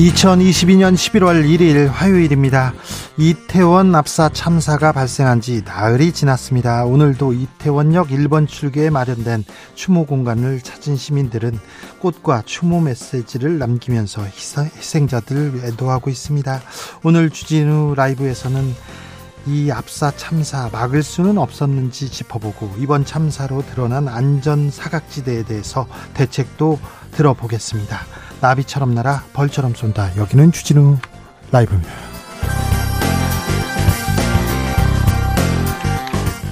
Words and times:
2022년 0.00 0.94
11월 0.94 1.44
1일 1.44 1.88
화요일입니다. 1.88 2.72
이태원 3.18 3.94
압사 3.94 4.30
참사가 4.30 4.92
발생한 4.92 5.42
지 5.42 5.60
나흘이 5.62 6.12
지났습니다. 6.12 6.86
오늘도 6.86 7.34
이태원역 7.34 8.08
1번 8.08 8.48
출구에 8.48 8.88
마련된 8.88 9.44
추모 9.74 10.06
공간을 10.06 10.62
찾은 10.62 10.96
시민들은 10.96 11.58
꽃과 11.98 12.44
추모 12.46 12.80
메시지를 12.80 13.58
남기면서 13.58 14.22
희생자들을 14.24 15.64
애도하고 15.64 16.08
있습니다. 16.08 16.62
오늘 17.02 17.28
주진우 17.28 17.94
라이브에서는 17.94 18.74
이 19.46 19.70
압사 19.70 20.12
참사 20.16 20.70
막을 20.72 21.02
수는 21.02 21.36
없었는지 21.36 22.10
짚어보고 22.10 22.76
이번 22.78 23.04
참사로 23.04 23.62
드러난 23.66 24.08
안전 24.08 24.70
사각지대에 24.70 25.42
대해서 25.42 25.86
대책도 26.14 26.78
들어보겠습니다. 27.12 28.29
나비처럼 28.40 28.94
날아 28.94 29.24
벌처럼 29.32 29.74
쏜다. 29.74 30.16
여기는 30.16 30.52
주진우 30.52 30.96
라이브입니다. 31.52 31.92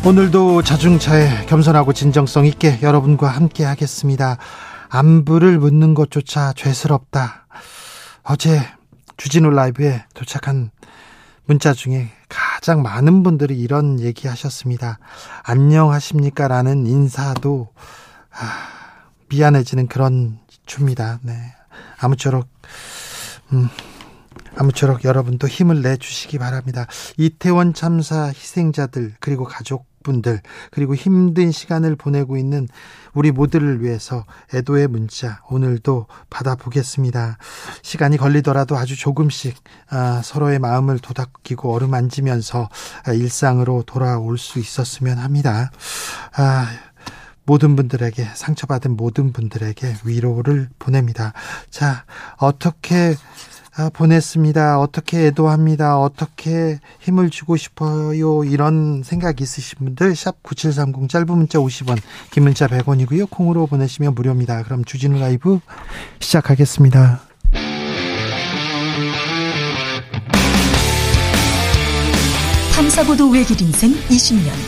오늘도 0.04 0.62
자중차에 0.62 1.46
겸손하고 1.46 1.92
진정성 1.92 2.46
있게 2.46 2.80
여러분과 2.82 3.28
함께 3.28 3.64
하겠습니다. 3.64 4.38
안부를 4.88 5.58
묻는 5.58 5.94
것조차 5.94 6.52
죄스럽다. 6.54 7.46
어제 8.22 8.60
주진우 9.16 9.50
라이브에 9.50 10.04
도착한 10.14 10.70
문자 11.44 11.72
중에 11.72 12.10
가장 12.28 12.82
많은 12.82 13.22
분들이 13.22 13.58
이런 13.58 14.00
얘기 14.00 14.28
하셨습니다. 14.28 14.98
안녕하십니까? 15.42 16.46
라는 16.48 16.86
인사도, 16.86 17.68
아, 18.30 18.44
미안해지는 19.30 19.88
그런 19.88 20.38
주입니다. 20.66 21.18
네. 21.22 21.57
아무쪼록 21.98 22.48
음, 23.52 23.68
아무쪼록 24.56 25.04
여러분도 25.04 25.46
힘을 25.46 25.82
내 25.82 25.96
주시기 25.96 26.38
바랍니다. 26.38 26.86
이태원 27.16 27.74
참사 27.74 28.26
희생자들 28.26 29.14
그리고 29.20 29.44
가족분들 29.44 30.40
그리고 30.70 30.94
힘든 30.94 31.52
시간을 31.52 31.96
보내고 31.96 32.36
있는 32.36 32.68
우리 33.14 33.30
모두를 33.30 33.82
위해서 33.82 34.24
애도의 34.54 34.88
문자 34.88 35.40
오늘도 35.48 36.06
받아보겠습니다. 36.28 37.38
시간이 37.82 38.16
걸리더라도 38.16 38.76
아주 38.76 38.96
조금씩 38.96 39.56
아, 39.90 40.20
서로의 40.22 40.58
마음을 40.58 40.98
도닥기고 40.98 41.72
어루만지면서 41.72 42.68
아, 43.06 43.12
일상으로 43.12 43.84
돌아올 43.86 44.38
수 44.38 44.58
있었으면 44.58 45.18
합니다. 45.18 45.70
아, 46.36 46.66
모든 47.48 47.76
분들에게 47.76 48.28
상처받은 48.34 48.94
모든 48.94 49.32
분들에게 49.32 49.96
위로를 50.04 50.68
보냅니다. 50.78 51.32
자, 51.70 52.04
어떻게 52.36 53.14
아, 53.74 53.88
보냈습니다. 53.90 54.78
어떻게 54.78 55.28
애도합니다. 55.28 55.98
어떻게 55.98 56.78
힘을 57.00 57.30
주고 57.30 57.56
싶어요. 57.56 58.44
이런 58.44 59.02
생각 59.02 59.40
있으신 59.40 59.78
분들 59.78 60.14
샵 60.14 60.42
9730 60.42 61.08
짧은 61.08 61.26
문자 61.26 61.58
50원 61.58 61.98
긴 62.30 62.42
문자 62.42 62.66
100원이고요. 62.66 63.30
콩으로 63.30 63.66
보내시면 63.66 64.14
무료입니다. 64.14 64.62
그럼 64.64 64.84
주진우 64.84 65.18
라이브 65.18 65.60
시작하겠습니다. 66.20 67.22
탐사보도 72.74 73.30
외길 73.30 73.62
인생 73.62 73.92
20년 74.08 74.67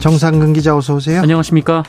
정상근 0.00 0.54
기자 0.54 0.74
어서 0.74 0.94
오세요. 0.94 1.20
안녕하십니까? 1.20 1.82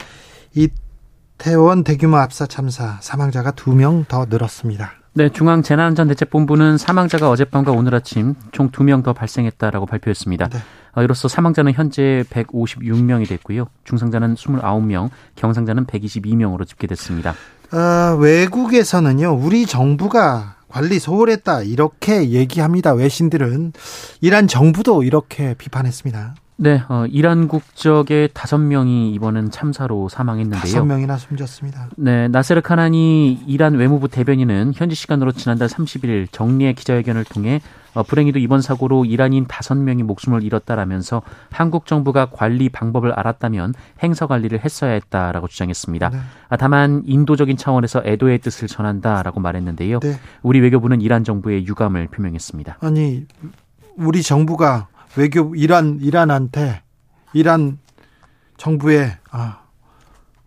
이태원 0.53 1.85
대규모 1.85 2.17
압사 2.17 2.45
참사 2.45 2.97
사망자가 2.99 3.51
두명더 3.51 4.27
늘었습니다. 4.29 4.91
네, 5.13 5.29
중앙재난안전대책본부는 5.29 6.77
사망자가 6.77 7.29
어젯밤과 7.29 7.71
오늘 7.71 7.95
아침 7.95 8.35
총두명더 8.51 9.13
발생했다라고 9.13 9.85
발표했습니다. 9.85 10.49
네. 10.49 10.59
어, 10.93 11.03
이로써 11.03 11.29
사망자는 11.29 11.73
현재 11.73 12.23
156명이 12.29 13.27
됐고요. 13.27 13.67
중상자는 13.85 14.35
29명, 14.35 15.09
경상자는 15.35 15.85
122명으로 15.85 16.67
집계됐습니다. 16.67 17.33
어, 17.71 18.17
외국에서는요, 18.17 19.33
우리 19.33 19.65
정부가 19.65 20.55
관리 20.67 20.99
소홀했다 20.99 21.63
이렇게 21.63 22.29
얘기합니다. 22.29 22.93
외신들은 22.93 23.73
이란 24.19 24.47
정부도 24.47 25.03
이렇게 25.03 25.53
비판했습니다. 25.53 26.35
네, 26.61 26.83
어, 26.89 27.07
이란 27.09 27.47
국적의 27.47 28.29
다섯 28.35 28.59
명이 28.59 29.13
이번은 29.13 29.49
참사로 29.49 30.09
사망했는데요. 30.09 30.61
다섯 30.61 30.85
명이나 30.85 31.17
숨졌습니다. 31.17 31.89
네, 31.97 32.27
나세르 32.27 32.61
카나니 32.61 33.39
이란 33.47 33.73
외무부 33.73 34.07
대변인은 34.07 34.73
현지 34.75 34.93
시간으로 34.93 35.31
지난달 35.31 35.67
31일 35.67 36.27
정리의 36.31 36.75
기자회견을 36.75 37.23
통해 37.23 37.61
어, 37.95 38.03
불행히도 38.03 38.37
이번 38.37 38.61
사고로 38.61 39.05
이란인 39.05 39.47
다섯 39.47 39.73
명이 39.73 40.03
목숨을 40.03 40.43
잃었다라면서 40.43 41.23
한국 41.49 41.87
정부가 41.87 42.27
관리 42.27 42.69
방법을 42.69 43.11
알았다면 43.11 43.73
행사 44.03 44.27
관리를 44.27 44.63
했어야 44.63 44.91
했다라고 44.91 45.47
주장했습니다. 45.47 46.09
네. 46.09 46.17
아, 46.47 46.57
다만 46.57 47.01
인도적인 47.05 47.57
차원에서 47.57 48.03
애도의 48.05 48.37
뜻을 48.37 48.67
전한다라고 48.67 49.39
말했는데요. 49.39 49.99
네. 49.99 50.19
우리 50.43 50.59
외교부는 50.59 51.01
이란 51.01 51.23
정부의 51.23 51.65
유감을 51.65 52.09
표명했습니다. 52.09 52.77
아니, 52.81 53.25
우리 53.97 54.21
정부가 54.21 54.89
외교 55.15 55.55
이란 55.55 55.99
이란한테 56.01 56.81
이란 57.33 57.79
정부에 58.57 59.17
아 59.29 59.61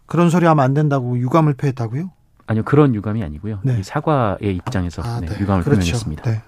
그런 0.06 0.30
소리 0.30 0.47
하면 0.47 0.64
안 0.64 0.75
된다고 0.75 1.19
유감을 1.19 1.54
표했다고요? 1.54 2.10
아니요 2.47 2.62
그런 2.64 2.94
유감이 2.94 3.22
아니고요. 3.22 3.60
네. 3.62 3.82
사과의 3.82 4.56
입장에서 4.56 5.03
아, 5.03 5.20
네. 5.20 5.26
네. 5.26 5.41
유감을 5.41 5.64
그렇죠. 5.64 5.80
표명했습니다. 5.80 6.22
네. 6.30 6.42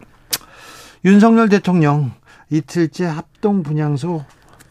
윤석열 1.04 1.48
대통령 1.48 2.12
이틀째 2.50 3.06
합동 3.06 3.62
분향소 3.62 4.24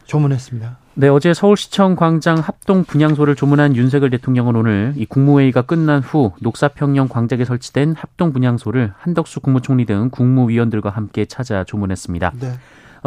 조문했습니다. 0.04 0.78
네, 0.94 1.08
어제 1.08 1.34
서울시청 1.34 1.94
광장 1.96 2.38
합동 2.38 2.84
분향소를 2.84 3.36
조문한 3.36 3.76
윤석열 3.76 4.08
대통령은 4.10 4.56
오늘 4.56 4.94
이 4.96 5.04
국무회의가 5.04 5.62
끝난 5.62 6.00
후 6.00 6.32
녹사평령 6.40 7.08
광장에 7.08 7.44
설치된 7.44 7.94
합동 7.96 8.32
분향소를 8.32 8.94
한덕수 8.96 9.40
국무총리 9.40 9.84
등 9.84 10.08
국무위원들과 10.10 10.88
함께 10.88 11.26
찾아 11.26 11.64
조문했습니다. 11.64 12.32
네. 12.40 12.52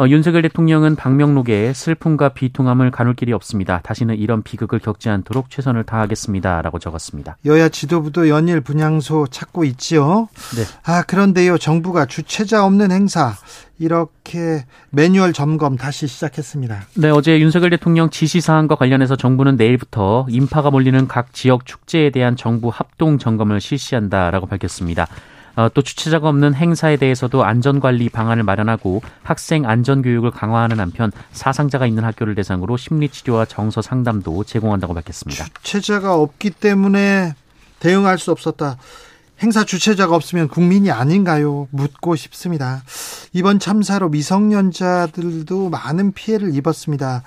어, 0.00 0.08
윤석열 0.08 0.40
대통령은 0.40 0.96
방명록에 0.96 1.74
슬픔과 1.74 2.30
비통함을 2.30 2.90
가눌 2.90 3.14
길이 3.14 3.34
없습니다. 3.34 3.80
다시는 3.82 4.16
이런 4.16 4.42
비극을 4.42 4.78
겪지 4.78 5.10
않도록 5.10 5.50
최선을 5.50 5.84
다하겠습니다라고 5.84 6.78
적었습니다. 6.78 7.36
여야 7.44 7.68
지도부도 7.68 8.30
연일 8.30 8.62
분향소 8.62 9.26
찾고 9.26 9.64
있지요. 9.64 10.30
네. 10.56 10.62
아 10.90 11.02
그런데요 11.02 11.58
정부가 11.58 12.06
주체자 12.06 12.64
없는 12.64 12.90
행사 12.92 13.34
이렇게 13.78 14.64
매뉴얼 14.88 15.34
점검 15.34 15.76
다시 15.76 16.06
시작했습니다. 16.06 16.80
네, 16.96 17.10
어제 17.10 17.38
윤석열 17.38 17.68
대통령 17.68 18.08
지시 18.08 18.40
사항과 18.40 18.76
관련해서 18.76 19.16
정부는 19.16 19.56
내일부터 19.56 20.26
인파가 20.30 20.70
몰리는 20.70 21.08
각 21.08 21.34
지역 21.34 21.66
축제에 21.66 22.08
대한 22.08 22.36
정부 22.36 22.70
합동 22.72 23.18
점검을 23.18 23.60
실시한다라고 23.60 24.46
밝혔습니다. 24.46 25.06
어, 25.56 25.68
또 25.72 25.82
주최자가 25.82 26.28
없는 26.28 26.54
행사에 26.54 26.96
대해서도 26.96 27.44
안전관리 27.44 28.08
방안을 28.08 28.42
마련하고 28.42 29.02
학생 29.22 29.66
안전교육을 29.66 30.30
강화하는 30.30 30.80
한편 30.80 31.12
사상자가 31.32 31.86
있는 31.86 32.04
학교를 32.04 32.34
대상으로 32.34 32.76
심리치료와 32.76 33.46
정서 33.46 33.82
상담도 33.82 34.44
제공한다고 34.44 34.94
밝혔습니다. 34.94 35.46
주최자가 35.62 36.14
없기 36.14 36.50
때문에 36.50 37.34
대응할 37.80 38.18
수 38.18 38.30
없었다. 38.30 38.76
행사 39.42 39.64
주최자가 39.64 40.14
없으면 40.14 40.48
국민이 40.48 40.90
아닌가요? 40.90 41.66
묻고 41.70 42.14
싶습니다. 42.16 42.82
이번 43.32 43.58
참사로 43.58 44.10
미성년자들도 44.10 45.70
많은 45.70 46.12
피해를 46.12 46.54
입었습니다. 46.54 47.22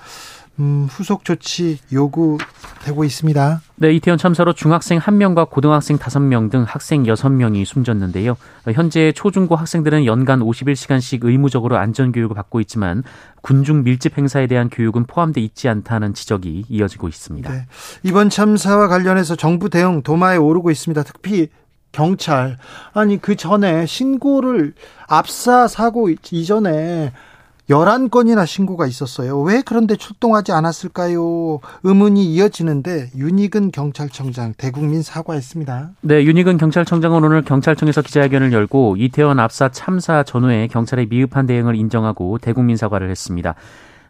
음, 0.60 0.86
후속 0.88 1.24
조치 1.24 1.78
요구되고 1.92 3.04
있습니다. 3.04 3.60
네, 3.76 3.92
이태원 3.92 4.18
참사로 4.18 4.52
중학생 4.52 5.00
1명과 5.00 5.50
고등학생 5.50 5.98
5명 5.98 6.50
등 6.50 6.64
학생 6.66 7.02
6명이 7.02 7.64
숨졌는데요. 7.64 8.36
현재 8.72 9.12
초중고 9.12 9.56
학생들은 9.56 10.06
연간 10.06 10.40
51시간씩 10.40 11.24
의무적으로 11.24 11.76
안전교육을 11.76 12.36
받고 12.36 12.60
있지만 12.60 13.02
군중 13.42 13.82
밀집 13.82 14.16
행사에 14.16 14.46
대한 14.46 14.70
교육은 14.70 15.06
포함돼 15.06 15.40
있지 15.40 15.68
않다는 15.68 16.14
지적이 16.14 16.66
이어지고 16.68 17.08
있습니다. 17.08 17.50
네, 17.50 17.66
이번 18.04 18.30
참사와 18.30 18.86
관련해서 18.88 19.34
정부 19.34 19.68
대응 19.68 20.02
도마에 20.02 20.36
오르고 20.36 20.70
있습니다. 20.70 21.02
특히 21.02 21.48
경찰 21.90 22.58
아니 22.92 23.20
그 23.20 23.36
전에 23.36 23.86
신고를 23.86 24.74
압사 25.06 25.68
사고 25.68 26.08
이전에 26.10 27.12
11건이나 27.68 28.46
신고가 28.46 28.86
있었어요. 28.86 29.40
왜 29.40 29.62
그런데 29.64 29.96
출동하지 29.96 30.52
않았을까요? 30.52 31.60
의문이 31.82 32.24
이어지는데 32.24 33.10
윤희근 33.16 33.70
경찰청장 33.70 34.54
대국민 34.58 35.02
사과했습니다. 35.02 35.90
네, 36.02 36.24
윤희근 36.24 36.58
경찰청장은 36.58 37.24
오늘 37.24 37.42
경찰청에서 37.42 38.02
기자회견을 38.02 38.52
열고 38.52 38.96
이태원 38.98 39.40
압사 39.40 39.70
참사 39.70 40.22
전후에 40.22 40.66
경찰의 40.68 41.06
미흡한 41.06 41.46
대응을 41.46 41.74
인정하고 41.76 42.38
대국민 42.38 42.76
사과를 42.76 43.10
했습니다. 43.10 43.54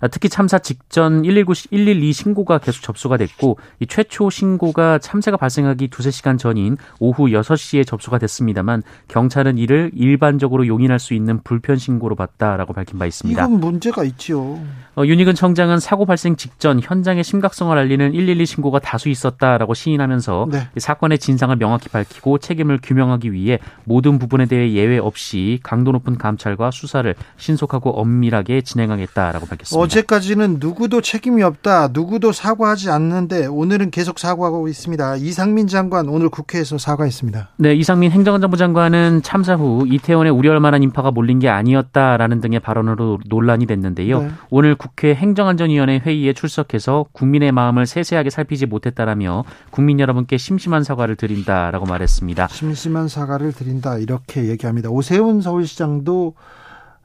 아, 0.05 0.09
특히 0.09 0.29
참사 0.29 0.59
직전 0.59 1.23
119, 1.23 1.55
112 1.71 2.13
신고가 2.13 2.59
계속 2.59 2.83
접수가 2.83 3.17
됐고 3.17 3.57
이 3.81 3.87
최초 3.87 4.29
신고가 4.29 4.99
참사가 4.99 5.39
발생하기 5.39 5.89
두세 5.89 6.11
시간 6.11 6.37
전인 6.37 6.77
오후 7.01 7.29
6시에 7.29 7.87
접수가 7.87 8.19
됐습니다만 8.19 8.83
경찰은 9.09 9.57
이를 9.57 9.91
일반적으로 9.95 10.67
용인할 10.67 10.99
수 10.99 11.15
있는 11.15 11.41
불편 11.43 11.79
신고로 11.79 12.17
봤다라고 12.17 12.75
밝힌 12.75 12.99
바 12.99 13.07
있습니다. 13.07 13.43
이건 13.43 13.61
문제가 13.61 14.05
있지요. 14.05 14.61
어, 14.97 15.07
윤희근 15.07 15.35
청장은 15.35 15.81
사고 15.81 16.05
발생 16.05 16.37
직전 16.37 16.81
현장의 16.83 17.25
심각성을 17.25 17.77
알리는 17.77 18.13
112 18.13 18.45
신고가 18.45 18.81
다수 18.81 19.09
있었다라고 19.09 19.73
시인하면서 19.73 20.49
네. 20.51 20.69
사건의 20.77 21.19
진상을 21.19 21.57
명확히 21.57 21.89
밝히고 21.89 22.39
책임을 22.39 22.79
규명하기 22.83 23.33
위해 23.33 23.59
모든 23.85 24.19
부분에 24.19 24.45
대해 24.45 24.71
예외 24.73 24.99
없이 24.99 25.61
강도 25.63 25.93
높은 25.93 26.19
감찰과 26.19 26.73
수사를 26.73 27.15
신속하고 27.39 27.99
엄밀하게 27.99 28.61
진행하겠다라고 28.61 29.47
밝혔습니다. 29.47 29.81
어제까지는 29.95 30.57
누구도 30.59 31.01
책임이 31.01 31.43
없다. 31.43 31.89
누구도 31.93 32.33
사과하지 32.33 32.91
않는데 32.91 33.47
오늘은 33.47 33.91
계속 33.91 34.19
사과하고 34.19 34.67
있습니다. 34.67 35.17
이상민 35.17 35.69
장관 35.69 36.09
오늘 36.09 36.29
국회에서 36.29 36.79
사과했습니다. 36.79 37.51
네, 37.59 37.75
이상민 37.75 38.11
행정안전부 38.11 38.57
장관은 38.57 39.23
참사 39.23 39.55
후 39.55 39.87
이태원에 39.87 40.31
우려할 40.31 40.59
만한 40.59 40.83
인파가 40.83 41.11
몰린 41.13 41.39
게 41.39 41.49
아니었다라는 41.49 42.41
등의 42.41 42.61
발언으로 42.61 43.21
논란이 43.27 43.67
됐는데요. 43.67 44.23
네. 44.23 44.31
오늘 44.51 44.75
국회 44.75 45.15
행정안전위원회 45.15 46.01
회의에 46.05 46.33
출석해서 46.33 47.07
국민의 47.13 47.53
마음을 47.53 47.87
세세하게 47.87 48.31
살피지 48.31 48.67
못했다라며 48.67 49.45
국민 49.71 50.01
여러분께 50.01 50.39
심심한 50.39 50.83
사과를 50.83 51.15
드린다라고 51.17 51.87
말했습니다. 51.87 52.49
심심한 52.49 53.07
사과를 53.07 53.53
드린다 53.53 53.99
이렇게 53.99 54.47
얘기합니다. 54.49 54.91
오세훈 54.91 55.41
서울시장도 55.41 56.35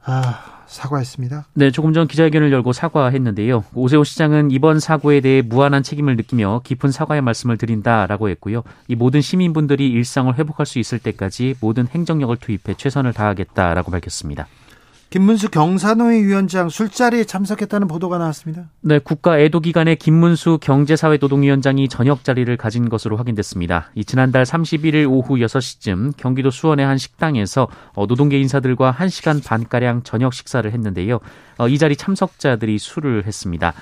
아 0.04 0.60
사과했습니다. 0.66 1.46
네, 1.54 1.70
조금 1.72 1.92
전 1.92 2.06
기자회견을 2.06 2.52
열고 2.52 2.72
사과했는데요. 2.72 3.64
오세훈 3.74 4.04
시장은 4.04 4.52
이번 4.52 4.78
사고에 4.78 5.20
대해 5.20 5.42
무한한 5.42 5.82
책임을 5.82 6.16
느끼며 6.16 6.62
깊은 6.64 6.92
사과의 6.92 7.22
말씀을 7.22 7.58
드린다라고 7.58 8.28
했고요. 8.28 8.62
이 8.86 8.94
모든 8.94 9.20
시민분들이 9.20 9.90
일상을 9.90 10.32
회복할 10.38 10.66
수 10.66 10.78
있을 10.78 11.00
때까지 11.00 11.56
모든 11.60 11.88
행정력을 11.88 12.36
투입해 12.36 12.74
최선을 12.76 13.12
다하겠다라고 13.12 13.90
밝혔습니다. 13.90 14.46
김문수 15.10 15.50
경사노위 15.50 16.22
위원장 16.22 16.68
술자리에 16.68 17.24
참석했다는 17.24 17.88
보도가 17.88 18.18
나왔습니다. 18.18 18.70
네, 18.80 19.00
국가 19.00 19.40
애도 19.40 19.58
기간에 19.58 19.96
김문수 19.96 20.58
경제사회노동위원장이 20.62 21.88
저녁 21.88 22.22
자리를 22.22 22.56
가진 22.56 22.88
것으로 22.88 23.16
확인됐습니다. 23.16 23.90
이 23.96 24.04
지난달 24.04 24.44
31일 24.44 25.10
오후 25.10 25.34
6시쯤 25.34 26.16
경기도 26.16 26.50
수원의 26.50 26.86
한 26.86 26.96
식당에서 26.96 27.66
어, 27.94 28.06
노동계 28.06 28.38
인사들과 28.38 28.92
1시간 28.92 29.44
반가량 29.44 30.04
저녁 30.04 30.32
식사를 30.32 30.70
했는데요. 30.70 31.18
어, 31.58 31.66
이 31.66 31.76
자리 31.76 31.96
참석자들이 31.96 32.78
술을 32.78 33.26
했습니다. 33.26 33.74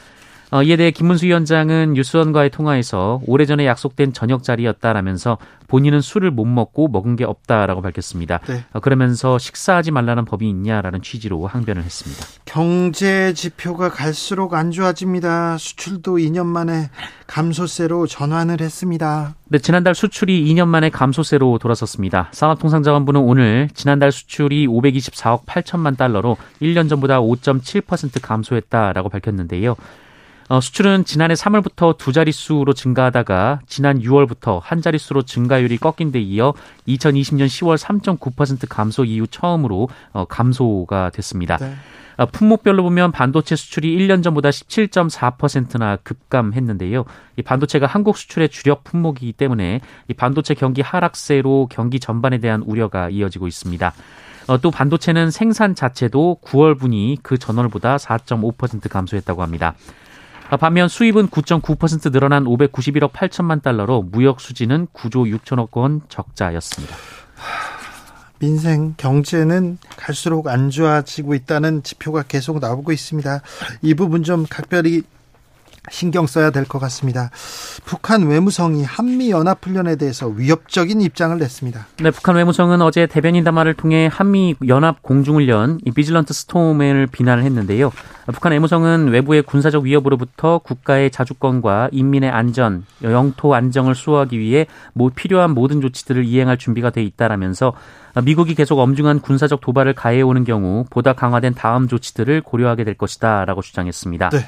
어, 0.50 0.62
이에 0.62 0.76
대해 0.76 0.90
김문수 0.90 1.26
위원장은 1.26 1.92
뉴스원과의 1.92 2.50
통화에서 2.50 3.20
오래전에 3.26 3.66
약속된 3.66 4.14
저녁 4.14 4.42
자리였다라면서 4.42 5.36
본인은 5.66 6.00
술을 6.00 6.30
못 6.30 6.46
먹고 6.46 6.88
먹은 6.88 7.16
게 7.16 7.24
없다라고 7.24 7.82
밝혔습니다. 7.82 8.40
네. 8.48 8.64
어, 8.72 8.80
그러면서 8.80 9.36
식사하지 9.36 9.90
말라는 9.90 10.24
법이 10.24 10.48
있냐라는 10.48 11.02
취지로 11.02 11.46
항변을 11.46 11.82
했습니다. 11.82 12.24
경제 12.46 13.34
지표가 13.34 13.90
갈수록 13.90 14.54
안 14.54 14.70
좋아집니다. 14.70 15.58
수출도 15.58 16.16
2년 16.16 16.46
만에 16.46 16.88
감소세로 17.26 18.06
전환을 18.06 18.62
했습니다. 18.62 19.34
네, 19.48 19.58
지난달 19.58 19.94
수출이 19.94 20.46
2년 20.46 20.68
만에 20.68 20.88
감소세로 20.88 21.58
돌아섰습니다. 21.58 22.30
산업통상자원부는 22.32 23.20
오늘 23.20 23.68
지난달 23.74 24.10
수출이 24.10 24.66
524억 24.66 25.44
8천만 25.44 25.98
달러로 25.98 26.38
1년 26.62 26.88
전보다 26.88 27.20
5.7% 27.20 28.22
감소했다라고 28.22 29.10
밝혔는데요. 29.10 29.76
어, 30.48 30.60
수출은 30.60 31.04
지난해 31.04 31.34
3월부터 31.34 31.98
두 31.98 32.12
자릿수로 32.12 32.72
증가하다가 32.72 33.60
지난 33.66 34.00
6월부터 34.00 34.60
한 34.62 34.80
자릿수로 34.80 35.22
증가율이 35.22 35.76
꺾인 35.76 36.10
데 36.10 36.20
이어 36.20 36.54
2020년 36.86 37.46
10월 37.46 37.76
3.9% 37.76 38.66
감소 38.68 39.04
이후 39.04 39.26
처음으로 39.26 39.88
어, 40.12 40.24
감소가 40.24 41.10
됐습니다. 41.10 41.58
네. 41.58 41.74
어, 42.16 42.26
품목별로 42.26 42.82
보면 42.82 43.12
반도체 43.12 43.56
수출이 43.56 43.96
1년 43.98 44.22
전보다 44.24 44.48
17.4%나 44.48 45.96
급감했는데요. 45.96 47.04
이 47.36 47.42
반도체가 47.42 47.86
한국 47.86 48.16
수출의 48.16 48.48
주력 48.48 48.84
품목이기 48.84 49.34
때문에 49.34 49.82
이 50.08 50.14
반도체 50.14 50.54
경기 50.54 50.80
하락세로 50.80 51.68
경기 51.70 52.00
전반에 52.00 52.38
대한 52.38 52.62
우려가 52.62 53.10
이어지고 53.10 53.46
있습니다. 53.46 53.92
어, 54.48 54.58
또 54.58 54.70
반도체는 54.70 55.30
생산 55.30 55.74
자체도 55.74 56.38
9월분이 56.42 57.18
그 57.22 57.36
전월보다 57.36 57.98
4.5% 57.98 58.88
감소했다고 58.88 59.42
합니다. 59.42 59.74
아, 60.50 60.56
반면 60.56 60.88
수입은 60.88 61.28
9.9% 61.28 62.10
늘어난 62.10 62.44
591억 62.44 63.12
8천만 63.12 63.62
달러로 63.62 64.02
무역 64.02 64.40
수지는 64.40 64.86
9조 64.94 65.38
6천억 65.38 65.76
원 65.76 66.00
적자였습니다. 66.08 66.96
민생 68.38 68.94
경제는 68.96 69.78
갈수록 69.96 70.48
안 70.48 70.70
좋아지고 70.70 71.34
있다는 71.34 71.82
지표가 71.82 72.22
계속 72.22 72.60
나오고 72.60 72.92
있습니다. 72.92 73.42
이 73.82 73.94
부분 73.94 74.22
좀 74.22 74.46
각별히 74.48 75.02
신경 75.90 76.26
써야 76.26 76.50
될 76.50 76.64
것 76.68 76.78
같습니다. 76.78 77.30
북한 77.84 78.26
외무성이 78.26 78.84
한미 78.84 79.30
연합 79.30 79.64
훈련에 79.64 79.96
대해서 79.96 80.28
위협적인 80.28 81.00
입장을 81.00 81.36
냈습니다. 81.38 81.86
네, 82.02 82.10
북한 82.10 82.36
외무성은 82.36 82.82
어제 82.82 83.06
대변인 83.06 83.42
담화를 83.44 83.74
통해 83.74 84.08
한미 84.12 84.54
연합 84.68 85.02
공중훈련 85.02 85.80
이 85.84 85.90
비질런트 85.90 86.34
스톰을 86.34 87.08
비난을 87.10 87.42
했는데요. 87.44 87.90
북한 88.26 88.52
외무성은 88.52 89.08
외부의 89.08 89.42
군사적 89.42 89.84
위협으로부터 89.84 90.58
국가의 90.58 91.10
자주권과 91.10 91.88
인민의 91.92 92.30
안전, 92.30 92.84
영토 93.02 93.54
안정을 93.54 93.94
수호하기 93.94 94.38
위해 94.38 94.66
뭐 94.92 95.10
필요한 95.14 95.52
모든 95.52 95.80
조치들을 95.80 96.24
이행할 96.24 96.58
준비가 96.58 96.90
돼 96.90 97.02
있다라면서 97.02 97.72
미국이 98.24 98.54
계속 98.54 98.78
엄중한 98.80 99.20
군사적 99.20 99.60
도발을 99.62 99.94
가해오는 99.94 100.44
경우 100.44 100.84
보다 100.90 101.14
강화된 101.14 101.54
다음 101.54 101.88
조치들을 101.88 102.42
고려하게 102.42 102.84
될 102.84 102.94
것이다라고 102.94 103.62
주장했습니다. 103.62 104.28
네. 104.30 104.46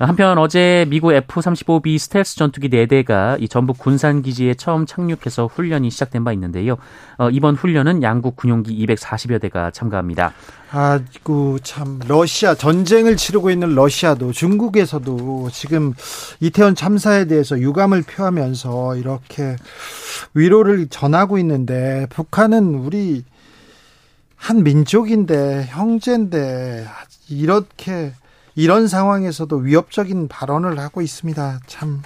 한편 0.00 0.38
어제 0.38 0.86
미국 0.88 1.12
F-35B 1.12 1.98
스텔스 1.98 2.36
전투기 2.36 2.70
4대가 2.70 3.36
이 3.38 3.48
전북 3.48 3.76
군산 3.76 4.22
기지에 4.22 4.54
처음 4.54 4.86
착륙해서 4.86 5.46
훈련이 5.46 5.90
시작된 5.90 6.24
바 6.24 6.32
있는데요. 6.32 6.78
어, 7.18 7.28
이번 7.28 7.54
훈련은 7.54 8.02
양국 8.02 8.36
군용기 8.36 8.74
240여 8.86 9.38
대가 9.42 9.70
참가합니다. 9.70 10.32
아이고 10.70 11.58
참 11.58 11.98
러시아 12.08 12.54
전쟁을 12.54 13.18
치르고 13.18 13.50
있는 13.50 13.74
러시아도 13.74 14.32
중국에서도 14.32 15.50
지금 15.52 15.92
이태원 16.40 16.74
참사에 16.74 17.26
대해서 17.26 17.58
유감을 17.58 18.02
표하면서 18.02 18.96
이렇게 18.96 19.56
위로를 20.32 20.88
전하고 20.88 21.36
있는데 21.38 22.06
북한은 22.08 22.74
우리 22.74 23.24
한 24.34 24.62
민족인데 24.62 25.66
형제인데 25.68 26.86
이렇게 27.28 28.12
이런 28.54 28.88
상황에서도 28.88 29.56
위협적인 29.56 30.28
발언을 30.28 30.78
하고 30.78 31.02
있습니다. 31.02 31.60
참 31.66 32.02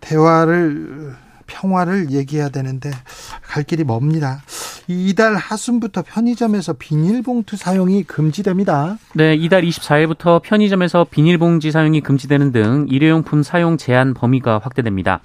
대화를 0.00 1.14
평화를 1.46 2.10
얘기해야 2.10 2.48
되는데 2.48 2.90
갈 3.42 3.64
길이 3.64 3.84
멉니다. 3.84 4.42
이달 4.86 5.36
하순부터 5.36 6.02
편의점에서 6.02 6.74
비닐봉투 6.74 7.56
사용이 7.56 8.04
금지됩니다. 8.04 8.96
네, 9.14 9.34
이달 9.34 9.62
24일부터 9.62 10.40
편의점에서 10.42 11.06
비닐봉지 11.10 11.70
사용이 11.70 12.00
금지되는 12.00 12.52
등 12.52 12.86
일회용품 12.88 13.42
사용 13.42 13.76
제한 13.76 14.14
범위가 14.14 14.60
확대됩니다. 14.62 15.20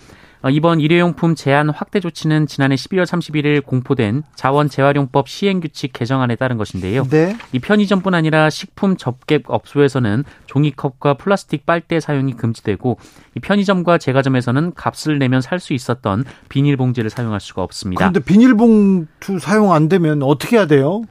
어, 0.46 0.50
이번 0.50 0.82
일회용품 0.82 1.36
제한 1.36 1.70
확대 1.70 2.02
조치는 2.02 2.48
지난해 2.48 2.76
12월 2.76 3.06
31일 3.06 3.64
공포된 3.66 4.24
자원 4.36 4.68
재활용법 4.68 5.30
시행규칙 5.30 5.94
개정안에 5.94 6.36
따른 6.36 6.58
것인데요. 6.58 7.06
네. 7.06 7.38
이 7.54 7.60
편의점뿐 7.60 8.14
아니라 8.14 8.50
식품 8.50 8.98
접객 8.98 9.44
업소에서는 9.48 10.26
종이컵과 10.48 11.14
플라스틱 11.14 11.66
빨대 11.66 12.02
사용이 12.02 12.34
금지되고 12.34 12.98
이 13.36 13.40
편의점과 13.40 13.98
제과점에서는 13.98 14.74
값을 14.76 15.18
내면 15.18 15.40
살 15.42 15.64
수 15.64 15.74
있었던 15.74 16.26
비닐봉지를 16.50 17.10
사용할 17.10 17.40
수가 17.40 17.64
없습니다. 17.64 18.00
그런데 18.00 18.20
비닐봉투 18.20 19.40
사용 19.40 19.72
안 19.72 19.88
되면 19.88 20.22
어떻게 20.24 20.58
해야 20.58 20.68
돼요? 20.68 21.04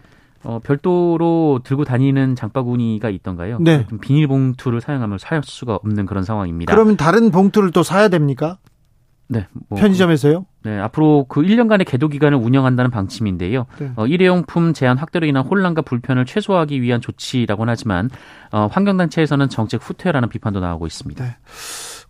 어, 0.44 0.60
별도로 0.62 1.60
들고 1.64 1.84
다니는 1.84 2.34
장바구니가 2.34 3.08
있던가요? 3.08 3.58
네. 3.60 3.86
비닐봉투를 4.02 4.82
사용하면 4.82 5.16
살 5.16 5.40
수가 5.42 5.76
없는 5.76 6.04
그런 6.04 6.22
상황입니다. 6.24 6.70
그러면 6.74 6.98
다른 6.98 7.30
봉투를 7.30 7.70
또 7.70 7.82
사야 7.82 8.08
됩니까? 8.08 8.58
네. 9.32 9.46
뭐 9.68 9.78
편의점에서요? 9.78 10.44
네. 10.64 10.78
앞으로 10.78 11.26
그 11.28 11.40
1년간의 11.40 11.86
계도 11.86 12.08
기간을 12.08 12.38
운영한다는 12.38 12.90
방침인데요. 12.90 13.66
네. 13.78 13.90
어, 13.96 14.06
일회용품 14.06 14.74
제한 14.74 14.98
확대로 14.98 15.26
인한 15.26 15.44
혼란과 15.44 15.82
불편을 15.82 16.26
최소화하기 16.26 16.82
위한 16.82 17.00
조치라고는 17.00 17.70
하지만 17.70 18.10
어, 18.52 18.68
환경단체에서는 18.70 19.48
정책 19.48 19.80
후퇴라는 19.82 20.28
비판도 20.28 20.60
나오고 20.60 20.86
있습니다. 20.86 21.24
네. 21.24 21.36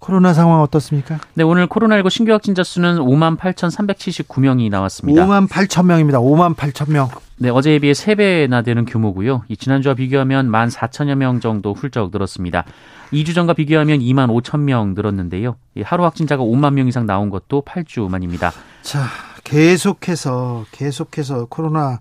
코로나 0.01 0.35
상황 0.35 0.61
어떻습니까? 0.63 1.21
네, 1.35 1.45
오늘 1.45 1.69
코로나19 1.69 2.11
신규 2.11 2.33
확진자 2.33 2.65
수는 2.65 2.99
5만 2.99 3.39
8,379명이 3.39 4.69
나왔습니다. 4.69 5.25
5만 5.25 5.49
8천 5.49 5.87
명입니다. 5.87 6.19
5만 6.19 6.57
8천 6.57 6.91
명. 6.91 7.09
네, 7.37 7.51
어제에 7.51 7.79
비해 7.79 7.93
3배나 7.93 8.65
되는 8.65 8.85
규모고요. 8.85 9.45
이 9.47 9.57
지난주와 9.57 9.95
비교하면 9.95 10.51
1만 10.51 10.73
4천여 10.73 11.15
명 11.15 11.39
정도 11.39 11.73
훌쩍 11.73 12.11
늘었습니다. 12.11 12.65
2주 13.13 13.35
전과 13.35 13.55
비교하면 13.55 14.01
2만 14.01 14.29
5천 14.29 14.61
명 14.61 14.95
늘었는데요. 14.95 15.57
하루 15.85 16.05
확진자가 16.05 16.43
5만 16.43 16.75
명 16.75 16.89
이상 16.89 17.07
나온 17.07 17.31
것도 17.31 17.63
8주 17.63 18.09
만입니다. 18.09 18.53
자, 18.83 19.07
계속해서 19.45 20.67
계속해서 20.73 21.47
코로나 21.47 22.01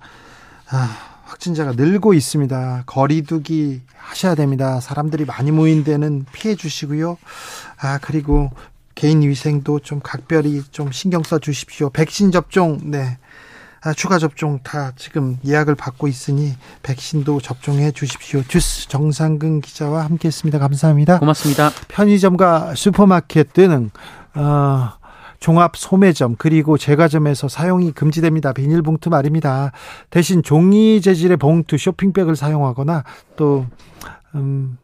아, 0.70 0.98
확진자가 1.25 1.74
늘고 1.74 2.13
있습니다. 2.13 2.84
거리두기 2.86 3.82
하셔야 3.96 4.36
됩니다. 4.36 4.80
사람들이 4.80 5.25
많이 5.25 5.51
모인 5.51 5.84
데는 5.84 6.25
피해 6.32 6.56
주시고요. 6.56 7.18
아, 7.82 8.00
그리고 8.01 8.51
개인 8.96 9.22
위생도 9.22 9.80
좀 9.80 10.00
각별히 10.01 10.62
좀 10.72 10.91
신경 10.91 11.24
써 11.24 11.39
주십시오. 11.39 11.89
백신 11.89 12.32
접종, 12.32 12.80
네. 12.84 13.18
아, 13.84 13.94
추가 13.94 14.20
접종 14.20 14.60
다 14.62 14.92
지금 14.96 15.38
예약을 15.44 15.74
받고 15.74 16.08
있으니 16.08 16.54
백신도 16.84 17.42
접종해 17.42 17.92
주십시오. 17.92 18.44
주스 18.44 18.88
정상근 18.88 19.62
기자와 19.62 20.06
함께했습니다. 20.06 20.60
감사합니다. 20.60 21.18
고맙습니다. 21.20 21.72
편의점과 21.88 22.76
슈퍼마켓 22.76 23.54
등 23.54 23.90
어, 24.36 24.90
종합 25.40 25.76
소매점 25.76 26.36
그리고 26.38 26.78
제과점에서 26.78 27.48
사용이 27.48 27.92
금지됩니다. 27.92 28.54
비닐봉투 28.54 29.10
말입니다. 29.10 29.72
대신 30.12 30.44
종이 30.44 31.02
재질의 31.02 31.38
봉투 31.38 31.76
쇼핑백을 31.80 32.36
사용하거나 32.36 33.04
또 33.36 33.66
음, 34.36 34.78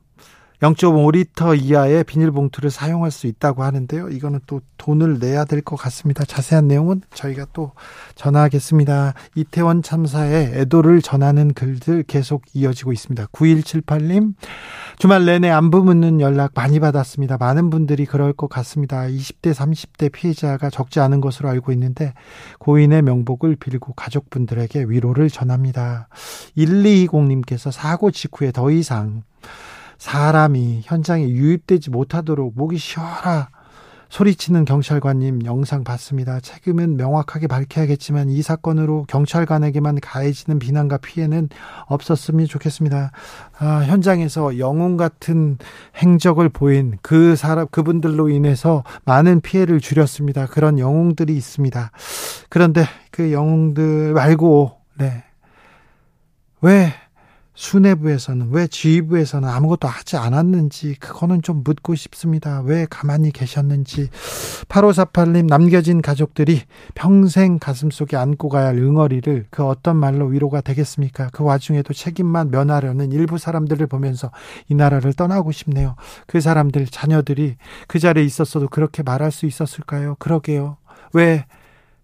0.5리터 0.62 1.60
이하의 1.62 2.04
비닐봉투를 2.04 2.72
사용할 2.72 3.12
수 3.12 3.28
있다고 3.28 3.64
하는데요. 3.64 4.10
이거는 4.10 4.40
또 4.48 4.62
돈을 4.78 5.20
내야 5.20 5.46
될 5.46 5.62
것 5.62 5.76
같습니다. 5.76 6.24
자세한 6.24 6.68
내용은 6.68 7.02
저희가 7.14 7.48
또 7.54 7.74
전하겠습니다. 8.16 9.14
이태원 9.36 9.84
참사에 9.84 10.60
애도를 10.62 11.02
전하는 11.02 11.54
글들 11.54 12.04
계속 12.04 12.44
이어지고 12.54 12.94
있습니다. 12.94 13.26
9178님, 13.28 14.34
주말 14.98 15.26
내내 15.26 15.50
안부 15.50 15.84
묻는 15.84 16.22
연락 16.22 16.52
많이 16.56 16.80
받았습니다. 16.80 17.38
많은 17.38 17.70
분들이 17.70 18.06
그럴 18.06 18.34
것 18.34 18.50
같습니다. 18.50 19.02
20대, 19.02 19.54
30대 19.54 20.12
피해자가 20.12 20.70
적지 20.70 21.00
않은 21.02 21.22
것으로 21.22 21.50
알고 21.50 21.72
있는데 21.74 22.14
고인의 22.60 23.02
명복을 23.04 23.58
빌고 23.58 23.94
가족분들에게 23.94 24.86
위로를 24.88 25.30
전합니다. 25.30 26.08
1220님께서 26.58 27.72
사고 27.72 28.10
직후에 28.10 28.52
더 28.52 28.72
이상 28.72 29.24
사람이 29.98 30.82
현장에 30.84 31.28
유입되지 31.28 31.90
못하도록 31.90 32.54
목이 32.56 32.78
쉬어라 32.78 33.50
소리치는 34.10 34.66
경찰관님 34.66 35.46
영상 35.46 35.84
봤습니다. 35.84 36.40
책임은 36.40 36.98
명확하게 36.98 37.48
밝혀야겠지만 37.48 38.30
이 38.30 38.42
사건으로 38.42 39.06
경찰관에게만 39.08 40.00
가해지는 40.00 40.60
비난과 40.60 40.98
피해는 40.98 41.50
없었으면 41.88 42.46
좋겠습니다. 42.46 43.12
아, 43.60 43.66
현장에서 43.86 44.60
영웅 44.60 44.98
같은 44.98 45.58
행적을 45.98 46.50
보인 46.50 46.98
그 47.02 47.36
사람 47.36 47.68
그분들로 47.68 48.30
인해서 48.30 48.84
많은 49.04 49.42
피해를 49.42 49.80
줄였습니다. 49.80 50.48
그런 50.48 50.80
영웅들이 50.80 51.36
있습니다. 51.36 51.92
그런데 52.50 52.86
그 53.12 53.34
영웅들 53.34 54.14
말고 54.14 54.78
네. 55.00 55.24
왜 56.62 56.94
수뇌부에서는 57.58 58.50
왜 58.52 58.68
지휘부에서는 58.68 59.50
아무것도 59.50 59.88
하지 59.88 60.16
않았는지 60.16 60.96
그거는 61.00 61.42
좀 61.42 61.64
묻고 61.64 61.96
싶습니다. 61.96 62.62
왜 62.62 62.86
가만히 62.88 63.32
계셨는지 63.32 64.10
8548님 64.70 65.48
남겨진 65.48 66.04
가족들이 66.04 66.62
평생 66.94 67.58
가슴속에 67.58 68.16
안고 68.16 68.50
가야 68.50 68.68
할 68.68 68.78
응어리를 68.78 69.48
그 69.50 69.66
어떤 69.66 69.98
말로 69.98 70.28
위로가 70.28 70.62
되겠습니까? 70.62 71.30
그 71.34 71.44
와중에도 71.44 71.94
책임만 71.94 72.52
면하려는 72.52 73.12
일부 73.12 73.40
사람들을 73.40 73.88
보면서 73.88 74.32
이 74.70 74.76
나라를 74.76 75.14
떠나고 75.14 75.52
싶네요. 75.52 75.96
그 76.28 76.40
사람들 76.40 76.86
자녀들이 76.86 77.56
그 77.88 77.98
자리에 77.98 78.24
있었어도 78.24 78.68
그렇게 78.68 79.02
말할 79.02 79.32
수 79.32 79.48
있었을까요? 79.48 80.16
그러게요. 80.20 80.78
왜 81.14 81.46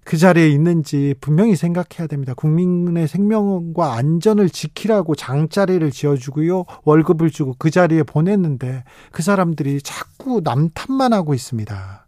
그 0.04 0.18
자리에 0.18 0.50
있는지 0.50 1.16
분명히 1.22 1.56
생각해야 1.56 2.08
됩니다. 2.08 2.34
국민의 2.34 3.08
생명과 3.08 3.94
안전을 3.94 4.50
지키라고 4.50 5.16
장자리를 5.16 5.90
지어주고요. 5.92 6.66
월급을 6.84 7.30
주고 7.30 7.56
그 7.58 7.72
자리에 7.72 8.04
보냈는데 8.04 8.84
그 9.12 9.24
사람들이 9.24 9.82
자꾸 9.82 10.42
남 10.44 10.70
탓만 10.74 11.14
하고 11.14 11.34
있습니다. 11.34 12.08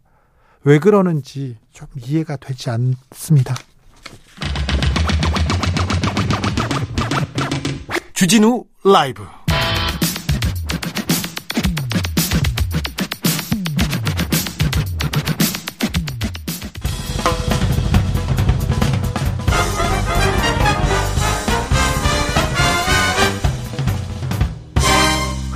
왜 0.64 0.78
그러는지 0.78 1.56
좀 1.72 1.86
이해가 1.96 2.36
되지 2.36 2.70
않습니다. 2.70 3.54
주진우 8.12 8.64
라이브 8.84 9.22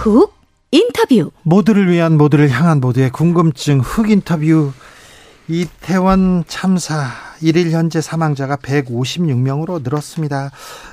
훅 0.00 0.34
인터뷰. 0.70 1.30
모두를 1.42 1.90
위한 1.90 2.16
모두를 2.16 2.48
향한 2.48 2.80
모두의 2.80 3.10
궁금증 3.10 3.80
훅 3.80 4.10
인터뷰. 4.10 4.72
이태원 5.46 6.44
참사 6.48 7.08
1일 7.42 7.70
현재 7.72 8.00
사망자가 8.00 8.56
156명으로 8.56 9.82
늘었습니다. 9.82 10.52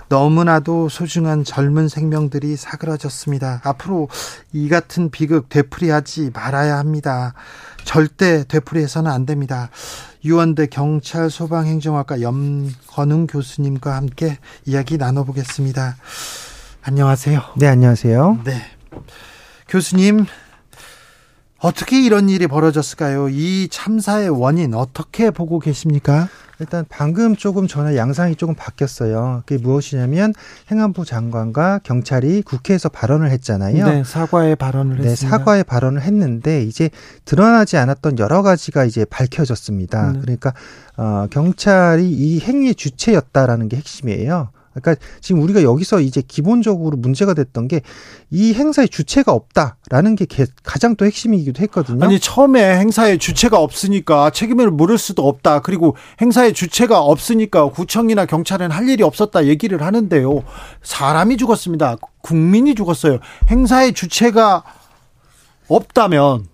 너무나도 0.10 0.90
소중한 0.90 1.46
젊은 1.46 1.88
생명들이 1.88 2.58
사그라졌습니다. 2.58 3.62
앞으로 3.64 4.10
이 4.52 4.68
같은 4.68 5.10
비극 5.10 5.48
되풀이하지 5.48 6.32
말아야 6.34 6.78
합니다. 6.78 7.34
절대 7.86 8.44
되풀이해서는 8.46 9.10
안 9.10 9.26
됩니다. 9.26 9.70
유원대 10.26 10.66
경찰 10.66 11.30
소방행정학과 11.30 12.20
염건웅 12.20 13.28
교수님과 13.28 13.96
함께 13.96 14.38
이야기 14.66 14.98
나눠보겠습니다. 14.98 15.96
안녕하세요. 16.82 17.42
네, 17.56 17.68
안녕하세요. 17.68 18.40
네. 18.44 18.77
교수님, 19.68 20.26
어떻게 21.60 22.02
이런 22.04 22.30
일이 22.30 22.48
벌어졌을까요? 22.48 23.30
이 23.30 23.68
참사의 23.70 24.30
원인 24.30 24.74
어떻게 24.74 25.32
보고 25.32 25.60
계십니까? 25.60 26.30
일단 26.60 26.86
방금 26.90 27.36
조금 27.36 27.68
전에 27.68 27.96
양상이 27.96 28.36
조금 28.36 28.56
바뀌었어요. 28.56 29.44
그게 29.46 29.62
무엇이냐면 29.62 30.34
행안부 30.72 31.06
장관과 31.06 31.82
경찰이 31.84 32.42
국회에서 32.42 32.90
발언을 32.90 33.30
했잖아요. 33.32 33.86
네, 33.86 34.04
사과의 34.04 34.56
발언을 34.56 34.98
네, 34.98 35.10
했습니다. 35.10 35.38
사과의 35.38 35.64
발언을 35.64 36.02
했는데 36.02 36.64
이제 36.64 36.90
드러나지 37.26 37.78
않았던 37.78 38.18
여러 38.18 38.42
가지가 38.42 38.86
이제 38.86 39.06
밝혀졌습니다. 39.06 40.14
네. 40.14 40.20
그러니까 40.20 40.54
어 40.96 41.28
경찰이 41.30 42.10
이 42.10 42.40
행위의 42.40 42.74
주체였다라는 42.74 43.70
게 43.70 43.78
핵심이에요. 43.78 44.50
그러니까 44.82 45.06
지금 45.22 45.42
우리가 45.42 45.64
여기서 45.64 46.02
이제 46.02 46.22
기본적으로 46.26 46.98
문제가 46.98 47.34
됐던 47.34 47.68
게 47.68 47.82
이 48.30 48.54
행사의 48.54 48.90
주체가 48.90 49.32
없다라는 49.32 50.16
게 50.16 50.26
가장 50.64 50.98
또 50.98 51.06
핵심이기도 51.06 51.62
했거든요. 51.64 52.04
아니 52.04 52.20
처음에 52.20 52.78
행사의 52.78 53.20
주체가 53.20 53.58
없으니까 53.58 54.32
책임을 54.32 54.70
물을 54.70 54.98
수도 54.98 55.28
없다. 55.28 55.62
그리고 55.62 55.96
행사의 56.22 56.54
주체가 56.54 57.00
없으니까 57.00 57.70
구청이나 57.70 58.26
경찰은 58.26 58.72
할 58.72 58.90
일이 58.90 59.02
없었다 59.02 59.46
얘기를 59.46 59.82
하는데요. 59.82 60.44
사람이 60.84 61.38
죽었습니다. 61.38 61.98
국민이 62.22 62.76
죽었어요. 62.76 63.20
행사의 63.50 63.94
주체가 63.94 64.64
없다면 65.70 66.48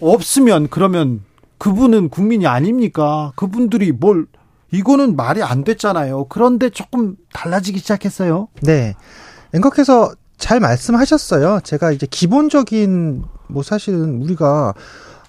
없으면 0.00 0.66
그러면 0.68 1.22
그분은 1.58 2.08
국민이 2.08 2.48
아닙니까? 2.48 3.32
그분들이 3.36 3.92
뭘 3.92 4.26
이거는 4.72 5.16
말이 5.16 5.42
안 5.42 5.64
됐잖아요. 5.64 6.26
그런데 6.28 6.70
조금 6.70 7.16
달라지기 7.32 7.78
시작했어요. 7.78 8.48
네. 8.62 8.94
앵커께서 9.52 10.12
잘 10.38 10.60
말씀하셨어요. 10.60 11.60
제가 11.64 11.92
이제 11.92 12.06
기본적인 12.08 13.24
뭐 13.48 13.62
사실은 13.62 14.22
우리가 14.22 14.74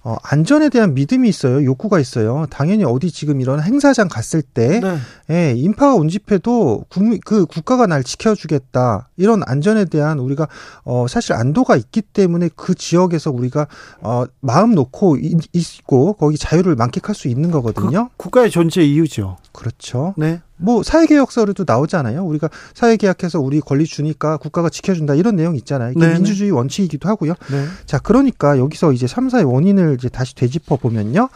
어, 0.03 0.17
안전에 0.23 0.69
대한 0.69 0.95
믿음이 0.95 1.29
있어요. 1.29 1.63
욕구가 1.63 1.99
있어요. 1.99 2.47
당연히 2.49 2.83
어디 2.83 3.11
지금 3.11 3.39
이런 3.39 3.61
행사장 3.61 4.07
갔을 4.07 4.41
때, 4.41 4.79
네. 4.79 4.97
예, 5.29 5.53
인파가 5.55 5.93
운집해도 5.95 6.85
국민, 6.89 7.19
그 7.23 7.45
국가가 7.45 7.85
날 7.85 8.03
지켜주겠다. 8.03 9.09
이런 9.17 9.43
안전에 9.45 9.85
대한 9.85 10.17
우리가, 10.17 10.47
어, 10.83 11.05
사실 11.07 11.33
안도가 11.33 11.75
있기 11.75 12.01
때문에 12.01 12.49
그 12.55 12.73
지역에서 12.73 13.29
우리가, 13.29 13.67
어, 14.01 14.23
마음 14.39 14.73
놓고 14.73 15.17
있고, 15.53 16.13
거기 16.13 16.37
자유를 16.37 16.75
만끽할 16.75 17.13
수 17.13 17.27
있는 17.27 17.51
거거든요. 17.51 18.09
그, 18.09 18.17
국가의 18.17 18.49
존재 18.49 18.81
이유죠. 18.81 19.37
그렇죠. 19.51 20.15
네. 20.17 20.41
뭐 20.61 20.83
사회개혁서에도 20.83 21.65
나오잖아요. 21.67 22.23
우리가 22.23 22.49
사회계약해서 22.73 23.39
우리 23.39 23.59
권리 23.59 23.85
주니까 23.85 24.37
국가가 24.37 24.69
지켜준다 24.69 25.15
이런 25.15 25.35
내용 25.35 25.55
있잖아요. 25.55 25.91
이게 25.91 25.99
네, 25.99 26.07
네. 26.07 26.13
민주주의 26.15 26.51
원칙이기도 26.51 27.09
하고요. 27.09 27.33
네. 27.51 27.65
자, 27.85 27.99
그러니까 27.99 28.57
여기서 28.57 28.93
이제 28.93 29.05
3사의 29.05 29.51
원인을 29.51 29.95
이제 29.97 30.09
다시 30.09 30.35
되짚어 30.35 30.77
보면요. 30.77 31.29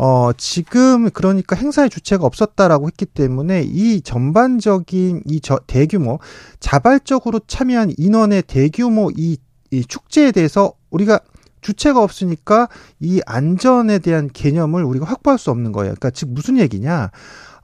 어, 0.00 0.30
지금 0.36 1.10
그러니까 1.10 1.56
행사의 1.56 1.90
주체가 1.90 2.24
없었다라고 2.24 2.86
했기 2.86 3.04
때문에 3.04 3.64
이 3.66 4.00
전반적인 4.00 5.22
이 5.26 5.40
저, 5.40 5.58
대규모 5.66 6.20
자발적으로 6.60 7.40
참여한 7.48 7.92
인원의 7.96 8.42
대규모 8.42 9.10
이, 9.16 9.38
이 9.72 9.84
축제에 9.84 10.30
대해서 10.30 10.72
우리가 10.90 11.18
주체가 11.62 12.00
없으니까 12.00 12.68
이 13.00 13.20
안전에 13.26 13.98
대한 13.98 14.30
개념을 14.32 14.84
우리가 14.84 15.04
확보할 15.04 15.38
수 15.38 15.50
없는 15.50 15.72
거예요. 15.72 15.94
그러니까 15.94 16.10
즉 16.10 16.28
무슨 16.30 16.58
얘기냐? 16.58 17.10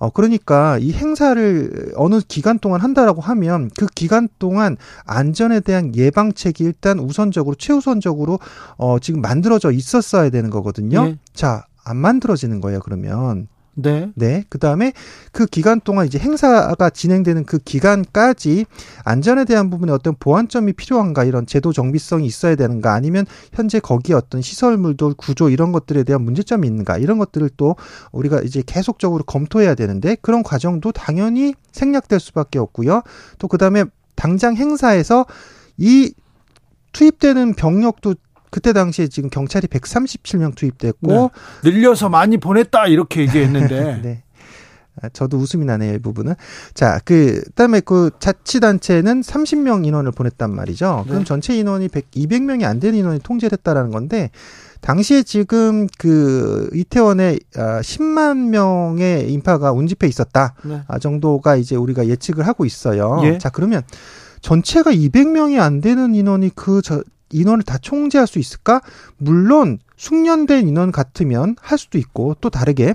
어, 0.05 0.11
그러니까 0.11 0.79
이 0.79 0.93
행사를 0.93 1.93
어느 1.97 2.21
기간 2.27 2.59
동안 2.59 2.81
한다라고 2.81 3.23
하면 3.23 3.71
그 3.77 3.87
기간 3.87 4.29
동안 4.39 4.77
안전에 5.07 5.61
대한 5.61 5.95
예방책이 5.95 6.63
일단 6.63 6.99
우선적으로 6.99 7.55
최우선적으로 7.55 8.39
어, 8.77 8.99
지금 8.99 9.21
만들어져 9.21 9.71
있었어야 9.71 10.29
되는 10.31 10.51
거거든요. 10.51 11.05
네. 11.05 11.19
자, 11.33 11.65
안 11.85 11.97
만들어지는 11.97 12.61
거예요, 12.61 12.81
그러면. 12.81 13.49
네. 13.75 14.13
네. 14.15 14.45
그 14.51 14.59
다음에 14.59 14.93
그 15.33 15.47
기간 15.47 15.81
동안 15.81 16.07
이제 16.07 16.19
행사가 16.19 16.91
진행되는 16.91 17.45
그 17.45 17.59
기간까지 17.59 18.67
안전에 19.05 19.45
대한 19.45 19.71
부분에 19.71 19.93
어떤 19.93 20.15
보완점이 20.19 20.75
필요한가 20.75 21.25
이런 21.25 21.47
제도 21.47 21.73
정비성이 21.73 22.27
있어야 22.27 22.55
되는가 22.55 22.93
아니면 22.93 23.25
현재 23.55 23.81
거기에 23.81 24.15
어떤 24.15 24.43
시설물도 24.43 25.15
구조 25.17 25.49
이런 25.49 25.73
것들에 25.73 26.03
대한 26.03 26.23
문제점이 26.23 26.67
있는가 26.67 26.99
이런 26.99 27.19
것들을 27.19 27.49
또 27.57 27.77
우리가 28.13 28.43
이제 28.43 28.63
계속적으로 28.67 29.25
검토해야 29.25 29.75
되는데 29.75 30.17
그런 30.21 30.43
과정도 30.43 30.93
당연히 30.93 31.55
생략될 31.73 32.21
수밖에 32.21 32.59
없고요. 32.59 33.03
또 33.39 33.49
그 33.55 33.59
다음에 33.59 33.85
당장 34.17 34.57
행사에서 34.57 35.27
이 35.77 36.13
투입되는 36.91 37.55
병력도 37.55 38.17
그때 38.55 38.73
당시에 38.73 39.09
지금 39.09 39.31
경찰이 39.31 39.67
137명 39.67 40.55
투입됐고 40.55 41.09
네. 41.11 41.71
늘려서 41.71 42.09
많이 42.09 42.37
보냈다 42.37 42.87
이렇게 42.87 43.23
얘기했는데 43.23 43.99
네. 44.01 44.23
아, 45.03 45.09
저도 45.09 45.39
웃음이 45.39 45.65
나네요, 45.65 45.95
이 45.95 45.99
부분은. 45.99 46.35
자, 46.73 47.01
그, 47.05 47.43
다음에 47.57 47.81
그 47.81 48.11
자치단체는 48.21 49.23
30명 49.23 49.85
인원을 49.85 50.13
보냈단 50.13 50.55
말이죠. 50.55 51.03
그럼 51.09 51.23
네. 51.23 51.25
전체 51.25 51.57
인원이 51.57 51.89
100, 51.89 52.13
200명이 52.13 52.63
안 52.63 52.79
되는 52.79 52.97
인원이 52.97 53.19
통제를 53.19 53.59
했다라는 53.59 53.91
건데, 53.91 54.31
당시에 54.83 55.25
지금 55.25 55.89
그 55.99 56.71
이태원에 56.75 57.39
10만 57.55 58.19
아, 58.19 58.35
명의 58.35 59.33
인파가 59.33 59.73
운집해 59.73 60.07
있었다. 60.07 60.55
네. 60.63 60.83
아, 60.87 61.01
정도가 61.01 61.57
이제 61.57 61.75
우리가 61.75 62.07
예측을 62.07 62.47
하고 62.47 62.65
있어요. 62.65 63.21
예. 63.25 63.39
자, 63.39 63.49
그러면 63.49 63.83
전체가 64.43 64.93
200명이 64.93 65.59
안 65.59 65.81
되는 65.81 66.15
인원이 66.15 66.51
그 66.55 66.83
저, 66.83 67.03
인원을 67.35 67.63
다 67.63 67.79
총재할 67.79 68.27
수 68.27 68.39
있을까? 68.39 68.81
물론 69.19 69.79
숙련된 69.97 70.69
인원 70.69 70.93
같으면 70.93 71.57
할 71.61 71.79
수도 71.79 71.99
있고 71.99 72.35
또 72.41 72.51
다르게 72.51 72.95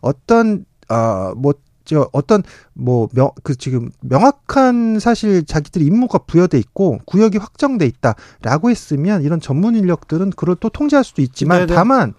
어떤 0.00 0.64
어뭐 0.88 1.54
저 1.84 2.08
어떤 2.12 2.42
뭐명그 2.72 3.56
지금 3.56 3.90
명확한 4.00 4.98
사실 5.00 5.44
자기들이 5.44 5.84
임무가 5.84 6.18
부여돼 6.18 6.58
있고 6.58 6.98
구역이 7.04 7.38
확정돼 7.38 7.86
있다라고 7.86 8.70
했으면 8.70 9.22
이런 9.22 9.40
전문 9.40 9.74
인력들은 9.74 10.30
그걸 10.30 10.56
또 10.56 10.70
통제할 10.70 11.04
수도 11.04 11.20
있지만 11.20 11.66
네네. 11.66 11.74
다만 11.74 12.14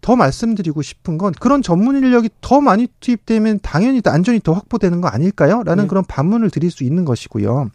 더 0.00 0.16
말씀드리고 0.16 0.82
싶은 0.82 1.16
건 1.16 1.32
그런 1.40 1.62
전문 1.62 1.96
인력이 1.96 2.28
더 2.42 2.60
많이 2.60 2.88
투입되면 3.00 3.60
당연히 3.62 4.02
안전이 4.04 4.40
더 4.40 4.52
확보되는 4.52 5.00
거 5.00 5.08
아닐까요? 5.08 5.62
라는 5.64 5.84
네. 5.84 5.88
그런 5.88 6.04
반문을 6.04 6.50
드릴 6.50 6.70
수 6.70 6.84
있는 6.84 7.04
것이고요. 7.06 7.70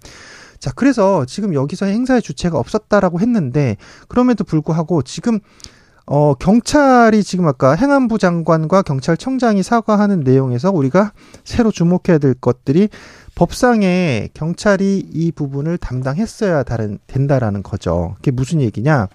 자, 0.60 0.72
그래서 0.76 1.26
지금 1.26 1.54
여기서 1.54 1.86
행사의 1.86 2.22
주체가 2.22 2.58
없었다라고 2.58 3.20
했는데 3.20 3.78
그럼에도 4.08 4.44
불구하고 4.44 5.02
지금 5.02 5.40
어, 6.06 6.34
경찰이 6.34 7.24
지금 7.24 7.48
아까 7.48 7.76
행안부 7.76 8.18
장관과 8.18 8.82
경찰청장이 8.82 9.62
사과하는 9.62 10.22
내용에서 10.22 10.72
우리가 10.72 11.14
새로 11.44 11.70
주목해야 11.70 12.18
될 12.18 12.34
것들이 12.34 12.90
법상에 13.36 14.30
경찰이 14.34 15.08
이 15.14 15.32
부분을 15.32 15.78
담당했어야 15.78 16.64
다른, 16.64 16.98
된다라는 17.06 17.62
거죠. 17.62 18.16
그게 18.16 18.32
무슨 18.32 18.60
얘기냐? 18.60 19.08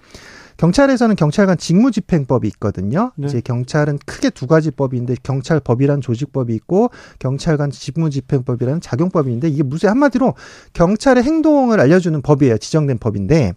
경찰에서는 0.57 1.15
경찰관 1.15 1.57
직무집행법이 1.57 2.47
있거든요. 2.49 3.11
네. 3.15 3.27
이제 3.27 3.41
경찰은 3.41 3.99
크게 4.05 4.29
두 4.29 4.47
가지 4.47 4.71
법인데 4.71 5.15
경찰법이란 5.23 6.01
조직법이 6.01 6.53
있고 6.55 6.91
경찰관 7.19 7.71
직무집행법이라는 7.71 8.81
작용법인데 8.81 9.49
이게 9.49 9.63
무슨 9.63 9.89
한마디로 9.89 10.33
경찰의 10.73 11.23
행동을 11.23 11.79
알려주는 11.79 12.21
법이에요. 12.21 12.57
지정된 12.57 12.99
법인데 12.99 13.53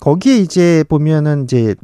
거기에 0.00 0.38
이제 0.38 0.84
보면은 0.88 1.44
이제 1.44 1.74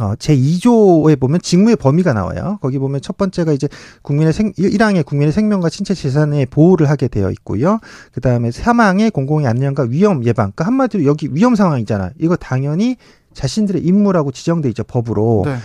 어, 0.00 0.14
제2조에 0.14 1.20
보면 1.20 1.40
직무의 1.42 1.76
범위가 1.76 2.14
나와요. 2.14 2.58
거기 2.62 2.78
보면 2.78 3.02
첫 3.02 3.16
번째가 3.18 3.52
이제 3.52 3.68
국민의 4.00 4.32
생, 4.32 4.52
1항에 4.52 5.04
국민의 5.04 5.32
생명과 5.32 5.68
신체 5.68 5.92
재산의 5.92 6.46
보호를 6.46 6.88
하게 6.88 7.08
되어 7.08 7.30
있고요. 7.30 7.78
그 8.12 8.20
다음에 8.20 8.50
사망의 8.50 9.10
공공의 9.10 9.46
안녕과 9.46 9.84
위험 9.90 10.24
예방. 10.24 10.52
그러니까 10.52 10.66
한마디로 10.66 11.04
여기 11.04 11.28
위험 11.32 11.54
상황이잖아. 11.54 12.12
이거 12.18 12.36
당연히 12.36 12.96
자신들의 13.34 13.82
임무라고 13.82 14.32
지정돼 14.32 14.68
있죠 14.70 14.84
법으로. 14.84 15.42
네. 15.46 15.56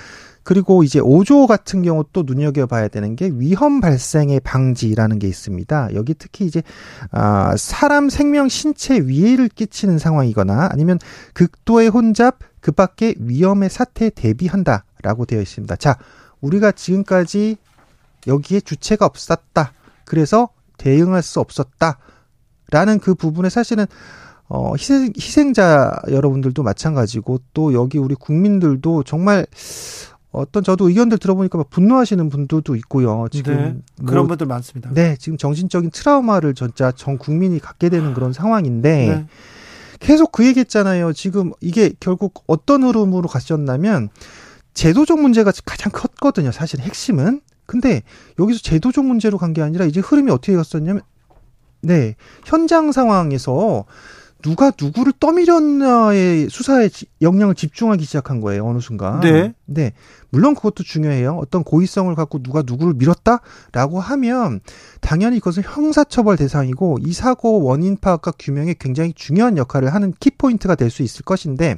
그리고 0.44 0.84
이제 0.84 1.02
5조 1.02 1.46
같은 1.46 1.82
경우 1.82 2.06
또 2.14 2.24
눈여겨봐야 2.26 2.88
되는 2.88 3.18
게 3.18 3.30
위험 3.34 3.82
발생의 3.82 4.40
방지라는 4.40 5.20
게 5.20 5.28
있습니다. 5.28 5.90
여기 5.94 6.14
특히 6.14 6.46
이제 6.46 6.64
아 7.12 7.54
사람 7.58 8.08
생명 8.08 8.48
신체 8.48 8.98
위해를 8.98 9.50
끼치는 9.50 10.00
상황이거나 10.00 10.70
아니면 10.72 11.00
극도의 11.34 11.90
혼잡 11.90 12.40
그 12.62 12.72
밖에 12.72 13.14
위험의 13.20 13.70
사태에 13.70 14.10
대비한다 14.10 14.86
라고 15.04 15.26
되어 15.26 15.42
있습니다. 15.42 15.76
자, 15.76 15.98
우리가 16.40 16.72
지금까지 16.72 17.58
여기에 18.26 18.62
주체가 18.62 19.06
없었다. 19.06 19.74
그래서 20.06 20.50
대응할 20.78 21.24
수 21.24 21.40
없었다. 21.42 21.98
라는 22.72 23.00
그 23.00 23.16
부분에 23.16 23.50
사실은 23.50 23.86
어, 24.50 24.74
희생, 24.76 25.12
희생자 25.18 25.92
여러분들도 26.10 26.64
마찬가지고 26.64 27.40
또 27.54 27.74
여기 27.74 27.98
우리 27.98 28.16
국민들도 28.16 29.04
정말 29.04 29.46
어떤 30.32 30.64
저도 30.64 30.90
의견들 30.90 31.18
들어보니까 31.18 31.64
분노하시는 31.70 32.30
분들도 32.30 32.76
있고요. 32.78 33.28
지금 33.32 33.56
네, 33.56 33.76
뭐, 33.98 34.06
그런 34.06 34.28
분들 34.28 34.46
많습니다. 34.48 34.92
네, 34.94 35.16
지금 35.20 35.38
정신적인 35.38 35.90
트라우마를 35.92 36.54
진짜 36.54 36.92
전 36.92 37.18
국민이 37.18 37.60
갖게 37.60 37.90
되는 37.90 38.14
그런 38.14 38.34
상황인데 38.34 39.08
네. 39.08 39.26
계속 40.00 40.32
그 40.32 40.46
얘기했잖아요. 40.46 41.14
지금 41.14 41.52
이게 41.60 41.92
결국 42.00 42.44
어떤 42.46 42.84
흐름으로 42.84 43.28
갔었냐면 43.28 44.10
제도적 44.76 45.20
문제가 45.20 45.52
가장 45.66 45.92
컸거든요. 45.92 46.52
사실 46.52 46.80
핵심은. 46.82 47.42
근데 47.66 48.04
여기서 48.40 48.60
제도적 48.62 49.04
문제로 49.06 49.38
간 49.38 49.54
게 49.54 49.62
아니라 49.62 49.86
이제 49.86 50.00
흐름이 50.00 50.32
어떻게 50.32 50.56
갔었냐면 50.56 51.02
네 51.82 52.16
현장 52.46 52.92
상황에서 52.92 53.86
누가 54.44 54.72
누구를 54.80 55.14
떠밀었나의 55.20 56.50
수사에 56.50 56.90
역량을 57.22 57.56
집중하기 57.56 58.04
시작한 58.04 58.40
거예요 58.42 58.66
어느 58.68 58.80
순간. 58.80 59.20
네. 59.20 59.54
네. 59.66 59.94
물론 60.30 60.56
그것도 60.56 60.84
중요해요. 60.84 61.38
어떤 61.38 61.64
고의성을 61.64 62.14
갖고 62.16 62.44
누가 62.44 62.62
누구를 62.66 62.94
밀었다라고 62.96 64.00
하면 64.00 64.60
당연히 65.02 65.38
이것은 65.38 65.64
형사처벌 65.64 66.38
대상이고 66.38 67.00
이 67.02 67.14
사고 67.14 67.64
원인 67.64 67.98
파악과 67.98 68.34
규명에 68.38 68.76
굉장히 68.80 69.14
중요한 69.14 69.58
역할을 69.58 69.94
하는 69.94 70.14
키포인트가 70.20 70.76
될 70.76 70.88
수 70.90 71.04
있을 71.04 71.24
것인데 71.24 71.78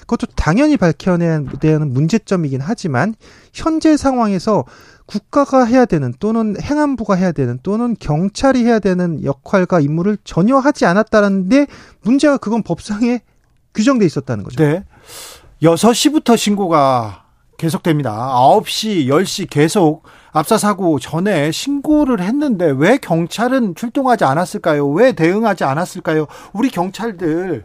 그것도 0.00 0.26
당연히 0.36 0.76
밝혀내야 0.76 1.44
되는 1.60 1.92
문제점이긴 1.92 2.60
하지만 2.60 3.14
현재 3.52 3.96
상황에서 3.96 4.64
국가가 5.06 5.64
해야 5.64 5.84
되는 5.84 6.12
또는 6.18 6.56
행안부가 6.60 7.14
해야 7.14 7.32
되는 7.32 7.58
또는 7.62 7.94
경찰이 7.98 8.64
해야 8.64 8.78
되는 8.78 9.22
역할과 9.22 9.80
임무를 9.80 10.16
전혀 10.24 10.56
하지 10.56 10.86
않았다는데 10.86 11.66
문제가 12.02 12.38
그건 12.38 12.62
법상에 12.62 13.20
규정돼 13.74 14.06
있었다는 14.06 14.44
거죠. 14.44 14.64
네. 14.64 14.84
6시부터 15.62 16.36
신고가 16.36 17.24
계속됩니다. 17.56 18.12
9시, 18.12 19.06
10시 19.06 19.48
계속 19.50 20.02
압사 20.32 20.58
사고 20.58 20.98
전에 20.98 21.52
신고를 21.52 22.20
했는데 22.20 22.72
왜 22.76 22.98
경찰은 22.98 23.74
출동하지 23.74 24.24
않았을까요? 24.24 24.88
왜 24.88 25.12
대응하지 25.12 25.64
않았을까요? 25.64 26.26
우리 26.52 26.70
경찰들 26.70 27.64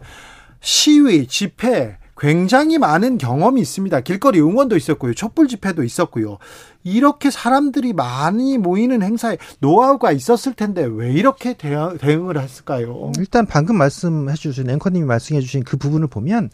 시위, 0.62 1.28
집회 1.28 1.98
굉장히 2.18 2.78
많은 2.78 3.18
경험이 3.18 3.62
있습니다. 3.62 4.02
길거리 4.02 4.42
응원도 4.42 4.76
있었고요. 4.76 5.14
촛불 5.14 5.48
집회도 5.48 5.84
있었고요. 5.84 6.38
이렇게 6.84 7.30
사람들이 7.30 7.94
많이 7.94 8.58
모이는 8.58 9.02
행사에 9.02 9.38
노하우가 9.60 10.12
있었을 10.12 10.54
텐데 10.54 10.86
왜 10.86 11.12
이렇게 11.12 11.54
대응, 11.54 12.30
을 12.30 12.42
했을까요? 12.42 13.12
일단 13.18 13.46
방금 13.46 13.78
말씀해 13.78 14.36
주신 14.36 14.70
앵커님이 14.70 15.06
말씀해 15.06 15.42
주신 15.42 15.64
그 15.64 15.78
부분을 15.78 16.08
보면 16.08 16.50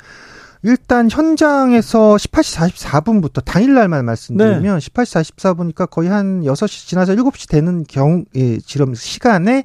일단 0.63 1.09
현장에서 1.11 2.15
18시 2.15 2.71
44분부터 2.71 3.45
당일날만 3.45 4.03
말씀드리면 4.03 4.79
네. 4.79 4.87
18시 4.87 5.35
44분이니까 5.35 5.89
거의 5.89 6.09
한 6.09 6.41
6시 6.41 6.87
지나서 6.87 7.13
7시 7.13 7.49
되는 7.49 7.83
경우 7.87 8.25
예, 8.35 8.57
지금 8.57 8.95
시간에 8.95 9.63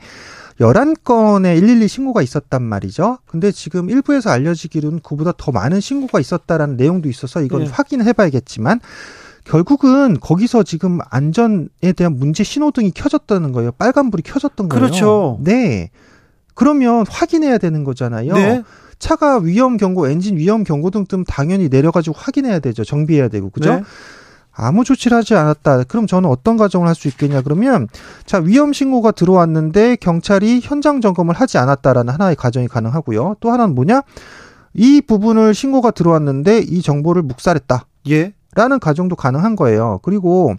11건의 0.61 1.59
112 1.59 1.89
신고가 1.89 2.21
있었단 2.21 2.63
말이죠. 2.63 3.17
근데 3.25 3.51
지금 3.51 3.89
일부에서 3.89 4.29
알려지기로는 4.29 5.01
그보다 5.03 5.33
더 5.39 5.53
많은 5.53 5.81
신고가 5.81 6.21
있었다라는 6.21 6.77
내용도 6.77 7.09
있어서 7.09 7.41
이건 7.41 7.65
네. 7.65 7.71
확인해 7.71 8.13
봐야겠지만 8.13 8.81
결국은 9.45 10.19
거기서 10.21 10.63
지금 10.63 10.99
안전에 11.11 11.93
대한 11.97 12.17
문제 12.17 12.45
신호등이 12.45 12.93
켜졌다는 12.93 13.53
거예요. 13.53 13.73
빨간불이 13.73 14.23
켜졌던 14.23 14.69
거예요. 14.69 14.81
그렇죠. 14.81 15.39
네. 15.43 15.91
그러면 16.55 17.05
확인해야 17.09 17.59
되는 17.59 17.85
거잖아요. 17.85 18.35
네. 18.35 18.63
차가 18.99 19.39
위험 19.39 19.79
경고, 19.79 20.09
엔진 20.09 20.37
위험 20.37 20.63
경고등 20.63 21.07
뜨면 21.07 21.25
당연히 21.27 21.69
내려가지고 21.69 22.17
확인해야 22.19 22.59
되죠. 22.59 22.85
정비해야 22.85 23.29
되고, 23.29 23.49
그죠? 23.49 23.77
네. 23.77 23.83
아무 24.53 24.85
조치를 24.85 25.17
하지 25.17 25.35
않았다. 25.35 25.85
그럼 25.85 26.07
저는 26.07 26.29
어떤 26.29 26.57
가정을 26.57 26.87
할 26.87 26.95
수 26.95 27.09
있겠냐? 27.09 27.41
그러면 27.41 27.89
자 28.27 28.39
위험 28.39 28.73
신고가 28.75 29.13
들어왔는데 29.13 29.97
경찰이 29.97 30.61
현장 30.63 31.01
점검을 31.01 31.35
하지 31.35 31.57
않았다라는 31.57 32.13
하나의 32.13 32.37
가정이 32.37 32.69
가능하고요. 32.69 33.37
또 33.41 33.51
하나는 33.53 33.75
뭐냐? 33.75 34.03
이 34.75 35.01
부분을 35.01 35.55
신고가 35.55 35.93
들어왔는데 35.93 36.59
이 36.59 36.83
정보를 36.83 37.23
묵살했다. 37.23 37.87
예. 38.11 38.35
라는 38.55 38.79
가정도 38.81 39.17
가능한 39.17 39.57
거예요. 39.57 40.01
그리고 40.03 40.55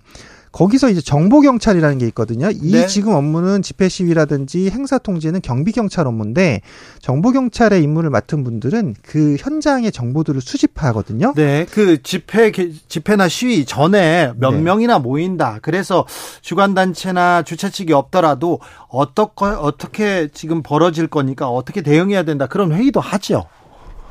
거기서 0.51 0.89
이제 0.89 0.99
정보 0.99 1.39
경찰이라는 1.39 1.97
게 1.97 2.07
있거든요. 2.07 2.49
이 2.51 2.71
네. 2.71 2.85
지금 2.85 3.13
업무는 3.13 3.61
집회 3.61 3.87
시위라든지 3.87 4.69
행사 4.69 4.97
통제는 4.97 5.41
경비 5.41 5.71
경찰 5.71 6.07
업무인데 6.07 6.61
정보 6.99 7.31
경찰의 7.31 7.81
임무를 7.83 8.09
맡은 8.09 8.43
분들은 8.43 8.95
그 9.01 9.37
현장의 9.39 9.93
정보들을 9.93 10.41
수집하거든요. 10.41 11.33
네. 11.35 11.65
그 11.71 12.03
집회, 12.03 12.51
집회나 12.51 13.29
시위 13.29 13.63
전에 13.65 14.33
몇 14.35 14.51
네. 14.51 14.61
명이나 14.61 14.99
모인다. 14.99 15.59
그래서 15.61 16.05
주관 16.41 16.73
단체나 16.73 17.43
주최 17.43 17.69
측이 17.69 17.93
없더라도 17.93 18.59
어떻게, 18.89 19.45
어떻게 19.45 20.27
지금 20.33 20.61
벌어질 20.63 21.07
거니까 21.07 21.47
어떻게 21.47 21.81
대응해야 21.81 22.23
된다. 22.23 22.47
그런 22.47 22.73
회의도 22.73 22.99
하죠. 22.99 23.45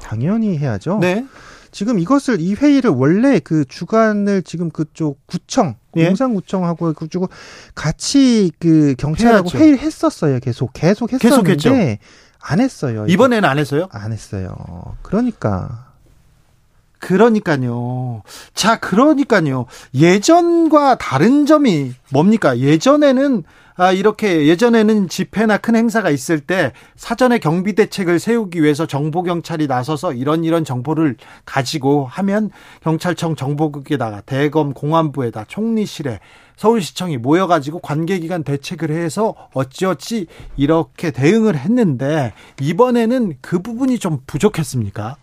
당연히 0.03 0.57
해야죠. 0.57 0.99
네. 1.01 1.27
지금 1.73 1.99
이것을 1.99 2.41
이 2.41 2.55
회의를 2.55 2.91
원래 2.91 3.39
그 3.39 3.65
주관을 3.65 4.43
지금 4.43 4.71
그쪽 4.71 5.27
구청 5.27 5.77
예? 5.97 6.07
공산구청하고 6.07 6.93
그쪽 6.95 7.31
같이 7.75 8.51
그 8.59 8.95
경찰하고 8.99 9.49
해야죠. 9.49 9.59
회의를 9.59 9.79
했었어요. 9.79 10.39
계속 10.41 10.73
계속 10.73 11.13
했었는데 11.13 11.57
계속 11.57 11.99
안 12.43 12.61
했어요. 12.61 13.07
이번에는 13.09 13.49
안 13.49 13.59
했어요? 13.59 13.89
안 13.91 14.13
했어요. 14.13 14.55
그러니까 15.03 15.90
그러니까요. 17.01 18.23
자, 18.55 18.79
그러니까요. 18.79 19.67
예전과 19.95 20.99
다른 20.99 21.47
점이 21.47 21.93
뭡니까? 22.11 22.59
예전에는 22.59 23.43
아, 23.77 23.93
이렇게 23.93 24.47
예전에는 24.47 25.09
집회나 25.09 25.57
큰 25.57 25.75
행사가 25.75 26.11
있을 26.11 26.41
때 26.41 26.73
사전에 26.97 27.39
경비 27.39 27.75
대책을 27.75 28.19
세우기 28.19 28.63
위해서 28.63 28.85
정보 28.87 29.23
경찰이 29.23 29.69
나서서 29.69 30.13
이런 30.13 30.45
이런 30.45 30.65
정보를 30.65 31.17
가지고 31.47 32.05
하면 32.05 32.51
경찰청 32.83 33.37
정보국에다가 33.37 34.21
대검 34.21 34.75
공안부에다 34.75 35.47
총리실에 35.49 36.21
서울시청이 36.57 37.17
모여가지고 37.17 37.79
관계기관 37.79 38.45
대책을 38.45 38.91
해서 38.91 39.35
어찌어찌 39.55 40.27
이렇게 40.59 41.11
대응을 41.11 41.57
했는데 41.57 42.35
이번에는 42.61 43.39
그 43.41 43.61
부분이 43.61 43.99
좀 43.99 44.19
부족했습니까? 44.27 45.17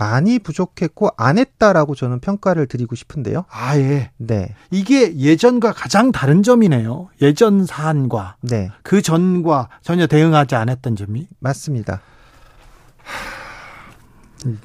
많이 0.00 0.38
부족했고 0.38 1.10
안 1.18 1.36
했다라고 1.36 1.94
저는 1.94 2.20
평가를 2.20 2.66
드리고 2.66 2.96
싶은데요. 2.96 3.44
아 3.50 3.76
예. 3.76 4.10
네. 4.16 4.54
이게 4.70 5.14
예전과 5.14 5.74
가장 5.74 6.10
다른 6.10 6.42
점이네요. 6.42 7.10
예전 7.20 7.66
사안과 7.66 8.36
네. 8.40 8.70
그 8.82 9.02
전과 9.02 9.68
전혀 9.82 10.06
대응하지 10.06 10.54
않았던 10.54 10.96
점이 10.96 11.28
맞습니다. 11.38 12.00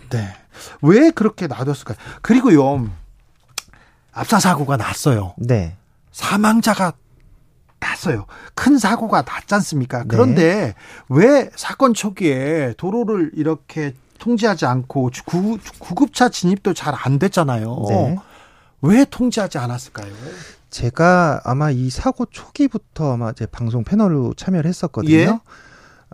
네. 0.09 0.33
왜 0.81 1.11
그렇게 1.11 1.47
놔뒀을까요? 1.47 1.97
그리고요. 2.21 2.89
압사 4.13 4.39
사고가 4.39 4.77
났어요. 4.77 5.33
네. 5.37 5.75
사망자가 6.13 6.93
났어요. 7.81 8.25
큰 8.53 8.77
사고가 8.77 9.23
났지 9.23 9.53
않습니까? 9.53 10.05
그런데 10.07 10.67
네. 10.67 10.73
왜 11.09 11.49
사건 11.57 11.93
초기에 11.93 12.73
도로를 12.77 13.31
이렇게 13.35 13.93
통제하지 14.19 14.65
않고 14.65 15.11
구, 15.25 15.57
구급차 15.79 16.29
진입도 16.29 16.73
잘 16.73 16.93
안 16.95 17.19
됐잖아요. 17.19 17.85
네. 17.89 18.15
왜 18.81 19.05
통제하지 19.05 19.57
않았을까요? 19.57 20.13
제가 20.69 21.41
아마 21.43 21.71
이 21.71 21.89
사고 21.89 22.25
초기부터 22.25 23.13
아마 23.13 23.31
제 23.33 23.45
방송 23.45 23.83
패널로 23.83 24.33
참여를 24.35 24.67
했었거든요. 24.67 25.13
예? 25.15 25.39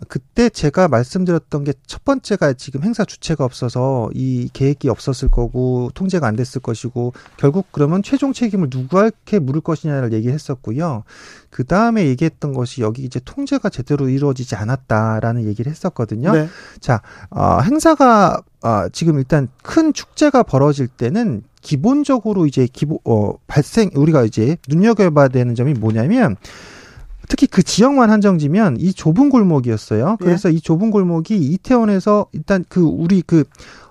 그때 0.07 0.49
제가 0.49 0.87
말씀드렸던 0.87 1.63
게 1.63 1.73
첫 2.01 2.05
번째가 2.05 2.53
지금 2.53 2.83
행사 2.83 3.05
주체가 3.05 3.43
없어서 3.43 4.09
이 4.13 4.49
계획이 4.53 4.89
없었을 4.89 5.29
거고 5.29 5.91
통제가 5.93 6.25
안 6.25 6.35
됐을 6.35 6.61
것이고 6.61 7.13
결국 7.37 7.67
그러면 7.71 8.01
최종 8.01 8.33
책임을 8.33 8.69
누구한테 8.71 9.39
물을 9.39 9.61
것이냐를 9.61 10.13
얘기했었고요. 10.13 11.03
그 11.49 11.65
다음에 11.65 12.05
얘기했던 12.07 12.53
것이 12.53 12.81
여기 12.81 13.03
이제 13.03 13.19
통제가 13.23 13.69
제대로 13.69 14.09
이루어지지 14.09 14.55
않았다라는 14.55 15.45
얘기를 15.45 15.69
했었거든요. 15.69 16.31
네. 16.31 16.47
자, 16.79 17.01
어, 17.29 17.59
행사가 17.59 18.41
어, 18.63 18.89
지금 18.93 19.17
일단 19.17 19.49
큰 19.61 19.91
축제가 19.93 20.43
벌어질 20.43 20.87
때는 20.87 21.43
기본적으로 21.61 22.47
이제 22.47 22.67
기본 22.71 22.97
어 23.05 23.33
발생 23.45 23.91
우리가 23.93 24.23
이제 24.23 24.57
눈여겨봐야 24.67 25.27
되는 25.27 25.53
점이 25.53 25.73
뭐냐면 25.73 26.37
특히 27.31 27.47
그 27.47 27.63
지역만 27.63 28.09
한정지면 28.09 28.75
이 28.77 28.91
좁은 28.91 29.29
골목이었어요. 29.29 30.17
예. 30.19 30.23
그래서 30.25 30.49
예. 30.49 30.53
이 30.55 30.59
좁은 30.59 30.91
골목이 30.91 31.37
이태원에서 31.37 32.25
일단 32.33 32.65
그 32.67 32.81
우리 32.81 33.21
그 33.21 33.45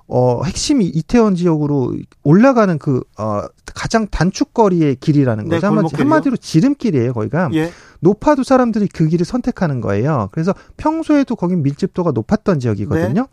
어, 0.09 0.42
핵심 0.44 0.83
이태원 0.83 1.37
지역으로 1.37 1.94
올라가는 2.22 2.76
그, 2.79 3.00
어, 3.16 3.42
가장 3.74 4.09
단축거리의 4.09 4.96
길이라는 4.96 5.44
네, 5.44 5.50
거죠. 5.50 5.61
네, 5.61 5.66
한마디, 5.74 5.96
한마디로 5.96 6.37
지름길이에요, 6.37 7.12
거기가. 7.14 7.48
예. 7.55 7.70
높아도 8.00 8.42
사람들이 8.42 8.88
그 8.88 9.07
길을 9.07 9.24
선택하는 9.24 9.81
거예요. 9.81 10.29
그래서 10.33 10.53
평소에도 10.76 11.37
거기 11.37 11.55
밀집도가 11.55 12.11
높았던 12.11 12.59
지역이거든요. 12.59 13.22
네. 13.22 13.29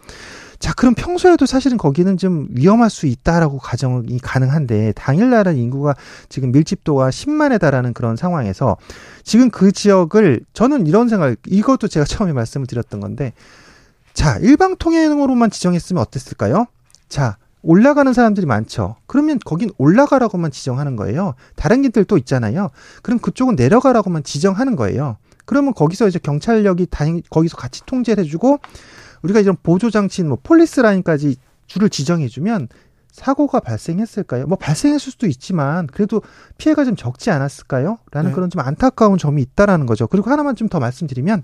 자, 0.59 0.73
그럼 0.73 0.95
평소에도 0.95 1.45
사실은 1.45 1.77
거기는 1.77 2.17
좀 2.17 2.47
위험할 2.51 2.89
수 2.89 3.05
있다라고 3.05 3.59
가정이 3.59 4.19
가능한데 4.19 4.93
당일날은 4.93 5.57
인구가 5.57 5.95
지금 6.29 6.51
밀집도가 6.51 7.09
10만에 7.09 7.59
달하는 7.59 7.93
그런 7.93 8.15
상황에서 8.15 8.77
지금 9.23 9.49
그 9.49 9.71
지역을 9.71 10.41
저는 10.53 10.87
이런 10.87 11.09
생각, 11.09 11.35
이것도 11.45 11.87
제가 11.87 12.05
처음에 12.07 12.33
말씀을 12.33 12.65
드렸던 12.65 12.99
건데 12.99 13.33
자, 14.13 14.37
일방 14.37 14.77
통행으로만 14.77 15.51
지정했으면 15.51 16.01
어땠을까요? 16.01 16.65
자, 17.07 17.37
올라가는 17.61 18.11
사람들이 18.11 18.47
많죠. 18.47 18.95
그러면 19.05 19.39
거긴 19.43 19.69
올라가라고만 19.77 20.51
지정하는 20.51 20.95
거예요. 20.95 21.35
다른 21.55 21.81
길들 21.81 22.05
또 22.05 22.17
있잖아요. 22.17 22.69
그럼 23.03 23.19
그쪽은 23.19 23.55
내려가라고만 23.55 24.23
지정하는 24.23 24.75
거예요. 24.75 25.17
그러면 25.45 25.73
거기서 25.73 26.07
이제 26.07 26.19
경찰력이 26.19 26.87
다 26.89 27.05
거기서 27.29 27.57
같이 27.57 27.85
통제를 27.85 28.23
해주고 28.23 28.59
우리가 29.23 29.39
이런 29.39 29.55
보조 29.61 29.89
장치인 29.89 30.27
뭐 30.27 30.37
폴리스 30.41 30.79
라인까지 30.81 31.37
줄을 31.67 31.89
지정해 31.89 32.27
주면 32.27 32.67
사고가 33.11 33.59
발생했을까요? 33.61 34.45
뭐 34.45 34.57
발생했을 34.57 35.11
수도 35.11 35.25
있지만 35.27 35.87
그래도 35.87 36.21
피해가 36.57 36.85
좀 36.85 36.95
적지 36.95 37.31
않았을까요? 37.31 37.97
라는 38.11 38.29
네. 38.31 38.35
그런 38.35 38.49
좀 38.49 38.61
안타까운 38.61 39.17
점이 39.17 39.41
있다라는 39.41 39.85
거죠. 39.87 40.07
그리고 40.07 40.29
하나만 40.29 40.55
좀 40.55 40.67
더 40.69 40.79
말씀드리면 40.79 41.43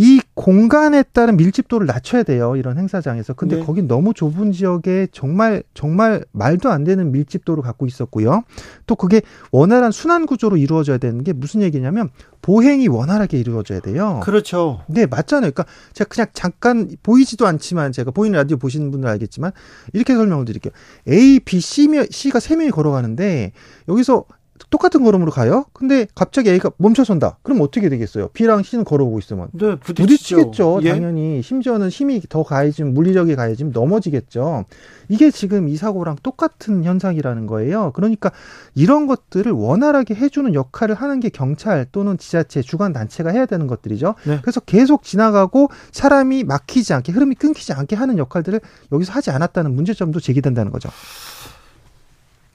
이 0.00 0.20
공간에 0.34 1.02
따른 1.02 1.36
밀집도를 1.36 1.88
낮춰야 1.88 2.22
돼요. 2.22 2.54
이런 2.54 2.78
행사장에서. 2.78 3.34
근데 3.34 3.56
네. 3.56 3.64
거긴 3.64 3.88
너무 3.88 4.14
좁은 4.14 4.52
지역에 4.52 5.08
정말 5.10 5.64
정말 5.74 6.24
말도 6.30 6.70
안 6.70 6.84
되는 6.84 7.10
밀집도를 7.10 7.64
갖고 7.64 7.84
있었고요. 7.84 8.44
또 8.86 8.94
그게 8.94 9.22
원활한 9.50 9.90
순환 9.90 10.26
구조로 10.26 10.56
이루어져야 10.56 10.98
되는 10.98 11.24
게 11.24 11.32
무슨 11.32 11.62
얘기냐면 11.62 12.10
보행이 12.42 12.86
원활하게 12.86 13.40
이루어져야 13.40 13.80
돼요. 13.80 14.20
그렇죠. 14.22 14.82
네, 14.86 15.06
맞잖아요. 15.06 15.50
그러니까 15.50 15.64
제가 15.94 16.06
그냥 16.08 16.28
잠깐 16.32 16.88
보이지도 17.02 17.48
않지만 17.48 17.90
제가 17.90 18.12
보이는 18.12 18.36
라디오 18.36 18.56
보시는 18.56 18.92
분들 18.92 19.08
알겠지만 19.08 19.50
이렇게 19.94 20.14
설명을 20.14 20.44
드릴게요. 20.44 20.72
A, 21.08 21.40
B, 21.40 21.58
C, 21.58 21.88
C가 22.08 22.38
세 22.38 22.54
명이 22.54 22.70
걸어가는데 22.70 23.50
여기서 23.88 24.26
똑같은 24.70 25.02
걸음으로 25.04 25.30
가요. 25.30 25.64
근데 25.72 26.06
갑자기 26.14 26.50
A가 26.50 26.70
멈춰선다. 26.76 27.38
그럼 27.42 27.60
어떻게 27.60 27.88
되겠어요? 27.88 28.28
B랑 28.28 28.62
C는 28.62 28.84
걸어오고 28.84 29.18
있으면 29.18 29.48
네, 29.52 29.76
부딪히겠죠. 29.76 30.80
예. 30.82 30.90
당연히 30.92 31.42
심지어는 31.42 31.88
힘이 31.88 32.20
더 32.28 32.42
가해지면 32.42 32.94
물리력이 32.94 33.36
가해지면 33.36 33.72
넘어지겠죠. 33.72 34.64
이게 35.08 35.30
지금 35.30 35.68
이 35.68 35.76
사고랑 35.76 36.16
똑같은 36.22 36.84
현상이라는 36.84 37.46
거예요. 37.46 37.92
그러니까 37.94 38.30
이런 38.74 39.06
것들을 39.06 39.50
원활하게 39.50 40.14
해주는 40.14 40.54
역할을 40.54 40.94
하는 40.94 41.20
게 41.20 41.28
경찰 41.30 41.86
또는 41.90 42.18
지자체 42.18 42.62
주관 42.62 42.92
단체가 42.92 43.30
해야 43.30 43.46
되는 43.46 43.66
것들이죠. 43.66 44.14
네. 44.26 44.38
그래서 44.42 44.60
계속 44.60 45.02
지나가고 45.02 45.70
사람이 45.92 46.44
막히지 46.44 46.92
않게 46.92 47.12
흐름이 47.12 47.36
끊기지 47.36 47.72
않게 47.72 47.96
하는 47.96 48.18
역할들을 48.18 48.60
여기서 48.92 49.12
하지 49.12 49.30
않았다는 49.30 49.74
문제점도 49.74 50.20
제기된다는 50.20 50.72
거죠. 50.72 50.90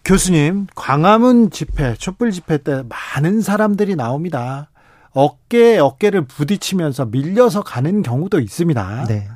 교수님, 0.06 0.68
광화문 0.76 1.50
집회, 1.50 1.96
촛불 1.96 2.32
집회 2.32 2.58
때 2.58 2.84
많은 2.90 3.42
사람들이 3.42 3.96
나옵니다. 3.96 4.70
어깨에 5.12 5.80
어깨를 5.80 6.26
부딪히면서 6.26 7.06
밀려서 7.06 7.64
가는 7.64 8.02
경우도 8.02 8.40
있습니다. 8.40 9.06
네. 9.08 9.30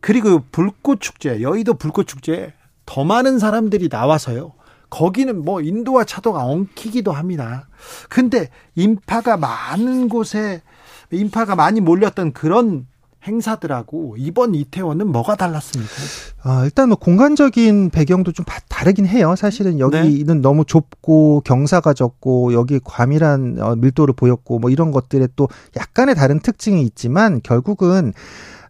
그리고 0.00 0.42
불꽃 0.50 1.00
축제, 1.00 1.40
여의도 1.40 1.74
불꽃 1.74 2.08
축제에 2.08 2.52
더 2.86 3.04
많은 3.04 3.38
사람들이 3.38 3.88
나와서요. 3.90 4.54
거기는 4.90 5.44
뭐 5.44 5.60
인도와 5.60 6.04
차도가 6.04 6.44
엉키기도 6.44 7.12
합니다. 7.12 7.68
근데 8.08 8.48
인파가 8.74 9.36
많은 9.36 10.08
곳에 10.08 10.62
인파가 11.10 11.54
많이 11.54 11.80
몰렸던 11.80 12.32
그런 12.32 12.86
행사들하고 13.26 14.16
이번 14.18 14.54
이태원은 14.54 15.06
뭐가 15.10 15.36
달랐습니까? 15.36 15.92
아, 16.42 16.64
일단 16.64 16.88
뭐 16.88 16.96
공간적인 16.98 17.90
배경도 17.90 18.32
좀 18.32 18.44
바- 18.44 18.60
다르긴 18.68 19.06
해요. 19.06 19.34
사실은 19.36 19.78
여기는 19.78 20.40
너무 20.42 20.64
좁고 20.64 21.42
경사가 21.44 21.94
적고 21.94 22.52
여기 22.52 22.80
과밀한 22.82 23.56
어, 23.60 23.76
밀도를 23.76 24.14
보였고 24.14 24.58
뭐 24.58 24.70
이런 24.70 24.90
것들에 24.90 25.28
또 25.36 25.48
약간의 25.76 26.14
다른 26.14 26.40
특징이 26.40 26.82
있지만 26.82 27.40
결국은 27.42 28.12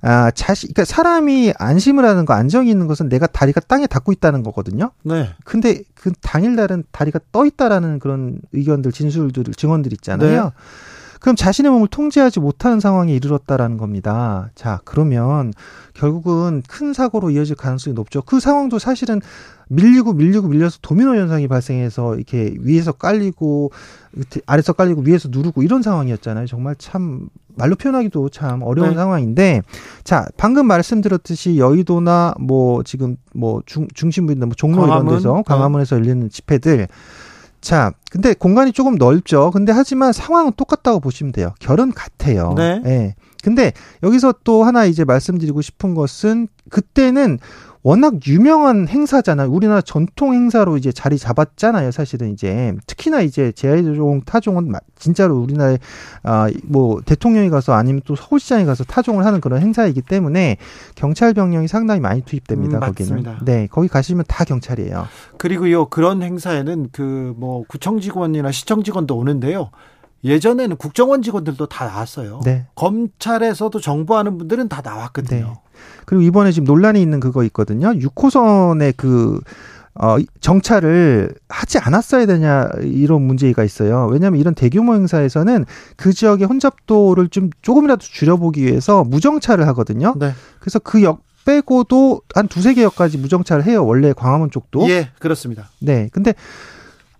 아, 0.06 0.30
자시, 0.32 0.66
그러니까 0.66 0.84
사람이 0.84 1.54
안심을 1.58 2.04
하는 2.04 2.26
거, 2.26 2.34
안정이 2.34 2.68
있는 2.70 2.86
것은 2.86 3.08
내가 3.08 3.26
다리가 3.26 3.60
땅에 3.62 3.86
닿고 3.86 4.12
있다는 4.12 4.42
거거든요. 4.42 4.90
네. 5.02 5.30
근데 5.46 5.80
그 5.94 6.12
당일날은 6.20 6.84
다리가 6.92 7.20
떠 7.32 7.46
있다라는 7.46 8.00
그런 8.00 8.38
의견들, 8.52 8.92
진술들, 8.92 9.44
증언들 9.54 9.94
있잖아요. 9.94 10.44
네. 10.44 10.50
그럼 11.24 11.36
자신의 11.36 11.72
몸을 11.72 11.88
통제하지 11.88 12.38
못하는 12.38 12.80
상황에 12.80 13.14
이르렀다라는 13.14 13.78
겁니다. 13.78 14.50
자, 14.54 14.82
그러면 14.84 15.54
결국은 15.94 16.62
큰 16.68 16.92
사고로 16.92 17.30
이어질 17.30 17.56
가능성이 17.56 17.94
높죠. 17.94 18.20
그 18.20 18.40
상황도 18.40 18.78
사실은 18.78 19.22
밀리고 19.68 20.12
밀리고 20.12 20.48
밀려서 20.48 20.80
도미노 20.82 21.16
현상이 21.16 21.48
발생해서 21.48 22.16
이렇게 22.16 22.54
위에서 22.60 22.92
깔리고 22.92 23.72
아래서 24.44 24.74
깔리고 24.74 25.00
위에서 25.00 25.30
누르고 25.32 25.62
이런 25.62 25.80
상황이었잖아요. 25.80 26.46
정말 26.46 26.76
참 26.76 27.30
말로 27.56 27.74
표현하기도 27.74 28.28
참 28.28 28.60
어려운 28.60 28.90
네. 28.90 28.94
상황인데 28.94 29.62
자 30.02 30.26
방금 30.36 30.66
말씀드렸듯이 30.66 31.56
여의도나 31.56 32.34
뭐 32.38 32.82
지금 32.82 33.16
뭐 33.32 33.62
중, 33.64 33.88
중심부인데 33.94 34.44
뭐 34.44 34.54
종로 34.54 34.82
광화문? 34.82 35.06
이런 35.06 35.16
데서 35.16 35.42
광화문에서 35.46 35.96
열리는 35.96 36.28
집회들 36.28 36.86
자 37.64 37.92
근데 38.10 38.34
공간이 38.34 38.72
조금 38.72 38.96
넓죠. 38.96 39.50
근데 39.50 39.72
하지만 39.72 40.12
상황은 40.12 40.52
똑같다고 40.54 41.00
보시면 41.00 41.32
돼요. 41.32 41.54
결은 41.60 41.92
같아요. 41.92 42.52
네. 42.58 42.82
예. 42.84 43.14
근데 43.42 43.72
여기서 44.02 44.34
또 44.44 44.64
하나 44.64 44.84
이제 44.84 45.02
말씀드리고 45.04 45.62
싶은 45.62 45.94
것은 45.94 46.48
그때는 46.68 47.38
워낙 47.86 48.14
유명한 48.26 48.88
행사잖아요. 48.88 49.50
우리나라 49.50 49.82
전통 49.82 50.32
행사로 50.32 50.78
이제 50.78 50.90
자리 50.90 51.18
잡았잖아요. 51.18 51.90
사실은 51.90 52.32
이제 52.32 52.74
특히나 52.86 53.20
이제 53.20 53.52
재해종 53.52 54.22
타종은 54.24 54.70
마- 54.70 54.80
진짜로 54.98 55.36
우리나라에 55.38 55.76
아뭐 56.22 57.02
대통령이 57.04 57.50
가서 57.50 57.74
아니면 57.74 58.00
또 58.06 58.16
서울시장이 58.16 58.64
가서 58.64 58.84
타종을 58.84 59.26
하는 59.26 59.42
그런 59.42 59.60
행사이기 59.60 60.00
때문에 60.00 60.56
경찰 60.94 61.34
병력이 61.34 61.68
상당히 61.68 62.00
많이 62.00 62.22
투입됩니다. 62.22 62.78
음, 62.78 62.80
거기는. 62.80 63.22
네, 63.44 63.68
거기 63.70 63.86
가시면 63.88 64.24
다 64.28 64.44
경찰이에요. 64.44 65.06
그리고요 65.36 65.84
그런 65.90 66.22
행사에는 66.22 66.88
그 66.90 67.34
뭐 67.36 67.64
구청 67.68 68.00
직원이나 68.00 68.50
시청 68.50 68.82
직원도 68.82 69.14
오는데요. 69.16 69.70
예전에는 70.24 70.76
국정원 70.76 71.20
직원들도 71.20 71.66
다 71.66 71.84
나왔어요. 71.84 72.40
네. 72.44 72.66
검찰에서도 72.76 73.78
정보하는 73.78 74.38
분들은 74.38 74.68
다 74.68 74.80
나왔거든요. 74.82 75.38
네. 75.46 75.52
그리고 76.06 76.22
이번에 76.22 76.52
지금 76.52 76.66
논란이 76.66 77.00
있는 77.00 77.20
그거 77.20 77.44
있거든요. 77.44 77.92
6호선의 77.92 78.94
그, 78.96 79.40
어, 79.94 80.16
정차를 80.40 81.34
하지 81.48 81.78
않았어야 81.78 82.26
되냐, 82.26 82.68
이런 82.82 83.22
문제가 83.22 83.62
있어요. 83.64 84.08
왜냐하면 84.10 84.40
이런 84.40 84.54
대규모 84.54 84.94
행사에서는 84.94 85.64
그 85.96 86.12
지역의 86.12 86.46
혼잡도를 86.46 87.28
좀 87.28 87.50
조금이라도 87.62 88.00
줄여보기 88.02 88.64
위해서 88.64 89.04
무정차를 89.04 89.66
하거든요. 89.68 90.14
네. 90.18 90.32
그래서 90.60 90.78
그 90.78 91.02
역 91.02 91.22
빼고도 91.44 92.22
한 92.34 92.48
두세 92.48 92.72
개 92.72 92.82
역까지 92.82 93.18
무정차를 93.18 93.66
해요. 93.66 93.84
원래 93.86 94.14
광화문 94.14 94.50
쪽도. 94.50 94.88
예, 94.88 95.10
그렇습니다. 95.18 95.68
네. 95.78 96.08
근데 96.10 96.32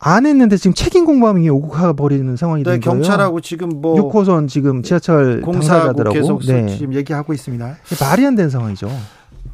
안 0.07 0.27
했는데 0.27 0.59
지금 0.59 0.75
책임 0.75 1.07
공방이 1.07 1.49
오고 1.49 1.69
가버리는 1.69 2.37
상황이 2.37 2.63
네, 2.63 2.73
된 2.73 2.81
거예요. 2.81 2.95
경찰하고 2.95 3.41
지금 3.41 3.81
뭐 3.81 4.11
6호선 4.11 4.49
지금 4.49 4.83
지하철 4.83 5.41
공사하고 5.41 6.05
당사자들하고 6.05 6.15
계속 6.15 6.43
네. 6.47 6.77
지금 6.77 6.95
얘기하고 6.95 7.33
있습니다. 7.33 7.77
말이 8.01 8.27
안 8.27 8.35
되는 8.35 8.51
상황이죠. 8.51 8.91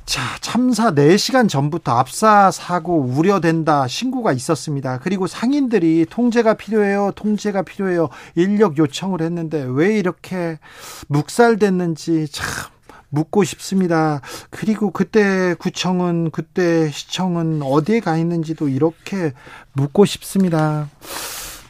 자, 0.06 0.22
참사 0.40 0.90
4시간 0.90 1.48
전부터 1.48 1.92
압사 1.92 2.50
사고 2.50 2.98
우려된다 3.00 3.86
신고가 3.86 4.32
있었습니다. 4.32 4.98
그리고 4.98 5.28
상인들이 5.28 6.06
통제가 6.10 6.54
필요해요. 6.54 7.12
통제가 7.14 7.62
필요해요. 7.62 8.08
인력 8.34 8.76
요청을 8.76 9.22
했는데 9.22 9.64
왜 9.68 9.96
이렇게 9.96 10.58
묵살됐는지 11.06 12.26
참 12.32 12.72
묻고 13.10 13.44
싶습니다. 13.44 14.20
그리고 14.50 14.90
그때 14.90 15.54
구청은 15.54 16.30
그때 16.30 16.90
시청은 16.90 17.62
어디에 17.62 18.00
가 18.00 18.16
있는지도 18.16 18.68
이렇게 18.68 19.32
묻고 19.72 20.04
싶습니다. 20.04 20.88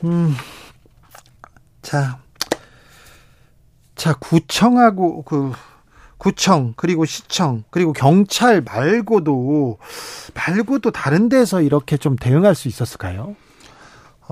음. 0.05 0.35
자. 1.83 2.18
자, 3.96 4.14
구청하고 4.14 5.24
그 5.24 5.53
구청 6.16 6.74
그리고 6.76 7.07
시청 7.07 7.64
그리고 7.70 7.92
경찰 7.92 8.61
말고도 8.62 9.79
말고도 10.35 10.90
다른 10.90 11.29
데서 11.29 11.62
이렇게 11.62 11.96
좀 11.96 12.16
대응할 12.16 12.55
수 12.55 12.68
있었을까요? 12.68 13.37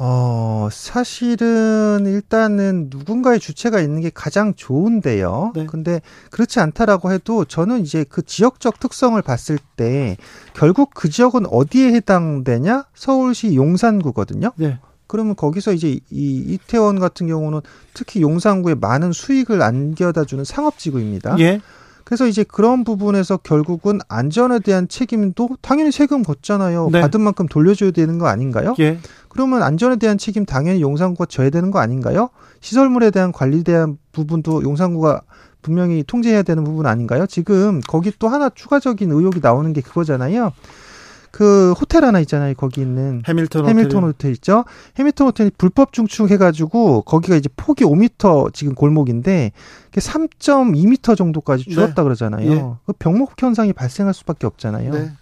어, 0.01 0.69
사실은 0.71 2.05
일단은 2.07 2.87
누군가의 2.89 3.41
주체가 3.41 3.81
있는 3.81 4.01
게 4.01 4.13
가장 4.15 4.55
좋은데요. 4.55 5.51
네. 5.57 5.67
근데 5.67 6.01
그렇지 6.31 6.61
않다라고 6.61 7.11
해도 7.11 7.45
저는 7.45 7.81
이제 7.81 8.05
그 8.09 8.23
지역적 8.23 8.79
특성을 8.79 9.21
봤을 9.21 9.59
때 9.77 10.17
결국 10.55 10.91
그 10.95 11.11
지역은 11.11 11.47
어디에 11.51 11.93
해당되냐? 11.95 12.85
서울시 12.95 13.57
용산구거든요. 13.57 14.53
네. 14.55 14.79
그러면 15.09 15.35
거기서 15.35 15.73
이제 15.73 15.99
이 16.11 16.37
이태원 16.47 17.01
같은 17.01 17.27
경우는 17.27 17.61
특히 17.93 18.23
용산구에 18.23 18.77
많은 18.77 19.11
수익을 19.11 19.61
안겨다 19.63 20.27
주는 20.27 20.45
상업지구입니다. 20.45 21.41
예. 21.41 21.61
그래서 22.09 22.27
이제 22.27 22.43
그런 22.43 22.85
부분에서 22.85 23.37
결국은 23.37 23.99
안전에 24.09 24.61
대한 24.61 24.89
책임도 24.89 25.59
당연히 25.61 25.93
세금 25.93 26.23
걷잖아요. 26.23 26.89
네. 26.91 27.03
받은 27.03 27.21
만큼 27.21 27.47
돌려줘야 27.47 27.91
되는 27.91 28.17
거 28.19 28.29
아닌가요? 28.29 28.75
예. 28.79 28.99
그러면 29.39 29.63
안전에 29.63 29.95
대한 29.95 30.19
책임 30.19 30.45
당연히 30.45 30.83
용산구가 30.83 31.27
져야 31.27 31.49
되는 31.49 31.71
거 31.71 31.79
아닌가요? 31.79 32.31
시설물에 32.61 33.13
대한 33.13 33.31
관리에 33.31 33.63
대한 33.63 33.97
부분도 34.11 34.65
용산구가 34.65 35.23
분명히 35.63 36.03
통제해야 36.05 36.43
되는 36.43 36.65
부분 36.65 36.87
아닌가요? 36.87 37.25
지금 37.29 37.81
거기 37.87 38.11
또 38.19 38.27
하나 38.27 38.51
추가적인 38.51 39.13
의혹이 39.13 39.39
나오는 39.41 39.73
게 39.73 39.81
그거잖아요. 39.81 40.51
그 41.31 41.73
호텔 41.81 42.05
하나 42.05 42.19
있잖아요. 42.19 42.53
거기 42.57 42.81
있는 42.81 43.23
해밀턴, 43.29 43.69
해밀턴 43.69 44.03
호텔, 44.03 44.09
호텔 44.09 44.33
있죠. 44.33 44.65
해밀턴 44.97 45.29
호텔이 45.29 45.53
불법 45.57 45.93
중축해 45.93 46.37
가지고 46.37 47.03
거기가 47.03 47.37
이제 47.37 47.49
폭이 47.57 47.85
5m 47.85 48.53
지금 48.53 48.75
골목인데 48.75 49.53
3.2m 49.93 51.17
정도까지 51.17 51.67
네. 51.67 51.71
줄었다 51.71 52.03
그러잖아요. 52.03 52.51
예. 52.51 52.65
그 52.87 52.93
병목 52.99 53.41
현상이 53.41 53.73
발생할 53.73 54.15
수밖에 54.15 54.49
없잖아요. 54.49 54.93
네. 54.93 55.13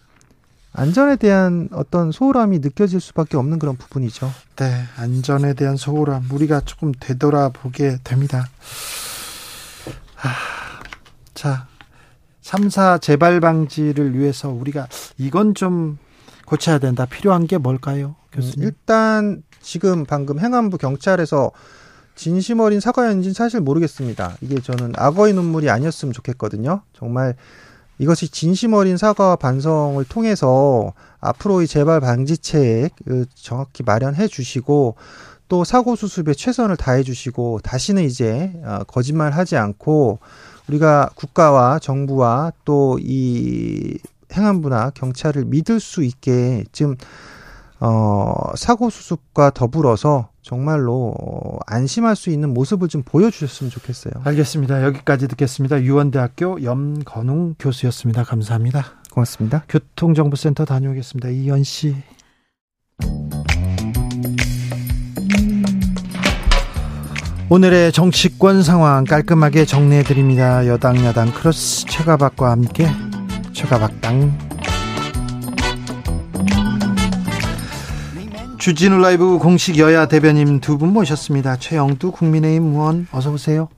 안전에 0.76 1.16
대한 1.16 1.70
어떤 1.72 2.12
소홀함이 2.12 2.58
느껴질 2.58 3.00
수밖에 3.00 3.38
없는 3.38 3.58
그런 3.58 3.76
부분이죠. 3.76 4.30
네, 4.56 4.84
안전에 4.96 5.54
대한 5.54 5.76
소홀함 5.76 6.28
우리가 6.30 6.60
조금 6.60 6.92
되돌아보게 6.92 7.98
됩니다. 8.04 8.46
하, 10.14 10.30
자, 11.32 11.66
3사 12.42 13.00
재발 13.00 13.40
방지를 13.40 14.18
위해서 14.18 14.50
우리가 14.50 14.86
이건 15.16 15.54
좀 15.54 15.98
고쳐야 16.44 16.78
된다. 16.78 17.06
필요한 17.06 17.46
게 17.46 17.56
뭘까요, 17.56 18.14
음, 18.26 18.30
교수님? 18.32 18.68
일단 18.68 19.42
지금 19.62 20.04
방금 20.04 20.38
행안부 20.38 20.76
경찰에서 20.76 21.52
진심 22.14 22.60
어린 22.60 22.80
사과였는지는 22.80 23.32
사실 23.32 23.60
모르겠습니다. 23.60 24.36
이게 24.42 24.60
저는 24.60 24.92
악어의 24.96 25.32
눈물이 25.32 25.70
아니었으면 25.70 26.12
좋겠거든요. 26.12 26.82
정말 26.92 27.34
이것이 27.98 28.28
진심 28.28 28.74
어린 28.74 28.96
사과와 28.96 29.36
반성을 29.36 30.04
통해서 30.04 30.92
앞으로의 31.20 31.66
재발 31.66 32.00
방지책 32.00 32.90
정확히 33.34 33.82
마련해 33.82 34.28
주시고 34.28 34.96
또 35.48 35.64
사고 35.64 35.96
수습에 35.96 36.34
최선을 36.34 36.76
다해 36.76 37.02
주시고 37.02 37.60
다시는 37.62 38.02
이제 38.02 38.52
어, 38.64 38.80
거짓말 38.86 39.32
하지 39.32 39.56
않고 39.56 40.18
우리가 40.68 41.10
국가와 41.14 41.78
정부와 41.78 42.52
또 42.64 42.98
이 43.00 43.98
행안부나 44.32 44.90
경찰을 44.90 45.44
믿을 45.44 45.80
수 45.80 46.02
있게 46.02 46.64
지금 46.72 46.96
어, 47.80 48.34
사고 48.56 48.90
수습과 48.90 49.50
더불어서 49.50 50.28
정말로 50.46 51.12
어, 51.20 51.58
안심할 51.66 52.14
수 52.14 52.30
있는 52.30 52.54
모습을 52.54 52.86
좀 52.86 53.02
보여주셨으면 53.02 53.68
좋겠어요. 53.68 54.12
알겠습니다. 54.22 54.84
여기까지 54.84 55.26
듣겠습니다. 55.26 55.82
유원대학교 55.82 56.62
염건웅 56.62 57.56
교수였습니다. 57.58 58.22
감사합니다. 58.22 58.84
고맙습니다. 59.10 59.64
교통정보센터 59.68 60.64
다녀오겠습니다. 60.64 61.30
이현 61.30 61.64
씨. 61.64 61.96
오늘의 67.50 67.90
정치권 67.90 68.62
상황 68.62 69.02
깔끔하게 69.02 69.64
정리해 69.64 70.04
드립니다. 70.04 70.64
여당 70.68 71.04
야당 71.04 71.32
크로스 71.32 71.86
최가박과 71.86 72.52
함께 72.52 72.86
최가박당 73.52 74.45
주진우 78.66 78.98
라이브 78.98 79.38
공식 79.38 79.78
여야 79.78 80.08
대변인 80.08 80.58
두 80.58 80.76
분 80.76 80.92
모셨습니다. 80.92 81.56
최형두 81.56 82.10
국민의힘 82.10 82.72
의원 82.72 83.06
어서 83.12 83.30
오세요. 83.30 83.68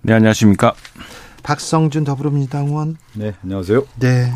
네, 0.00 0.14
안녕하십니까. 0.14 0.72
박성준 1.42 2.04
더불어민주당 2.04 2.68
의원. 2.68 2.96
네, 3.12 3.34
안녕하세요. 3.42 3.84
네. 4.00 4.32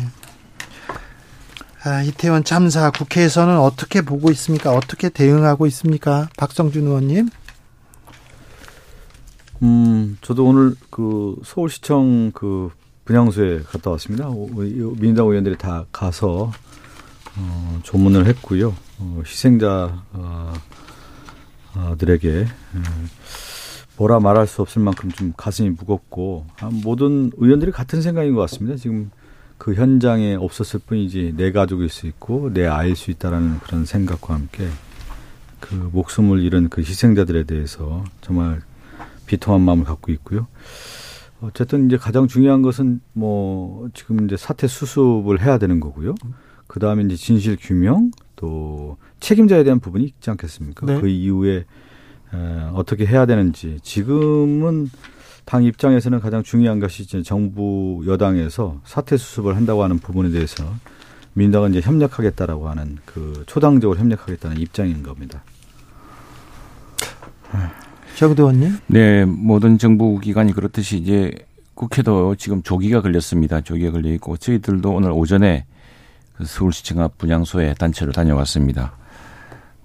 아, 1.83 2.03
이태원 2.03 2.43
참사 2.43 2.91
국회에서는 2.91 3.57
어떻게 3.57 4.03
보고 4.03 4.29
있습니까? 4.29 4.71
어떻게 4.71 5.09
대응하고 5.09 5.65
있습니까? 5.65 6.29
박성준 6.37 6.85
의원님. 6.85 7.29
음, 9.63 10.17
저도 10.21 10.45
오늘 10.45 10.75
그 10.91 11.37
서울시청 11.43 12.33
그 12.35 12.69
분향소에 13.05 13.61
갔다 13.63 13.89
왔습니다. 13.89 14.29
민주당 14.99 15.25
의원들이 15.25 15.57
다 15.57 15.85
가서 15.91 16.51
어, 17.37 17.79
조문을 17.83 18.25
했고요. 18.27 18.75
어, 18.99 19.21
희생자 19.25 20.03
어, 20.13 20.53
어, 21.75 21.95
뭐라 23.97 24.19
말할 24.19 24.47
수 24.47 24.61
없을 24.61 24.81
만큼 24.81 25.11
좀 25.11 25.33
가슴이 25.37 25.69
무겁고 25.71 26.45
아, 26.59 26.69
모든 26.71 27.31
의원들이 27.37 27.71
같은 27.71 28.01
생각인 28.01 28.33
것 28.33 28.41
같습니다. 28.41 28.77
지금 28.77 29.11
그 29.57 29.75
현장에 29.75 30.35
없었을 30.35 30.79
뿐이지 30.79 31.35
내 31.37 31.51
가족일 31.51 31.89
수 31.89 32.07
있고 32.07 32.51
내 32.51 32.65
아이일 32.65 32.95
수 32.95 33.11
있다라는 33.11 33.59
그런 33.59 33.85
생각과 33.85 34.33
함께 34.33 34.67
그 35.59 35.75
목숨을 35.93 36.41
잃은 36.41 36.69
그 36.69 36.81
희생자들에 36.81 37.43
대해서 37.43 38.03
정말 38.21 38.61
비통한 39.27 39.61
마음을 39.61 39.85
갖고 39.85 40.11
있고요. 40.13 40.47
어쨌든 41.41 41.85
이제 41.85 41.97
가장 41.97 42.27
중요한 42.27 42.63
것은 42.63 43.01
뭐 43.13 43.87
지금 43.93 44.25
이제 44.25 44.35
사태 44.35 44.67
수습을 44.67 45.41
해야 45.41 45.57
되는 45.59 45.79
거고요. 45.79 46.15
그 46.71 46.79
다음에 46.79 47.03
이제 47.03 47.17
진실 47.17 47.57
규명 47.59 48.11
또 48.37 48.95
책임자에 49.19 49.65
대한 49.65 49.81
부분이 49.81 50.05
있지 50.05 50.29
않겠습니까? 50.29 50.85
네. 50.85 51.01
그 51.01 51.09
이후에 51.09 51.65
에, 52.33 52.37
어떻게 52.73 53.05
해야 53.05 53.25
되는지 53.25 53.79
지금은 53.83 54.89
당 55.43 55.65
입장에서는 55.65 56.21
가장 56.21 56.43
중요한 56.43 56.79
것이 56.79 57.03
이제 57.03 57.23
정부 57.23 58.01
여당에서 58.07 58.79
사태 58.85 59.17
수습을 59.17 59.57
한다고 59.57 59.83
하는 59.83 59.99
부분에 59.99 60.29
대해서 60.29 60.63
민주당은 61.33 61.71
이제 61.71 61.81
협력하겠다라고 61.81 62.69
하는 62.69 62.99
그 63.03 63.43
초당적으로 63.47 63.99
협력하겠다는 63.99 64.57
입장인 64.57 65.03
겁니다. 65.03 65.43
정도 68.15 68.43
의원님. 68.43 68.77
네, 68.87 69.25
모든 69.25 69.77
정부 69.77 70.19
기관이 70.19 70.53
그렇듯이 70.53 70.99
이제 70.99 71.33
국회도 71.73 72.35
지금 72.35 72.63
조기가 72.63 73.01
걸렸습니다. 73.01 73.59
조기가 73.59 73.91
걸려 73.91 74.13
있고 74.13 74.37
저희들도 74.37 74.89
오늘 74.89 75.11
오전에 75.11 75.65
그 75.65 75.70
서울시청 76.45 77.01
앞 77.01 77.17
분향소에 77.17 77.73
단체로 77.75 78.11
다녀왔습니다. 78.11 78.93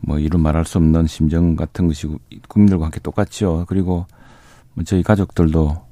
뭐 0.01 0.19
이루 0.19 0.39
말할 0.39 0.65
수 0.65 0.79
없는 0.79 1.07
심정 1.07 1.57
같은 1.57 1.89
것이 1.89 2.09
국민들과 2.49 2.87
함께 2.87 3.01
똑같죠. 3.01 3.65
그리고 3.69 4.07
뭐 4.75 4.85
저희 4.85 5.03
가족들도 5.03 5.87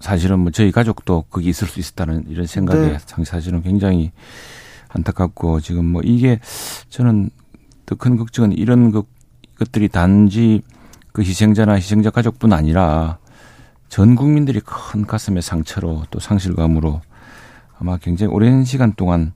사실은 0.00 0.40
뭐 0.40 0.50
저희 0.50 0.70
가족도 0.70 1.22
거기 1.30 1.48
있을 1.48 1.68
수 1.68 1.80
있었다는 1.80 2.26
이런 2.28 2.46
생각에 2.46 2.98
네. 2.98 3.24
사실은 3.24 3.62
굉장히 3.62 4.12
안타깝고 4.88 5.60
지금 5.60 5.84
뭐 5.86 6.02
이게 6.04 6.40
저는 6.88 7.30
더 7.84 7.96
큰 7.96 8.16
걱정은 8.16 8.52
이런 8.52 8.90
것, 8.90 9.06
것들이 9.58 9.88
단지 9.88 10.62
그 11.12 11.22
희생자나 11.22 11.74
희생자 11.74 12.10
가족뿐 12.10 12.52
아니라 12.52 13.18
전 13.88 14.14
국민들이 14.14 14.60
큰 14.60 15.06
가슴의 15.06 15.42
상처로 15.42 16.04
또 16.10 16.20
상실감으로 16.20 17.00
아마 17.80 17.96
굉장히 17.96 18.32
오랜 18.32 18.64
시간 18.64 18.92
동안 18.94 19.32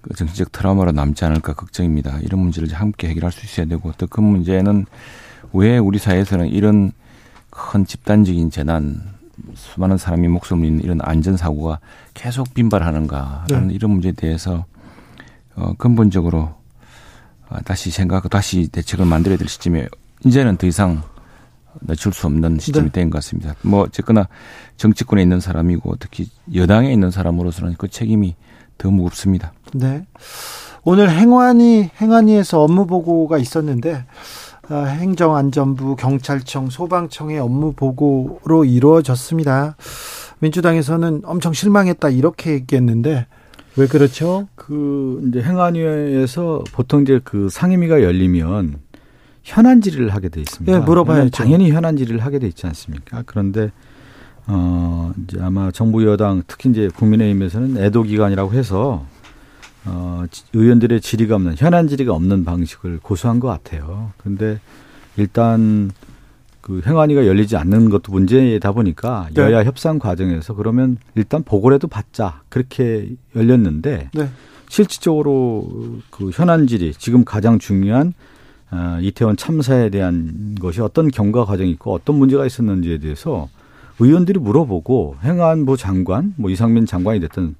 그 0.00 0.14
정신적 0.14 0.52
트라우마로 0.52 0.92
남지 0.92 1.24
않을까 1.24 1.54
걱정입니다. 1.54 2.18
이런 2.22 2.40
문제를 2.40 2.72
함께 2.72 3.08
해결할 3.08 3.30
수 3.32 3.46
있어야 3.46 3.66
되고 3.66 3.92
또 3.92 4.06
그 4.06 4.20
문제는 4.20 4.86
왜 5.52 5.78
우리 5.78 5.98
사회에서는 5.98 6.48
이런 6.48 6.92
큰 7.50 7.84
집단적인 7.86 8.50
재난 8.50 9.00
수많은 9.54 9.98
사람이 9.98 10.28
목숨을 10.28 10.66
잃는 10.66 10.82
이런 10.82 10.98
안전사고가 11.02 11.78
계속 12.14 12.52
빈발하는가라는 12.54 13.68
네. 13.68 13.74
이런 13.74 13.90
문제에 13.92 14.12
대해서 14.12 14.64
어, 15.54 15.74
근본적으로 15.76 16.54
어, 17.48 17.56
다시 17.64 17.90
생각, 17.90 18.28
다시 18.30 18.68
대책을 18.68 19.04
만들어야 19.04 19.36
될 19.38 19.48
시점에 19.48 19.86
이제는 20.24 20.56
더 20.56 20.66
이상 20.66 21.02
늦출 21.80 22.12
수 22.12 22.26
없는 22.26 22.58
시점이 22.58 22.86
네. 22.86 22.92
된것 22.92 23.14
같습니다. 23.14 23.54
뭐 23.62 23.82
어쨌거나 23.82 24.28
정치권에 24.76 25.22
있는 25.22 25.40
사람이고 25.40 25.96
특히 25.98 26.28
여당에 26.54 26.92
있는 26.92 27.10
사람으로서는 27.10 27.74
그 27.78 27.88
책임이 27.88 28.34
더 28.78 28.90
무겁습니다. 28.90 29.52
네. 29.74 30.06
오늘 30.84 31.10
행안위 31.10 31.90
행안위에서 32.00 32.62
업무 32.62 32.86
보고가 32.86 33.38
있었는데 33.38 34.04
아, 34.68 34.84
행정안전부, 34.84 35.96
경찰청, 35.96 36.70
소방청의 36.70 37.38
업무 37.38 37.72
보고로 37.72 38.64
이루어졌습니다. 38.64 39.76
민주당에서는 40.38 41.22
엄청 41.24 41.52
실망했다 41.52 42.08
이렇게 42.10 42.52
얘기했는데 42.52 43.26
왜 43.76 43.86
그렇죠? 43.86 44.48
그 44.54 45.22
이제 45.28 45.42
행안위에서 45.42 46.62
보통 46.72 47.02
이제 47.02 47.20
그 47.24 47.48
상임위가 47.48 48.02
열리면 48.02 48.81
현안 49.44 49.80
질의를 49.80 50.10
하게 50.10 50.28
돼 50.28 50.40
있습니다. 50.40 50.72
예, 50.72 50.78
물어봐야죠. 50.80 51.30
당연히 51.30 51.70
현안 51.70 51.96
질의를 51.96 52.20
하게 52.24 52.38
돼 52.38 52.46
있지 52.48 52.66
않습니까? 52.66 53.22
그런데 53.26 53.70
어 54.46 55.12
이제 55.24 55.38
아마 55.40 55.70
정부 55.70 56.04
여당 56.06 56.42
특히 56.46 56.70
이제 56.70 56.88
국민의힘에서는 56.94 57.76
애도 57.78 58.02
기간이라고 58.04 58.52
해서 58.52 59.06
어 59.84 60.24
지- 60.30 60.44
의원들의 60.52 61.00
질의가 61.00 61.34
없는 61.36 61.54
현안 61.56 61.88
질의가 61.88 62.12
없는 62.14 62.44
방식을 62.44 63.00
고수한 63.02 63.40
것 63.40 63.48
같아요. 63.48 64.12
그런데 64.18 64.60
일단 65.16 65.90
그 66.60 66.80
행안위가 66.86 67.26
열리지 67.26 67.56
않는 67.56 67.90
것도 67.90 68.12
문제다 68.12 68.70
보니까 68.72 69.28
네. 69.34 69.42
여야 69.42 69.64
협상 69.64 69.98
과정에서 69.98 70.54
그러면 70.54 70.96
일단 71.16 71.42
보고라도 71.42 71.88
받자 71.88 72.42
그렇게 72.48 73.10
열렸는데 73.34 74.10
네. 74.14 74.28
실질적으로 74.68 76.00
그 76.10 76.30
현안 76.32 76.66
질의 76.68 76.94
지금 76.94 77.24
가장 77.24 77.58
중요한 77.58 78.08
어, 78.08 78.12
이태원 79.00 79.36
참사에 79.36 79.90
대한 79.90 80.54
것이 80.60 80.80
어떤 80.80 81.08
경과 81.08 81.44
과정이 81.44 81.70
있고 81.72 81.92
어떤 81.92 82.16
문제가 82.16 82.46
있었는지에 82.46 82.98
대해서 82.98 83.48
의원들이 83.98 84.38
물어보고 84.40 85.16
행안부 85.22 85.76
장관 85.76 86.34
뭐 86.36 86.50
이상민 86.50 86.86
장관이 86.86 87.20
됐든 87.20 87.54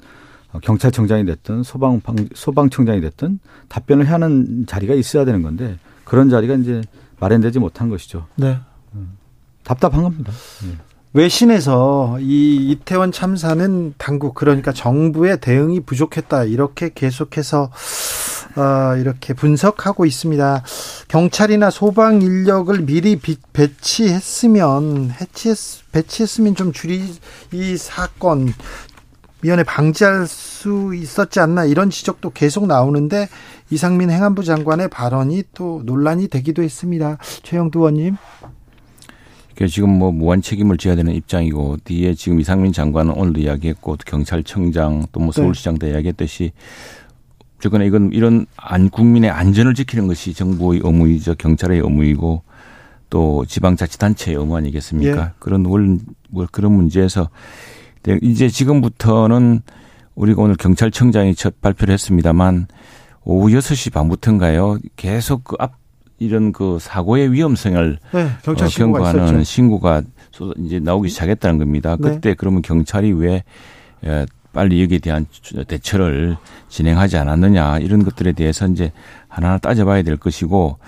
어, 0.53 0.59
경찰청장이 0.61 1.25
됐든 1.25 1.63
소방 1.63 2.01
소방청장이 2.35 3.01
됐든 3.01 3.39
답변을 3.69 4.07
해야 4.07 4.15
하는 4.15 4.67
자리가 4.67 4.95
있어야 4.95 5.25
되는 5.25 5.43
건데 5.43 5.79
그런 6.05 6.29
자리가 6.29 6.55
이제 6.55 6.83
마련되지 7.21 7.59
못한 7.59 7.89
것이죠. 7.89 8.27
네. 8.35 8.59
음, 8.95 9.17
답답한 9.65 10.03
겁니다. 10.03 10.33
네. 10.63 10.77
외신에서 11.15 12.19
이 12.21 12.71
이태원 12.71 13.13
참사는 13.13 13.95
당국 13.99 14.35
그러니까 14.35 14.73
정부의 14.73 15.41
대응이 15.41 15.81
부족했다 15.81 16.45
이렇게 16.45 16.91
계속해서 16.95 17.71
어, 18.57 18.97
이렇게 18.97 19.35
분석하고 19.35 20.05
있습니다. 20.05 20.63
경찰이나 21.09 21.71
소방 21.71 22.23
인력을 22.23 22.79
미리 22.83 23.19
배치했으면 23.53 25.15
해치했, 25.21 25.57
배치했으면 25.93 26.55
좀 26.55 26.73
줄이 26.73 27.03
이 27.53 27.77
사건 27.77 28.53
위원회 29.43 29.65
방지할 29.65 30.27
수 30.27 30.95
있었지 30.95 31.41
않나 31.41 31.65
이런 31.65 31.91
지적도 31.91 32.31
계속 32.31 32.67
나오는데 32.67 33.29
이상민 33.71 34.11
행안부 34.11 34.45
장관의 34.45 34.89
발언이 34.89 35.45
또 35.55 35.83
논란이 35.85 36.29
되기도 36.29 36.63
했습니다. 36.63 37.19
최영두 37.43 37.81
의원님. 37.81 38.17
지금 39.69 39.91
뭐 39.91 40.11
무한 40.11 40.43
책임을 40.43 40.77
져야 40.77 40.97
되는 40.97 41.15
입장이고 41.15 41.79
뒤에 41.85 42.15
지금 42.15 42.41
이상민 42.41 42.73
장관은 42.73 43.15
오늘도 43.15 43.41
이야기했고 43.41 43.97
또 43.97 44.03
경찰청장 44.07 45.07
또뭐 45.13 45.27
네. 45.27 45.33
서울시장도 45.41 45.87
네. 45.87 45.93
이야기했듯이 45.93 46.53
어쨌거나 47.63 47.85
이건 47.85 48.11
이런 48.13 48.47
안 48.57 48.91
국민의 48.91 49.31
안전을 49.31 49.75
지키는 49.75 50.09
것이 50.09 50.35
정부의 50.35 50.81
의무이죠 50.83 51.37
경찰의 51.37 51.79
의무이고 51.79 52.43
또 53.09 53.45
지방자치단체의 53.47 54.37
의무 54.37 54.57
아니겠습니까? 54.57 55.23
예. 55.23 55.31
그런 55.39 55.65
월, 55.67 55.99
뭐 56.29 56.47
그런 56.51 56.73
문제에서 56.73 57.31
이제 58.21 58.49
지금부터는 58.49 59.61
우리가 60.17 60.43
오늘 60.43 60.57
경찰청장이 60.57 61.37
첫 61.37 61.61
발표를 61.61 61.93
했습니다만 61.93 62.67
오후 63.23 63.49
6시 63.51 63.93
반부터인가요? 63.93 64.79
계속 64.97 65.45
그 65.45 65.57
앞 65.61 65.83
이런 66.19 66.53
그 66.53 66.79
사고의 66.81 67.33
위험성을 67.33 67.99
네, 68.13 68.29
경찰 68.45 68.67
어, 68.67 68.71
경고하는 68.71 69.43
신고가 69.43 70.03
이제 70.59 70.79
나오기 70.79 71.09
시작했다는 71.09 71.59
겁니다. 71.59 71.97
네. 72.01 72.11
그때 72.11 72.35
그러면 72.35 72.63
경찰이 72.63 73.13
왜 73.13 73.43
빨리 74.53 74.83
여기에 74.83 74.99
대한 74.99 75.27
대처를 75.67 76.37
진행하지 76.69 77.17
않았느냐 77.17 77.79
이런 77.79 78.05
것들에 78.05 78.33
대해서 78.33 78.67
이제 78.67 78.93
하나하나 79.29 79.59
따져봐야 79.59 80.03
될 80.03 80.17
것이고 80.17 80.79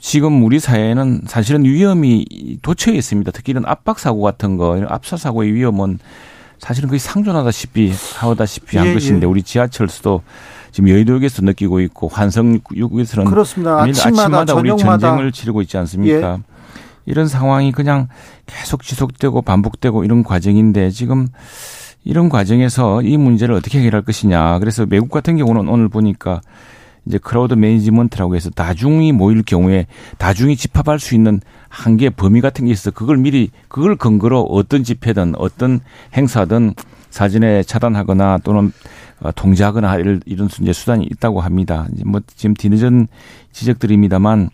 지금 0.00 0.44
우리 0.44 0.60
사회에는 0.60 1.22
사실은 1.26 1.64
위험이 1.64 2.24
도처에 2.62 2.94
있습니다. 2.94 3.30
특히 3.32 3.50
이런 3.50 3.64
압박 3.66 3.98
사고 3.98 4.22
같은 4.22 4.56
거, 4.56 4.76
이런 4.76 4.90
압사 4.90 5.16
사고의 5.16 5.52
위험은 5.52 5.98
사실은 6.58 6.88
거의 6.88 6.98
상존하다시피 6.98 7.92
하다시피 8.16 8.78
한 8.78 8.88
예, 8.88 8.94
것인데 8.94 9.22
예. 9.22 9.26
우리 9.26 9.42
지하철도 9.42 10.22
지금 10.72 10.90
여의도역에서 10.90 11.42
느끼고 11.42 11.80
있고 11.80 12.08
환성역에서는 12.08 13.24
그렇습니다. 13.28 13.82
아침마다, 13.82 14.22
아침마다 14.22 14.54
우리 14.54 14.76
전쟁을 14.76 15.32
치르고 15.32 15.62
있지 15.62 15.76
않습니까? 15.78 16.38
예. 16.38 16.38
이런 17.06 17.26
상황이 17.26 17.72
그냥 17.72 18.08
계속 18.46 18.82
지속되고 18.82 19.40
반복되고 19.42 20.04
이런 20.04 20.22
과정인데 20.22 20.90
지금 20.90 21.28
이런 22.04 22.28
과정에서 22.28 23.02
이 23.02 23.16
문제를 23.16 23.54
어떻게 23.54 23.78
해결할 23.78 24.02
것이냐. 24.02 24.58
그래서 24.60 24.86
외국 24.88 25.10
같은 25.10 25.36
경우는 25.36 25.68
오늘 25.68 25.88
보니까 25.88 26.40
이제 27.06 27.18
crowd 27.18 27.54
management라고 27.54 28.36
해서 28.36 28.50
다중이 28.50 29.12
모일 29.12 29.42
경우에 29.42 29.86
다중이 30.18 30.56
집합할 30.56 31.00
수 31.00 31.14
있는 31.14 31.40
한계 31.68 32.10
범위 32.10 32.40
같은 32.40 32.66
게 32.66 32.70
있어. 32.72 32.90
그걸 32.90 33.16
미리 33.16 33.50
그걸 33.68 33.96
근거로 33.96 34.42
어떤 34.42 34.84
집회든 34.84 35.34
어떤 35.36 35.80
행사든 36.14 36.74
사전에 37.10 37.62
차단하거나 37.62 38.38
또는 38.44 38.72
어, 39.20 39.32
통제하거나 39.32 39.96
이런 39.96 40.48
이제 40.60 40.72
수단이 40.72 41.06
있다고 41.10 41.40
합니다. 41.40 41.86
이제 41.92 42.04
뭐 42.06 42.20
지금 42.36 42.54
뒤늦은 42.54 43.08
지적들입니다만 43.52 44.50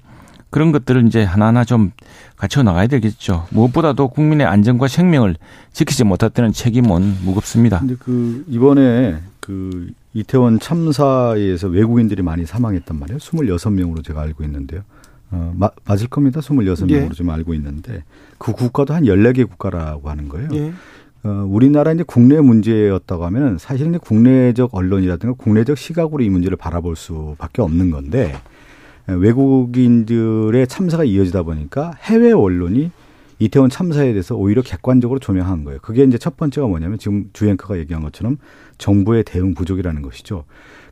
그런 0.54 0.70
것들을 0.70 1.08
이제 1.08 1.24
하나하나 1.24 1.64
좀 1.64 1.90
갖춰 2.36 2.62
나가야 2.62 2.86
되겠죠. 2.86 3.44
무엇보다도 3.50 4.06
국민의 4.06 4.46
안전과 4.46 4.86
생명을 4.86 5.34
지키지 5.72 6.04
못했다는 6.04 6.52
책임은 6.52 7.16
무겁습니다. 7.24 7.80
근데 7.80 7.96
그 7.98 8.44
이번에 8.46 9.16
그 9.40 9.90
이태원 10.12 10.60
참사에서 10.60 11.66
외국인들이 11.66 12.22
많이 12.22 12.46
사망했단 12.46 12.96
말이에요. 12.96 13.18
26명으로 13.18 14.04
제가 14.04 14.22
알고 14.22 14.44
있는데요. 14.44 14.82
어, 15.32 15.52
마, 15.56 15.70
맞을 15.86 16.06
겁니다. 16.06 16.38
26명으로 16.38 16.90
예. 16.90 17.08
좀 17.08 17.30
알고 17.30 17.52
있는데 17.54 18.04
그 18.38 18.52
국가도 18.52 18.94
한 18.94 19.06
14개 19.06 19.48
국가라고 19.48 20.08
하는 20.08 20.28
거예요. 20.28 20.50
예. 20.52 20.72
어, 21.24 21.44
우리나라 21.48 21.90
이제 21.90 22.04
국내 22.06 22.40
문제였다고 22.40 23.24
하면은 23.24 23.58
사실은 23.58 23.98
국내적 23.98 24.72
언론이라든가 24.72 25.34
국내적 25.36 25.78
시각으로 25.78 26.22
이 26.22 26.28
문제를 26.28 26.56
바라볼 26.56 26.94
수밖에 26.94 27.60
없는 27.60 27.90
건데 27.90 28.36
외국인들의 29.06 30.66
참사가 30.66 31.04
이어지다 31.04 31.42
보니까 31.42 31.92
해외 32.02 32.32
언론이 32.32 32.90
이태원 33.38 33.68
참사에 33.68 34.12
대해서 34.12 34.36
오히려 34.36 34.62
객관적으로 34.62 35.18
조명한 35.18 35.64
거예요. 35.64 35.80
그게 35.82 36.04
이제 36.04 36.18
첫 36.18 36.36
번째가 36.36 36.66
뭐냐면 36.66 36.98
지금 36.98 37.28
주앵커가 37.32 37.78
얘기한 37.78 38.02
것처럼 38.02 38.38
정부의 38.78 39.24
대응 39.24 39.54
부족이라는 39.54 40.02
것이죠. 40.02 40.44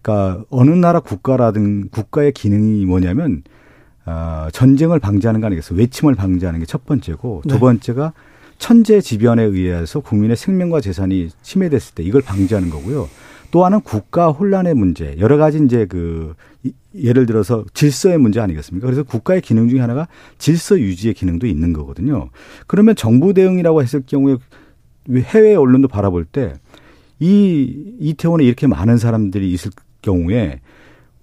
그러니까 0.03 0.45
어느 0.51 0.71
나라 0.71 1.01
국가라든 1.01 1.89
국가의 1.89 2.33
기능이 2.33 2.85
뭐냐면 2.85 3.43
어, 4.05 4.49
전쟁을 4.53 4.99
방지하는 4.99 5.41
거 5.41 5.47
아니겠어요? 5.47 5.79
외침을 5.79 6.15
방지하는 6.15 6.59
게 6.61 6.67
첫 6.67 6.85
번째고 6.85 7.43
두 7.47 7.55
네. 7.55 7.61
번째가 7.61 8.13
천재지변에 8.59 9.43
의해서 9.43 10.01
국민의 10.01 10.37
생명과 10.37 10.81
재산이 10.81 11.31
침해됐을 11.43 11.95
때 11.95 12.03
이걸 12.03 12.23
방지하는 12.23 12.71
거고요. 12.71 13.09
또 13.53 13.65
하나는 13.65 13.83
국가 13.85 14.29
혼란의 14.33 14.75
문제, 14.75 15.15
여러 15.21 15.37
가지 15.37 15.63
이제 15.65 15.87
그 15.87 16.35
예를 16.95 17.27
들어서 17.27 17.65
질서의 17.75 18.19
문제 18.19 18.41
아니겠습니까? 18.41 18.87
그래서 18.87 19.05
국가의 19.05 19.41
기능 19.43 19.69
중에 19.69 19.79
하나가 19.81 20.09
질서 20.39 20.79
유지의 20.81 21.15
기능도 21.15 21.47
있는 21.47 21.73
거거든요. 21.73 22.31
그러면 22.67 22.97
정부 22.97 23.33
대응이라고 23.35 23.83
했을 23.83 24.03
경우에 24.07 24.37
해외 25.17 25.55
언론도 25.55 25.87
바라볼 25.89 26.25
때 26.25 26.55
이 27.21 27.95
이태원에 28.01 28.43
이렇게 28.45 28.67
많은 28.67 28.97
사람들이 28.97 29.53
있을 29.53 29.71
경우에 30.03 30.61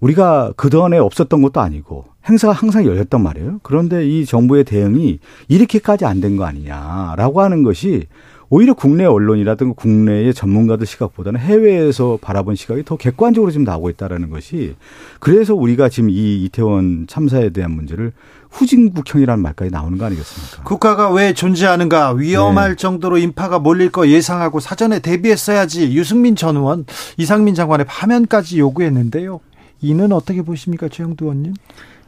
우리가 0.00 0.54
그동안에 0.56 0.96
없었던 0.96 1.42
것도 1.42 1.60
아니고 1.60 2.06
행사가 2.26 2.54
항상 2.54 2.86
열렸단 2.86 3.22
말이에요. 3.22 3.60
그런데 3.62 4.08
이 4.08 4.24
정부의 4.24 4.64
대응이 4.64 5.18
이렇게까지 5.48 6.06
안 6.06 6.22
된 6.22 6.38
거 6.38 6.44
아니냐라고 6.44 7.42
하는 7.42 7.62
것이 7.62 8.06
오히려 8.52 8.74
국내 8.74 9.04
언론이라든가 9.04 9.74
국내의 9.74 10.34
전문가들 10.34 10.84
시각보다는 10.84 11.38
해외에서 11.38 12.18
바라본 12.20 12.56
시각이 12.56 12.84
더 12.84 12.96
객관적으로 12.96 13.52
지금 13.52 13.64
나오고 13.64 13.90
있다라는 13.90 14.28
것이 14.28 14.74
그래서 15.20 15.54
우리가 15.54 15.88
지금 15.88 16.10
이 16.10 16.44
이태원 16.44 17.06
참사에 17.08 17.50
대한 17.50 17.70
문제를 17.70 18.12
후진국형이라는 18.50 19.40
말까지 19.40 19.70
나오는 19.70 19.96
거 19.96 20.04
아니겠습니까? 20.06 20.64
국가가 20.64 21.12
왜 21.12 21.32
존재하는가 21.32 22.14
위험할 22.14 22.70
네. 22.70 22.76
정도로 22.76 23.18
인파가 23.18 23.60
몰릴 23.60 23.92
거 23.92 24.08
예상하고 24.08 24.58
사전에 24.58 24.98
대비했어야지 24.98 25.92
유승민 25.92 26.34
전 26.34 26.56
의원 26.56 26.84
이상민 27.16 27.54
장관의 27.54 27.86
파면까지 27.86 28.58
요구했는데요. 28.58 29.38
이는 29.82 30.12
어떻게 30.12 30.42
보십니까, 30.42 30.88
최영두 30.88 31.26
의원님? 31.26 31.54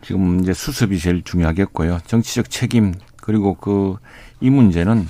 지금 0.04 0.40
이제 0.40 0.52
수습이 0.52 0.98
제일 0.98 1.22
중요하겠고요. 1.22 2.00
정치적 2.06 2.50
책임 2.50 2.94
그리고 3.20 3.54
그 3.54 3.96
이 4.42 4.50
문제는 4.50 5.06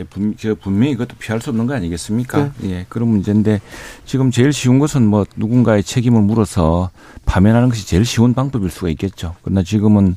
이제 0.00 0.04
분, 0.08 0.34
분명히 0.60 0.92
이것도 0.92 1.16
피할 1.18 1.40
수 1.40 1.50
없는 1.50 1.66
거 1.66 1.74
아니겠습니까? 1.74 2.52
네. 2.58 2.70
예, 2.70 2.86
그런 2.88 3.08
문제인데 3.08 3.60
지금 4.04 4.30
제일 4.30 4.52
쉬운 4.52 4.78
것은 4.78 5.06
뭐 5.06 5.24
누군가의 5.36 5.82
책임을 5.82 6.22
물어서 6.22 6.90
파면하는 7.26 7.68
것이 7.68 7.86
제일 7.86 8.04
쉬운 8.04 8.34
방법일 8.34 8.70
수가 8.70 8.88
있겠죠. 8.90 9.36
그러나 9.42 9.62
지금은 9.62 10.16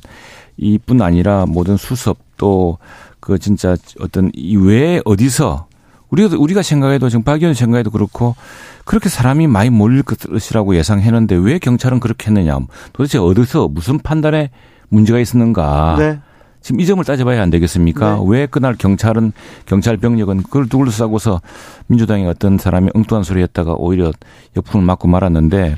이뿐 0.56 1.02
아니라 1.02 1.46
모든 1.46 1.76
수습 1.76 2.16
또 2.36 2.78
그 3.24 3.38
진짜 3.38 3.74
어떤 4.00 4.30
이외에 4.34 5.00
어디서 5.06 5.66
우리가 6.10 6.36
우리가 6.36 6.60
생각해도 6.60 7.08
지금 7.08 7.22
박 7.22 7.40
의원 7.40 7.54
생각해도 7.54 7.90
그렇고 7.90 8.36
그렇게 8.84 9.08
사람이 9.08 9.46
많이 9.46 9.70
몰릴 9.70 10.02
것이라고 10.02 10.76
예상했는데 10.76 11.34
왜 11.36 11.58
경찰은 11.58 12.00
그렇게 12.00 12.26
했느냐? 12.26 12.58
도대체 12.92 13.16
어디서 13.16 13.68
무슨 13.68 13.98
판단에 13.98 14.50
문제가 14.90 15.18
있었는가? 15.20 15.96
네. 15.98 16.20
지금 16.64 16.80
이 16.80 16.86
점을 16.86 17.04
따져봐야 17.04 17.42
안 17.42 17.50
되겠습니까? 17.50 18.14
네. 18.14 18.24
왜 18.26 18.46
그날 18.46 18.74
경찰은 18.74 19.32
경찰 19.66 19.98
병력은 19.98 20.44
그걸 20.44 20.66
둘러싸고서 20.66 21.42
민주당의 21.88 22.26
어떤 22.26 22.56
사람이 22.56 22.88
엉뚱한 22.94 23.22
소리 23.22 23.42
했다가 23.42 23.74
오히려 23.74 24.12
역풍을 24.56 24.82
맞고 24.82 25.06
말았는데 25.06 25.76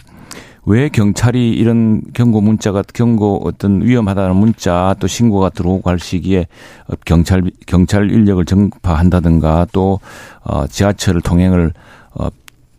왜 0.64 0.88
경찰이 0.88 1.50
이런 1.50 2.02
경고 2.14 2.40
문자가 2.40 2.84
경고 2.94 3.40
어떤 3.44 3.82
위험하다는 3.82 4.36
문자 4.36 4.94
또 5.00 5.08
신고가 5.08 5.50
들어오고 5.50 5.90
할 5.90 5.98
시기에 5.98 6.46
경찰 7.04 7.42
경찰 7.66 8.08
인력을 8.08 8.44
정파한다든가 8.44 9.66
또 9.72 9.98
어, 10.44 10.68
지하철을 10.68 11.20
통행을 11.20 11.72
어, 12.14 12.28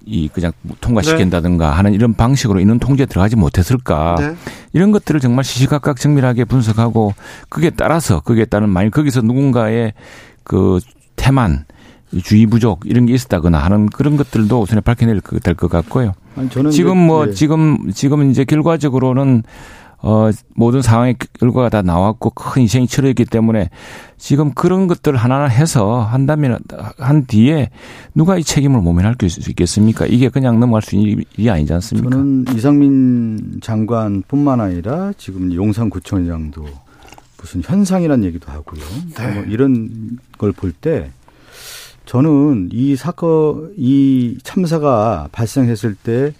이 0.07 0.29
그냥 0.29 0.53
통과시킨다든가 0.79 1.69
네. 1.69 1.75
하는 1.75 1.93
이런 1.93 2.13
방식으로 2.13 2.61
이런 2.61 2.79
통제에 2.79 3.05
들어가지 3.05 3.35
못했을까 3.35 4.15
네. 4.17 4.35
이런 4.71 4.91
것들을 4.91 5.19
정말 5.19 5.43
시시각각 5.43 5.99
정밀하게 5.99 6.45
분석하고 6.45 7.13
그게 7.49 7.69
따라서 7.69 8.21
그게 8.21 8.45
따른 8.45 8.69
만약 8.69 8.91
거기서 8.91 9.21
누군가의 9.21 9.93
그 10.43 10.79
태만 11.17 11.65
주의 12.23 12.45
부족 12.45 12.85
이런 12.85 13.05
게 13.05 13.13
있었다거나 13.13 13.57
하는 13.57 13.87
그런 13.87 14.15
것들도 14.15 14.61
우선에 14.61 14.79
밝혀낼 14.81 15.19
될 15.43 15.55
것 15.55 15.69
같고요. 15.69 16.13
아니, 16.37 16.49
저는 16.49 16.71
지금 16.71 16.93
이제, 16.97 17.05
뭐 17.05 17.27
예. 17.27 17.31
지금 17.33 17.91
지금 17.93 18.31
이제 18.31 18.45
결과적으로는 18.45 19.43
어 19.99 20.29
모든 20.55 20.81
상황의 20.81 21.15
결과가 21.39 21.69
다 21.69 21.81
나왔고 21.81 22.29
큰 22.31 22.61
희생이 22.63 22.87
치러졌기 22.87 23.25
때문에 23.25 23.69
지금 24.17 24.51
그런 24.53 24.87
것들 24.87 25.15
하나하나 25.15 25.47
해서 25.47 26.01
한다면 26.01 26.59
한 26.97 27.25
뒤에 27.25 27.69
누가 28.13 28.37
이 28.37 28.43
책임을 28.43 28.81
모면할 28.81 29.15
수 29.27 29.49
있겠습니까? 29.49 30.05
이게 30.05 30.29
그냥 30.29 30.59
넘어갈 30.59 30.81
수 30.83 30.95
있는 30.95 31.23
일이 31.35 31.49
아니지 31.49 31.73
않습니까? 31.73 32.09
저는 32.11 32.45
이상민 32.55 33.59
장관 33.61 34.21
뿐만 34.27 34.61
아니라 34.61 35.13
지금 35.17 35.53
용산구청장도 35.53 36.65
무슨 37.39 37.61
현상이란 37.63 38.23
얘기도 38.23 38.51
하고요. 38.51 38.81
네. 39.15 39.33
뭐 39.33 39.43
이런 39.43 40.17
걸 40.37 40.51
볼 40.53 40.71
때 40.73 41.09
저는 42.05 42.69
이 42.71 42.95
사건, 42.95 43.73
이 43.77 44.37
참사가 44.43 45.27
발생했을 45.31 45.93
때 45.95 46.33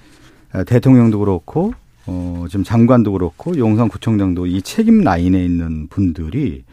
대통령도 0.66 1.20
그렇고 1.20 1.74
어, 2.08 2.46
지금 2.50 2.64
장관도 2.64 3.12
그렇고 3.12 3.58
용산구청장도 3.58 4.48
이 4.48 4.62
책임 4.62 5.02
라인에 5.02 5.44
있는 5.44 5.88
분들이 5.90 6.64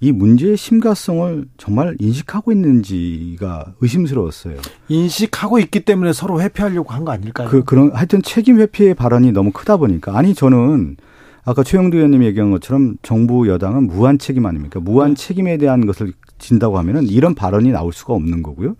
이 0.00 0.12
문제의 0.12 0.56
심각성을 0.56 1.46
정말 1.56 1.96
인식하고 1.98 2.52
있는지가 2.52 3.74
의심스러웠어요. 3.80 4.56
인식하고 4.88 5.58
있기 5.58 5.80
때문에 5.80 6.12
서로 6.12 6.40
회피하려고 6.40 6.92
한 6.94 7.04
거 7.04 7.10
아닐까요? 7.12 7.48
그, 7.48 7.64
그런, 7.64 7.90
하여튼 7.92 8.22
책임 8.22 8.60
회피의 8.60 8.94
발언이 8.94 9.32
너무 9.32 9.50
크다 9.50 9.76
보니까. 9.76 10.16
아니, 10.16 10.34
저는 10.34 10.96
아까 11.44 11.62
최영두 11.64 11.96
의원님이 11.96 12.26
얘기한 12.26 12.50
것처럼 12.52 12.96
정부 13.02 13.48
여당은 13.48 13.88
무한 13.88 14.18
책임 14.18 14.46
아닙니까? 14.46 14.78
무한 14.80 15.14
책임에 15.16 15.56
대한 15.58 15.84
것을 15.86 16.12
진다고 16.38 16.78
하면은 16.78 17.04
이런 17.08 17.34
발언이 17.34 17.72
나올 17.72 17.92
수가 17.92 18.14
없는 18.14 18.42
거고요. 18.44 18.76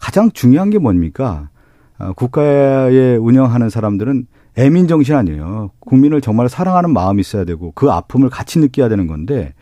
가장 0.00 0.30
중요한 0.32 0.70
게 0.70 0.78
뭡니까? 0.78 1.50
아, 1.98 2.12
국가에 2.12 3.16
운영하는 3.16 3.68
사람들은 3.68 4.26
애민 4.56 4.86
정신 4.86 5.14
아니에요. 5.14 5.70
국민을 5.80 6.20
정말 6.20 6.48
사랑하는 6.48 6.92
마음이 6.92 7.20
있어야 7.20 7.44
되고 7.44 7.72
그 7.74 7.90
아픔을 7.90 8.28
같이 8.28 8.58
느껴야 8.58 8.88
되는 8.88 9.06
건데 9.06 9.54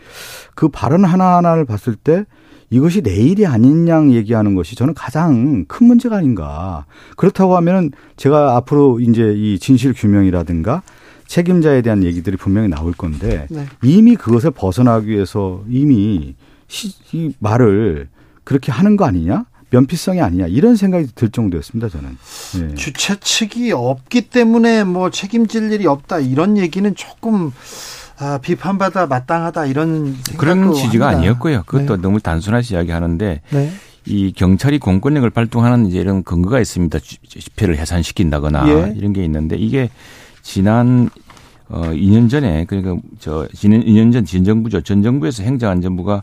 그 0.54 0.68
발언 0.68 1.04
하나하나를 1.04 1.64
봤을 1.64 1.94
때 1.94 2.24
이것이 2.70 3.02
내일이 3.02 3.46
아닌 3.46 3.88
양 3.88 4.12
얘기하는 4.12 4.54
것이 4.54 4.76
저는 4.76 4.94
가장 4.94 5.64
큰 5.66 5.86
문제가 5.86 6.16
아닌가. 6.16 6.86
그렇다고 7.16 7.56
하면은 7.56 7.90
제가 8.16 8.56
앞으로 8.56 9.00
이제 9.00 9.32
이 9.36 9.58
진실 9.58 9.92
규명이라든가 9.92 10.82
책임자에 11.26 11.82
대한 11.82 12.02
얘기들이 12.02 12.36
분명히 12.36 12.68
나올 12.68 12.92
건데 12.92 13.46
네. 13.50 13.66
이미 13.82 14.16
그것을 14.16 14.50
벗어나기 14.50 15.08
위해서 15.08 15.62
이미 15.68 16.34
시, 16.66 16.92
이 17.12 17.32
말을 17.38 18.08
그렇게 18.44 18.72
하는 18.72 18.96
거 18.96 19.04
아니냐? 19.04 19.44
면피성이 19.70 20.20
아니냐 20.20 20.46
이런 20.46 20.76
생각이 20.76 21.08
들 21.14 21.30
정도였습니다 21.30 21.88
저는. 21.88 22.16
예. 22.70 22.74
주최 22.74 23.16
측이 23.20 23.72
없기 23.72 24.22
때문에 24.22 24.84
뭐 24.84 25.10
책임질 25.10 25.72
일이 25.72 25.86
없다 25.86 26.18
이런 26.20 26.58
얘기는 26.58 26.92
조금 26.94 27.52
아, 28.18 28.38
비판받아 28.38 29.06
마땅하다 29.06 29.66
이런 29.66 30.16
그런 30.36 30.58
생각도 30.58 30.74
취지가 30.76 31.06
합니다. 31.06 31.18
아니었고요. 31.20 31.62
그것도 31.66 31.96
네. 31.96 32.02
너무 32.02 32.20
단순하게 32.20 32.74
이야기하는데 32.74 33.40
네. 33.50 33.72
이 34.06 34.32
경찰이 34.32 34.78
공권력을 34.78 35.28
발동하는 35.30 35.86
이제 35.86 35.98
이런 36.00 36.22
근거가 36.22 36.60
있습니다. 36.60 36.98
지- 36.98 37.18
집회를 37.26 37.78
해산시킨다거나 37.78 38.68
예. 38.68 38.94
이런 38.96 39.12
게 39.12 39.24
있는데 39.24 39.56
이게 39.56 39.88
지난 40.42 41.08
어 41.68 41.82
2년 41.92 42.28
전에 42.28 42.64
그러니까 42.64 42.96
저 43.20 43.46
지난 43.54 43.84
2년 43.84 44.12
전전 44.12 44.44
정부죠. 44.44 44.80
전 44.82 45.02
정부에서 45.02 45.42
행정안전부가 45.44 46.22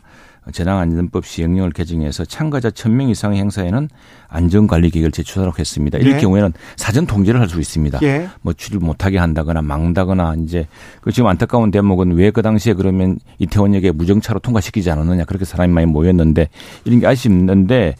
재난안전법 0.52 1.26
시행령을 1.26 1.72
개정해서 1.72 2.24
참가자 2.24 2.70
1000명 2.70 3.10
이상의 3.10 3.38
행사에는 3.40 3.88
안전관리 4.28 4.90
계획을 4.90 5.10
제출하도록 5.12 5.58
했습니다. 5.58 5.98
이럴 5.98 6.14
예. 6.14 6.18
경우에는 6.18 6.52
사전 6.76 7.06
통제를 7.06 7.40
할 7.40 7.48
수 7.48 7.60
있습니다. 7.60 8.00
예. 8.02 8.28
뭐 8.42 8.52
출입 8.52 8.84
못하게 8.84 9.18
한다거나 9.18 9.62
막다거나 9.62 10.34
이제 10.42 10.66
그 11.00 11.12
지금 11.12 11.28
안타까운 11.28 11.70
대목은 11.70 12.12
왜 12.12 12.30
그 12.30 12.42
당시에 12.42 12.74
그러면 12.74 13.18
이태원역에 13.38 13.90
무정차로 13.92 14.40
통과시키지 14.40 14.90
않았느냐 14.90 15.24
그렇게 15.24 15.44
사람이 15.44 15.72
많이 15.72 15.86
모였는데 15.86 16.48
이런 16.84 17.00
게 17.00 17.06
아쉽는데 17.06 17.94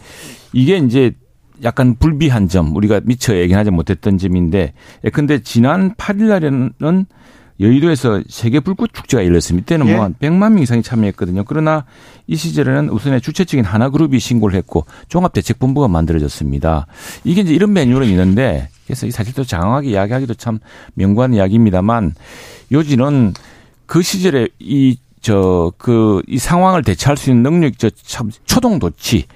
이게 0.53 0.77
이제 0.77 1.13
약간 1.65 1.97
불비한 1.97 2.49
점 2.49 2.77
우리가 2.77 3.01
미처 3.05 3.37
얘기하지 3.37 3.71
못했던 3.71 4.17
점인데 4.19 4.75
예, 5.05 5.11
근데 5.11 5.41
지난 5.41 5.95
8일 5.95 6.29
날에는 6.29 7.07
여의도에서 7.61 8.23
세계 8.29 8.61
불꽃 8.61 8.93
축제가 8.93 9.25
열렸습니다. 9.25 9.65
이때는 9.65 9.89
예. 9.89 9.95
뭐한 9.95 10.15
100만 10.21 10.53
명 10.53 10.59
이상이 10.61 10.83
참여했거든요. 10.83 11.45
그러나 11.45 11.85
이 12.27 12.37
시절에는 12.37 12.91
우선에 12.91 13.21
주최 13.21 13.45
측인 13.45 13.65
하나그룹이 13.65 14.19
신고를 14.19 14.57
했고 14.57 14.87
종합대책본부가 15.09 15.89
만들어졌습니다. 15.89 16.87
이게 17.25 17.41
이제 17.41 17.53
이런 17.55 17.73
매뉴얼은 17.73 18.07
있는데 18.09 18.69
그래서 18.87 19.07
이 19.07 19.11
사실 19.11 19.35
또 19.35 19.45
장황하게 19.45 19.91
이야기하기도 19.91 20.35
참 20.35 20.61
명구한 20.95 21.35
이야기입니다만 21.35 22.15
요지는 22.71 23.35
그 23.87 24.03
시절에 24.03 24.49
이 24.59 24.97
저 25.21 25.73
그 25.79 26.23
이 26.29 26.39
상황을 26.39 26.83
대처할 26.85 27.17
수 27.17 27.31
있는 27.31 27.43
능력 27.43 27.77
저 27.77 27.91
참 27.91 28.31
초동 28.47 28.79
조치 28.79 29.27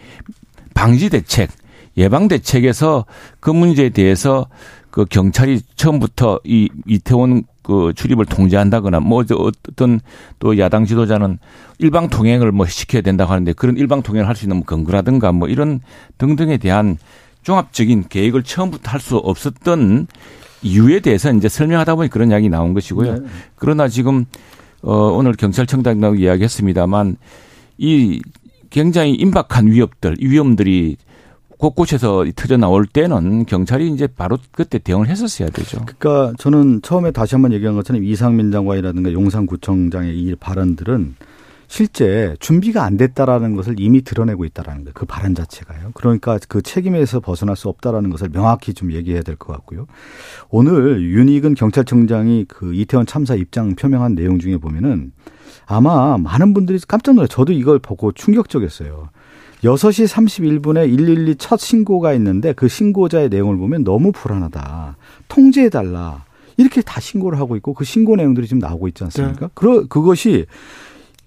방지 0.75 1.11
대책 1.11 1.51
예방 1.97 2.29
대책에서 2.29 3.05
그 3.41 3.51
문제에 3.51 3.89
대해서 3.89 4.47
그 4.93 5.05
경찰이 5.05 5.61
처음부터 5.75 6.39
이 6.45 6.69
이태원 6.87 7.43
그 7.63 7.93
출입을 7.95 8.27
통제한다거나 8.27 9.01
뭐저 9.01 9.37
어떤 9.37 10.01
또 10.39 10.59
야당 10.59 10.85
지도자는 10.85 11.39
일방 11.79 12.09
통행을 12.09 12.53
뭐 12.53 12.67
시켜야 12.67 13.03
된다고 13.03 13.33
하는데 13.33 13.53
그런 13.53 13.77
일방 13.77 14.03
통행을 14.03 14.29
할 14.29 14.37
수 14.37 14.45
있는 14.45 14.57
뭐 14.59 14.67
근거라든가 14.67 15.33
뭐 15.33 15.49
이런 15.49 15.81
등등에 16.19 16.57
대한 16.59 16.99
종합적인 17.43 18.07
계획을 18.09 18.43
처음부터 18.43 18.91
할 18.91 19.01
수 19.01 19.17
없었던 19.17 20.07
이유에 20.63 21.01
대해서 21.01 21.33
이제 21.33 21.49
설명하다 21.49 21.97
보니 21.97 22.09
그런 22.09 22.31
이야기 22.31 22.49
나온 22.49 22.73
것이고요. 22.75 23.15
네. 23.15 23.27
그러나 23.57 23.89
지금 23.89 24.27
어 24.83 24.95
오늘 24.95 25.33
경찰청장도 25.35 26.17
이야기했습니다만 26.17 27.17
이 27.79 28.21
굉장히 28.71 29.13
임박한 29.15 29.67
위협들, 29.67 30.17
이 30.21 30.27
위험들이 30.27 30.97
곳곳에서 31.63 32.25
터져 32.35 32.57
나올 32.57 32.87
때는 32.87 33.47
경찰이 33.47 33.89
이제 33.93 34.09
바로 34.09 34.37
그때 34.51 34.81
대응을 34.81 35.07
했었어야 35.07 35.49
되죠. 35.51 35.79
그러니까 35.85 36.33
저는 36.37 36.83
처음에 36.83 37.13
다시 37.13 37.37
한번 37.37 37.53
얘기한 37.53 37.77
것처럼 37.77 38.03
이상민 38.03 38.51
장관이라든가 38.51 39.13
용산구청장의 39.13 40.19
이 40.19 40.35
발언들은 40.35 41.15
실제 41.69 42.35
준비가 42.41 42.83
안 42.83 42.97
됐다라는 42.97 43.55
것을 43.55 43.77
이미 43.79 44.03
드러내고 44.03 44.45
있다라는 44.45 44.83
거예요. 44.83 44.93
그 44.93 45.07
발언 45.07 45.37
자체가요. 45.37 45.93
그러니까 45.95 46.37
그 46.49 46.63
책임에서 46.63 47.21
벗어날 47.21 47.55
수 47.55 47.69
없다라는 47.69 48.11
것을 48.11 48.31
명확히 48.31 48.75
좀 48.75 48.93
얘기해야 48.93 49.23
될 49.23 49.37
것 49.37 49.53
같고요. 49.53 49.87
오늘 50.51 51.01
윤익은 51.01 51.55
경찰청장이 51.55 52.47
그 52.49 52.75
이태원 52.75 53.07
참사 53.07 53.37
입장 53.37 53.77
표명한 53.77 54.17
내용 54.17 54.41
중에 54.41 54.57
보면은 54.57 55.13
아마 55.67 56.19
많은 56.19 56.55
분들이 56.55 56.81
깜짝 56.89 57.15
놀라요. 57.15 57.29
저도 57.29 57.53
이걸 57.53 57.79
보고 57.79 58.11
충격적이었어요. 58.11 59.11
6시 59.65 60.09
31분에 60.09 60.97
112 60.97 61.37
첫 61.37 61.59
신고가 61.59 62.13
있는데 62.15 62.53
그 62.53 62.69
신고자의 62.69 63.29
내용을 63.29 63.57
보면 63.57 63.85
너무 63.85 64.13
불안하다. 64.13 64.97
통제해달라. 65.29 66.25
이렇게 66.57 66.83
다 66.83 67.01
신고를 67.01 67.39
하고 67.39 67.57
있고 67.57 67.73
그 67.73 67.85
신고 67.85 68.17
내용들이 68.17 68.47
지금 68.47 68.59
나오고 68.59 68.89
있지 68.89 69.05
않습니까? 69.05 69.51
그 69.55 69.87
그것이 69.89 70.47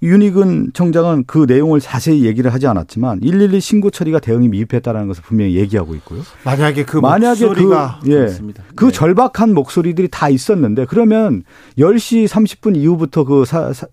윤희근 0.03 0.71
청장은 0.73 1.23
그 1.25 1.45
내용을 1.47 1.79
자세히 1.79 2.25
얘기를 2.25 2.53
하지 2.53 2.67
않았지만 2.67 3.21
112 3.21 3.59
신고 3.59 3.89
처리가 3.89 4.19
대응이 4.19 4.49
미흡했다라는 4.49 5.07
것을 5.07 5.23
분명히 5.23 5.55
얘기하고 5.55 5.95
있고요. 5.95 6.21
만약에 6.43 6.85
그 6.85 6.97
만약에 6.97 7.45
목소리가 7.45 7.99
그, 8.03 8.11
예, 8.11 8.15
그렇습니다. 8.17 8.63
그 8.75 8.85
네. 8.85 8.91
절박한 8.91 9.53
목소리들이 9.53 10.09
다 10.09 10.29
있었는데 10.29 10.85
그러면 10.85 11.43
10시 11.77 12.27
30분 12.27 12.75
이후부터 12.75 13.23
그 13.23 13.45
사, 13.45 13.73
사, 13.73 13.87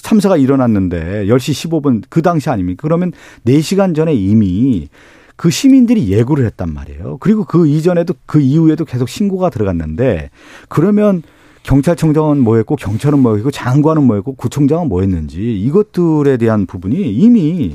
참사가 0.00 0.36
일어났는데 0.36 1.26
10시 1.26 1.82
15분 1.82 2.02
그 2.08 2.22
당시 2.22 2.50
아닙니까? 2.50 2.82
그러면 2.82 3.12
4시간 3.46 3.94
전에 3.94 4.14
이미 4.14 4.88
그 5.36 5.50
시민들이 5.50 6.10
예고를 6.10 6.46
했단 6.46 6.72
말이에요. 6.72 7.18
그리고 7.20 7.44
그 7.44 7.66
이전에도 7.66 8.14
그 8.26 8.40
이후에도 8.40 8.84
계속 8.84 9.08
신고가 9.08 9.50
들어갔는데 9.50 10.30
그러면 10.68 11.22
경찰청장은 11.64 12.38
뭐 12.38 12.56
했고 12.56 12.76
경찰은 12.76 13.18
뭐 13.18 13.36
했고 13.36 13.50
장관은 13.50 14.04
뭐 14.04 14.16
했고 14.16 14.34
구청장은 14.34 14.88
뭐 14.88 15.00
했는지 15.00 15.58
이것들에 15.60 16.36
대한 16.36 16.66
부분이 16.66 17.12
이미 17.12 17.74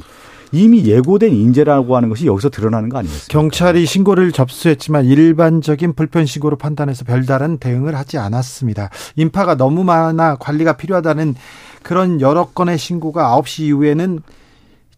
이미 0.52 0.86
예고된 0.86 1.32
인재라고 1.32 1.96
하는 1.96 2.10
것이 2.10 2.26
여기서 2.26 2.50
드러나는 2.50 2.90
거 2.90 2.98
아니겠습니까? 2.98 3.32
경찰이 3.32 3.86
신고를 3.86 4.32
접수했지만 4.32 5.06
일반적인 5.06 5.94
불편 5.94 6.26
신고로 6.26 6.58
판단해서 6.58 7.06
별다른 7.06 7.58
대응을 7.58 7.96
하지 7.96 8.18
않았습니다. 8.18 8.90
인파가 9.16 9.56
너무 9.56 9.84
많아 9.84 10.38
관리가 10.38 10.74
필요하다는 10.78 11.36
그런 11.84 12.22
여러 12.22 12.46
건의 12.46 12.78
신고가 12.78 13.40
9시 13.42 13.64
이후에는 13.64 14.22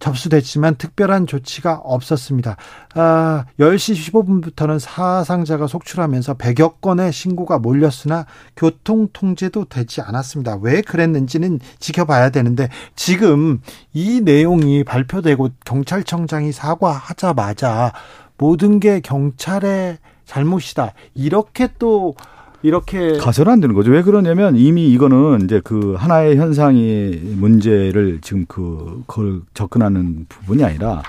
접수됐지만 0.02 0.76
특별한 0.76 1.28
조치가 1.28 1.76
없었습니다. 1.84 2.58
아, 2.96 3.46
10시 3.60 4.12
15분부터는 4.12 4.80
사상자가 4.80 5.68
속출하면서 5.68 6.34
100여 6.34 6.82
건의 6.82 7.14
신고가 7.14 7.60
몰렸으나 7.60 8.26
교통 8.58 9.08
통제도 9.14 9.64
되지 9.66 10.02
않았습니다. 10.02 10.58
왜 10.62 10.82
그랬는지는 10.82 11.60
지켜봐야 11.80 12.32
되는데 12.32 12.68
지금 12.96 13.62
이 13.94 14.22
내용이 14.22 14.84
발표되고 14.84 15.50
경찰청장이 15.64 16.52
사과하자마자 16.52 17.94
모든 18.38 18.80
게 18.80 19.00
경찰의 19.00 20.00
잘못이다. 20.26 20.94
이렇게 21.14 21.70
또 21.78 22.16
이렇게 22.64 23.18
가설안 23.18 23.60
되는 23.60 23.76
거죠. 23.76 23.92
왜 23.92 24.02
그러냐면 24.02 24.56
이미 24.56 24.88
이거는 24.90 25.42
이제 25.46 25.62
그 25.64 25.96
하나의 25.98 26.38
현상이 26.38 27.20
문제를 27.38 28.20
지금 28.22 28.46
그 28.48 29.04
그걸 29.08 29.42
접근하는 29.54 30.26
부분이 30.30 30.64
아니라 30.64 31.02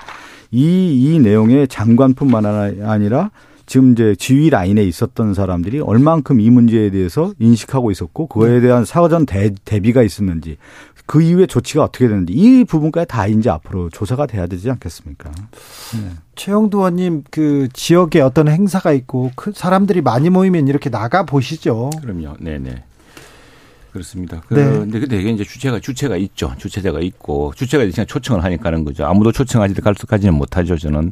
이이 0.51 1.19
내용의 1.19 1.67
장관뿐만 1.67 2.45
아니라 2.83 3.31
지금 3.65 3.93
이제 3.93 4.15
지휘 4.15 4.49
라인에 4.49 4.83
있었던 4.83 5.33
사람들이 5.33 5.79
얼만큼 5.79 6.41
이 6.41 6.49
문제에 6.49 6.89
대해서 6.89 7.33
인식하고 7.39 7.91
있었고 7.91 8.27
그거에 8.27 8.59
대한 8.59 8.83
사전 8.83 9.25
대, 9.25 9.53
대비가 9.63 10.03
있었는지 10.03 10.57
그 11.05 11.21
이후에 11.21 11.45
조치가 11.45 11.83
어떻게 11.83 12.07
되는지 12.07 12.33
이 12.33 12.63
부분까지 12.63 13.07
다 13.07 13.27
이제 13.27 13.49
앞으로 13.49 13.89
조사가 13.89 14.25
돼야 14.25 14.47
되지 14.47 14.69
않겠습니까? 14.71 15.31
네. 15.31 16.11
최영두 16.35 16.77
의원님 16.77 17.23
그 17.29 17.67
지역에 17.73 18.21
어떤 18.21 18.47
행사가 18.47 18.93
있고 18.93 19.31
그 19.35 19.51
사람들이 19.53 20.01
많이 20.01 20.29
모이면 20.29 20.67
이렇게 20.67 20.89
나가 20.89 21.23
보시죠. 21.23 21.89
그럼요. 22.01 22.37
네네. 22.39 22.83
그렇습니다. 23.91 24.41
그런데 24.47 24.99
네. 25.01 25.05
되게 25.05 25.29
이제 25.29 25.43
주체가 25.43 25.79
주체가 25.79 26.17
있죠. 26.17 26.53
주체자가 26.57 26.99
있고 27.01 27.53
주체가 27.55 27.85
그냥 27.85 28.07
초청을 28.07 28.43
하니까 28.43 28.67
하는 28.67 28.83
거죠. 28.83 29.05
아무도 29.05 29.31
초청하지 29.31 29.75
갈수까지는 29.75 30.33
못하죠. 30.33 30.77
저는 30.77 31.11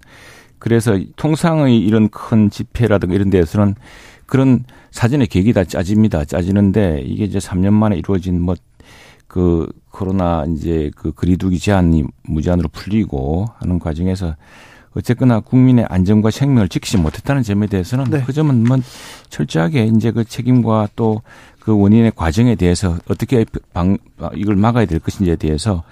그래서 0.58 1.00
통상의 1.16 1.78
이런 1.78 2.10
큰 2.10 2.50
집회라든가 2.50 3.14
이런 3.14 3.30
데에서는 3.30 3.76
그런 4.26 4.64
사전에 4.92 5.26
계획이 5.26 5.54
다 5.54 5.64
짜집니다. 5.64 6.26
짜지는데 6.26 7.02
이게 7.06 7.26
이제 7.26 7.38
3년 7.38 7.74
만에 7.74 7.98
이루어진 7.98 8.42
뭐 8.42 8.56
그 9.32 9.72
코로나 9.92 10.46
이제 10.46 10.92
그 10.96 11.14
거리두기 11.14 11.58
제한이 11.58 12.04
무제한으로 12.24 12.68
풀리고 12.70 13.48
하는 13.60 13.80
과정에서 13.80 14.36
어쨌거나 14.94 15.40
국민의 15.40 15.86
안전과 15.88 16.32
생명을 16.32 16.68
지키지 16.68 16.98
못했다는 16.98 17.44
점에 17.44 17.68
대해서는 17.68 18.06
네. 18.12 18.24
그 18.26 18.34
점은 18.34 18.66
뭐 18.66 18.78
철저하게 19.30 19.86
이제 19.86 20.12
그 20.12 20.26
책임과 20.26 20.90
또 20.96 21.22
그 21.62 21.80
원인의 21.80 22.12
과정에 22.16 22.56
대해서 22.56 22.98
어떻게 23.08 23.46
방 23.72 23.98
이걸 24.36 24.56
막아야 24.56 24.86
될 24.86 25.00
것인지에 25.00 25.36
대해서 25.36 25.84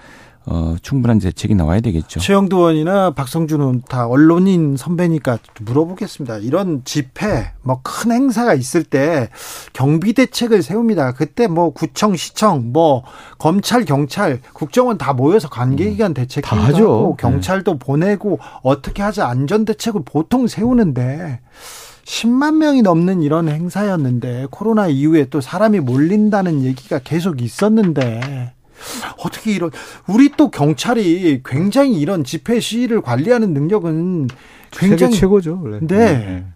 어, 0.52 0.74
충분한 0.82 1.20
대책이 1.20 1.54
나와야 1.54 1.78
되겠죠. 1.80 2.18
최영두 2.18 2.56
의원이나 2.56 3.12
박성준은 3.12 3.82
다 3.88 4.08
언론인 4.08 4.76
선배니까 4.76 5.38
물어보겠습니다. 5.60 6.38
이런 6.38 6.82
집회, 6.84 7.52
뭐 7.62 7.80
큰 7.82 8.10
행사가 8.12 8.54
있을 8.54 8.82
때 8.82 9.28
경비 9.72 10.12
대책을 10.12 10.62
세웁니다. 10.62 11.12
그때 11.12 11.46
뭐 11.46 11.70
구청, 11.70 12.16
시청, 12.16 12.72
뭐 12.72 13.04
검찰, 13.38 13.84
경찰, 13.84 14.40
국정원 14.52 14.98
다 14.98 15.12
모여서 15.12 15.48
관계기관 15.48 16.10
음, 16.10 16.14
대책 16.14 16.44
다 16.44 16.56
하죠. 16.56 16.82
하고 16.84 17.16
경찰도 17.16 17.72
네. 17.72 17.78
보내고 17.78 18.38
어떻게 18.62 19.02
하자 19.02 19.26
안전 19.28 19.64
대책을 19.64 20.02
보통 20.04 20.46
세우는데 20.46 21.40
10만 22.04 22.56
명이 22.56 22.82
넘는 22.82 23.22
이런 23.22 23.48
행사였는데 23.48 24.48
코로나 24.50 24.88
이후에 24.88 25.26
또 25.30 25.40
사람이 25.40 25.80
몰린다는 25.80 26.62
얘기가 26.62 26.98
계속 26.98 27.40
있었는데 27.40 28.52
어떻게 29.18 29.52
이런 29.52 29.70
우리 30.06 30.30
또 30.36 30.50
경찰이 30.50 31.42
굉장히 31.44 32.00
이런 32.00 32.24
집회 32.24 32.60
시위를 32.60 33.00
관리하는 33.00 33.52
능력은 33.54 34.28
굉장히 34.70 35.14
최고죠. 35.14 35.60
원래. 35.62 35.78
네. 35.80 35.86
네. 35.96 36.46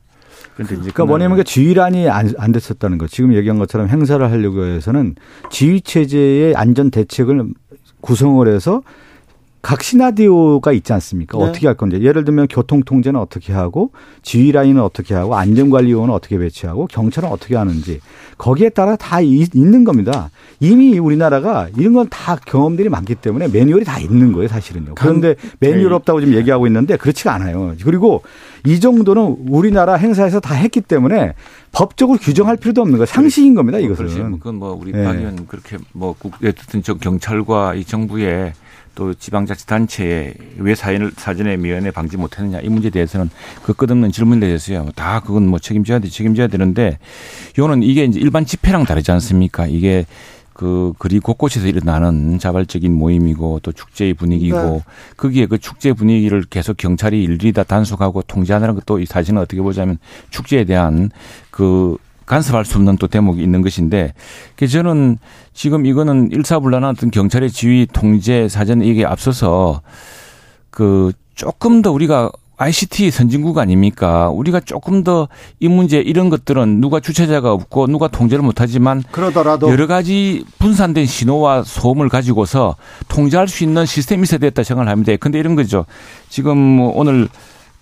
그런데 0.55 0.75
이제 0.75 0.83
그러니까 0.83 1.05
뭐냐면 1.07 1.37
그 1.37 1.45
지휘란이 1.45 2.09
안, 2.09 2.33
안 2.39 2.53
됐었다는 2.53 2.99
거. 2.99 3.07
지금 3.09 3.35
얘기한 3.35 3.59
것처럼 3.59 3.89
행사를 3.89 4.25
하려고 4.31 4.65
해서는 4.65 5.17
지휘 5.51 5.81
체제의 5.81 6.55
안전 6.55 6.91
대책을 6.91 7.45
구성을 8.01 8.47
해서 8.49 8.83
각 9.65 9.83
시나디오가 9.83 10.73
있지 10.73 10.93
않습니까? 10.93 11.39
네. 11.39 11.45
어떻게 11.45 11.67
할 11.67 11.75
건지. 11.75 11.99
예를 12.03 12.25
들면 12.25 12.49
교통 12.51 12.83
통제는 12.83 13.19
어떻게 13.19 13.55
하고 13.55 13.93
지휘 14.21 14.53
라인은 14.53 14.83
어떻게 14.83 15.15
하고 15.15 15.37
안전 15.37 15.71
관리원은 15.71 16.13
어떻게 16.13 16.37
배치하고 16.37 16.87
경찰은 16.87 17.31
어떻게 17.31 17.57
하는지 17.57 18.01
거기에 18.37 18.69
따라 18.69 18.95
다 18.97 19.23
있는 19.23 19.85
겁니다. 19.85 20.31
이미 20.61 20.99
우리나라가 20.99 21.69
이런 21.77 21.95
건 21.95 22.05
다 22.11 22.37
경험들이 22.37 22.91
많기 22.91 23.15
때문에 23.15 23.49
매뉴얼이 23.49 23.85
다 23.85 23.99
있는 23.99 24.33
거예요, 24.33 24.49
사실은요. 24.49 24.95
그런데 24.97 25.35
매뉴얼 25.61 25.89
네. 25.89 25.95
없다고 25.95 26.21
지금 26.21 26.35
얘기하고 26.35 26.67
있는데 26.67 26.97
그렇지가 26.99 27.33
않아요. 27.35 27.75
그리고 27.83 28.23
이 28.67 28.79
정도는 28.79 29.37
우리나라 29.49 29.95
행사에서 29.95 30.41
다 30.41 30.55
했기 30.55 30.83
때문에 30.83 31.33
법적으로 31.73 32.19
규정할 32.19 32.57
필요도 32.57 32.83
없는 32.83 32.99
거예요. 32.99 33.07
상식인 33.07 33.55
겁니다, 33.55 33.79
이것은. 33.79 34.31
뭐 34.31 34.39
그건 34.39 34.55
뭐 34.57 34.79
우리 34.79 34.93
네. 34.93 35.03
박 35.05 35.17
의원 35.17 35.47
그렇게 35.47 35.79
뭐 35.93 36.15
어쨌든 36.45 36.83
저 36.83 36.95
경찰과 36.95 37.75
이 37.75 37.85
정부의 37.85 38.53
또 38.95 39.15
지방자치단체에 39.15 40.35
왜 40.59 40.75
사연을 40.75 41.13
사전에 41.17 41.57
미연에 41.57 41.91
방지 41.91 42.17
못했느냐. 42.17 42.61
이 42.61 42.69
문제에 42.69 42.91
대해서는 42.91 43.31
그 43.63 43.73
끝없는 43.73 44.13
질문에 44.13 44.47
대해서요. 44.47 44.89
다 44.95 45.21
그건 45.21 45.47
뭐 45.47 45.59
책임져야 45.59 45.99
돼 45.99 46.09
책임져야 46.09 46.47
되는데 46.49 46.99
요는 47.59 47.83
이게 47.83 48.05
이제 48.05 48.21
일반 48.21 48.45
집회랑 48.45 48.85
다르지 48.85 49.11
않습니까? 49.13 49.67
이게 49.67 50.07
그 50.55 50.93
거리 50.99 51.19
곳곳에서 51.19 51.67
일어나는 51.67 52.39
자발적인 52.39 52.93
모임이고 52.93 53.61
또 53.63 53.73
축제의 53.73 54.15
분위기고 54.15 54.57
네. 54.57 54.83
거기에 55.17 55.47
그 55.47 55.59
축제 55.59 55.93
분위기를 55.93 56.45
계속 56.49 56.77
경찰이 56.77 57.23
일일이 57.25 57.53
다 57.53 57.65
단속하고 57.65 58.23
통제하는 58.23 58.75
것도 58.77 59.01
이 59.01 59.07
사실은 59.07 59.41
어떻게 59.41 59.61
보자면 59.61 59.99
축제에 60.31 60.65
대한 60.65 61.11
그 61.51 61.97
간섭할 62.27 62.65
수 62.65 62.77
없는 62.79 62.97
또 62.97 63.07
대목이 63.07 63.43
있는 63.43 63.63
것인데 63.63 64.15
그 64.57 64.67
저는 64.67 65.19
지금 65.53 65.87
이거는 65.87 66.31
일사불란한 66.33 66.91
어떤 66.91 67.11
경찰의 67.11 67.51
지휘 67.51 67.87
통제 67.93 68.49
사전 68.49 68.83
이게 68.83 69.05
앞서서 69.05 69.83
그 70.71 71.13
조금 71.35 71.83
더 71.83 71.91
우리가 71.93 72.31
ICT 72.57 73.11
선진국 73.11 73.59
아닙니까? 73.59 74.31
우리가 74.31 74.61
조금 74.61 75.03
더 75.03 75.27
이 75.59 75.67
문제 75.69 75.99
이런 75.99 76.31
것들은 76.31 76.81
누가 76.81 77.01
주체자가 77.01 77.53
없고 77.53 77.89
누가 77.89 78.07
통제를 78.07 78.45
못하지만 78.45 79.03
그러더라도 79.11 79.71
여러 79.71 79.87
가지 79.89 80.45
분산된 80.59 81.07
신호와 81.07 81.65
소음을 81.65 82.09
가지고서 82.09 82.77
통제할 83.09 83.49
수 83.49 83.65
있는 83.65 83.87
시스템이 83.87 84.23
있어야 84.23 84.39
됐다 84.39 84.63
생각을 84.63 84.91
합니다. 84.91 85.13
근데 85.19 85.39
이런 85.41 85.57
거죠. 85.57 85.85
지금 86.29 86.57
뭐 86.57 86.93
오늘 86.95 87.29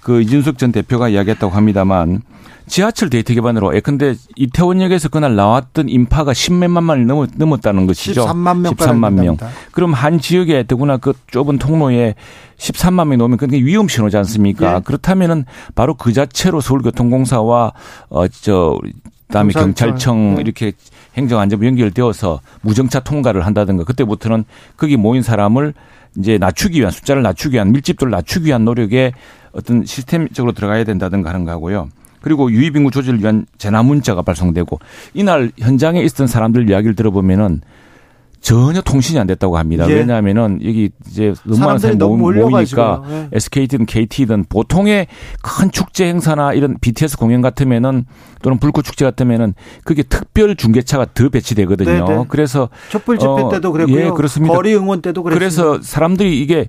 그 0.03 0.21
이준석 0.21 0.59
전 0.59 0.73
대표가 0.73 1.09
이야기했다고 1.09 1.55
합니다만 1.55 2.23
지하철 2.67 3.11
데이터 3.11 3.35
기반으로 3.35 3.75
예컨대 3.75 4.15
이태원역에서 4.37 5.09
그날 5.09 5.37
나왔던 5.37 5.89
인파가 5.89 6.33
10몇만 6.33 6.85
명을 6.85 7.07
넘었, 7.07 7.31
넘었다는 7.37 7.87
것이죠. 7.87 8.25
13만 8.25 8.59
명. 8.61 8.75
13만 8.75 9.13
명. 9.15 9.37
그럼 9.73 9.93
한 9.93 10.21
지역에 10.21 10.65
더구나 10.67 10.97
그 10.97 11.13
좁은 11.31 11.59
통로에 11.59 12.15
13만 12.59 13.07
명이 13.07 13.17
넘으면 13.17 13.39
그게 13.39 13.59
위험 13.59 13.89
신호지 13.89 14.17
않습니까? 14.17 14.77
예. 14.77 14.81
그렇다면은 14.81 15.45
바로 15.75 15.95
그 15.95 16.13
자체로 16.13 16.61
서울교통공사와 16.61 17.73
어저 18.09 18.79
그다음에 19.27 19.53
경찰청, 19.53 20.37
네. 20.37 20.43
이렇게 20.43 20.73
행정안전부 21.17 21.67
연결되어서 21.67 22.41
무정차 22.61 23.01
통과를 23.01 23.45
한다든가 23.47 23.85
그때부터는 23.85 24.45
거기 24.77 24.97
모인 24.97 25.23
사람을 25.23 25.75
이제 26.19 26.39
낮추기 26.39 26.79
위한 26.81 26.91
숫자를 26.91 27.23
낮추기 27.23 27.55
위한 27.55 27.73
밀집도를 27.73 28.11
낮추기 28.11 28.47
위한 28.47 28.65
노력에 28.65 29.13
어떤 29.53 29.85
시스템적으로 29.85 30.53
들어가야 30.53 30.85
된다든가 30.85 31.31
하는 31.31 31.45
거하고요. 31.45 31.89
그리고 32.21 32.51
유입 32.51 32.77
인구 32.77 32.91
조절을 32.91 33.21
위한 33.21 33.47
재난 33.59 33.87
문자가 33.87 34.23
발송되고 34.23 34.79
이날 35.15 35.51
현장에 35.59 36.01
있었던 36.03 36.27
사람들 36.27 36.71
이야기를 36.71 36.95
들어보면은 36.95 37.61
전혀 38.43 38.81
통신이 38.81 39.19
안 39.21 39.29
됐다고 39.29 39.57
합니다. 39.57 39.89
예. 39.89 39.95
왜냐하면은 39.95 40.59
여기 40.65 40.91
이제 41.09 41.33
너무 41.45 41.65
많은 41.65 41.79
사람이 41.79 41.99
너무 41.99 42.17
모이니까 42.19 43.03
예. 43.09 43.29
SK든 43.33 43.87
KT든 43.87 44.47
보통의 44.49 45.07
큰 45.41 45.71
축제 45.71 46.07
행사나 46.07 46.53
이런 46.53 46.77
BTS 46.81 47.17
공연 47.17 47.41
같으면은 47.41 48.05
또는 48.43 48.59
불꽃 48.59 48.83
축제 48.83 49.05
같으면은 49.05 49.55
그게 49.85 50.03
특별 50.03 50.57
중계차가 50.57 51.07
더 51.15 51.29
배치되거든요. 51.29 52.05
네네. 52.05 52.25
그래서 52.29 52.69
촛불 52.91 53.19
집회 53.19 53.31
어, 53.31 53.49
때도 53.49 53.71
그랬고요. 53.71 54.07
예, 54.07 54.11
그렇습니다. 54.11 54.53
거리 54.53 54.75
응원 54.75 55.01
때도 55.01 55.23
그랬습니다. 55.23 55.39
그래서 55.39 55.81
사람들이 55.81 56.43
이게 56.43 56.67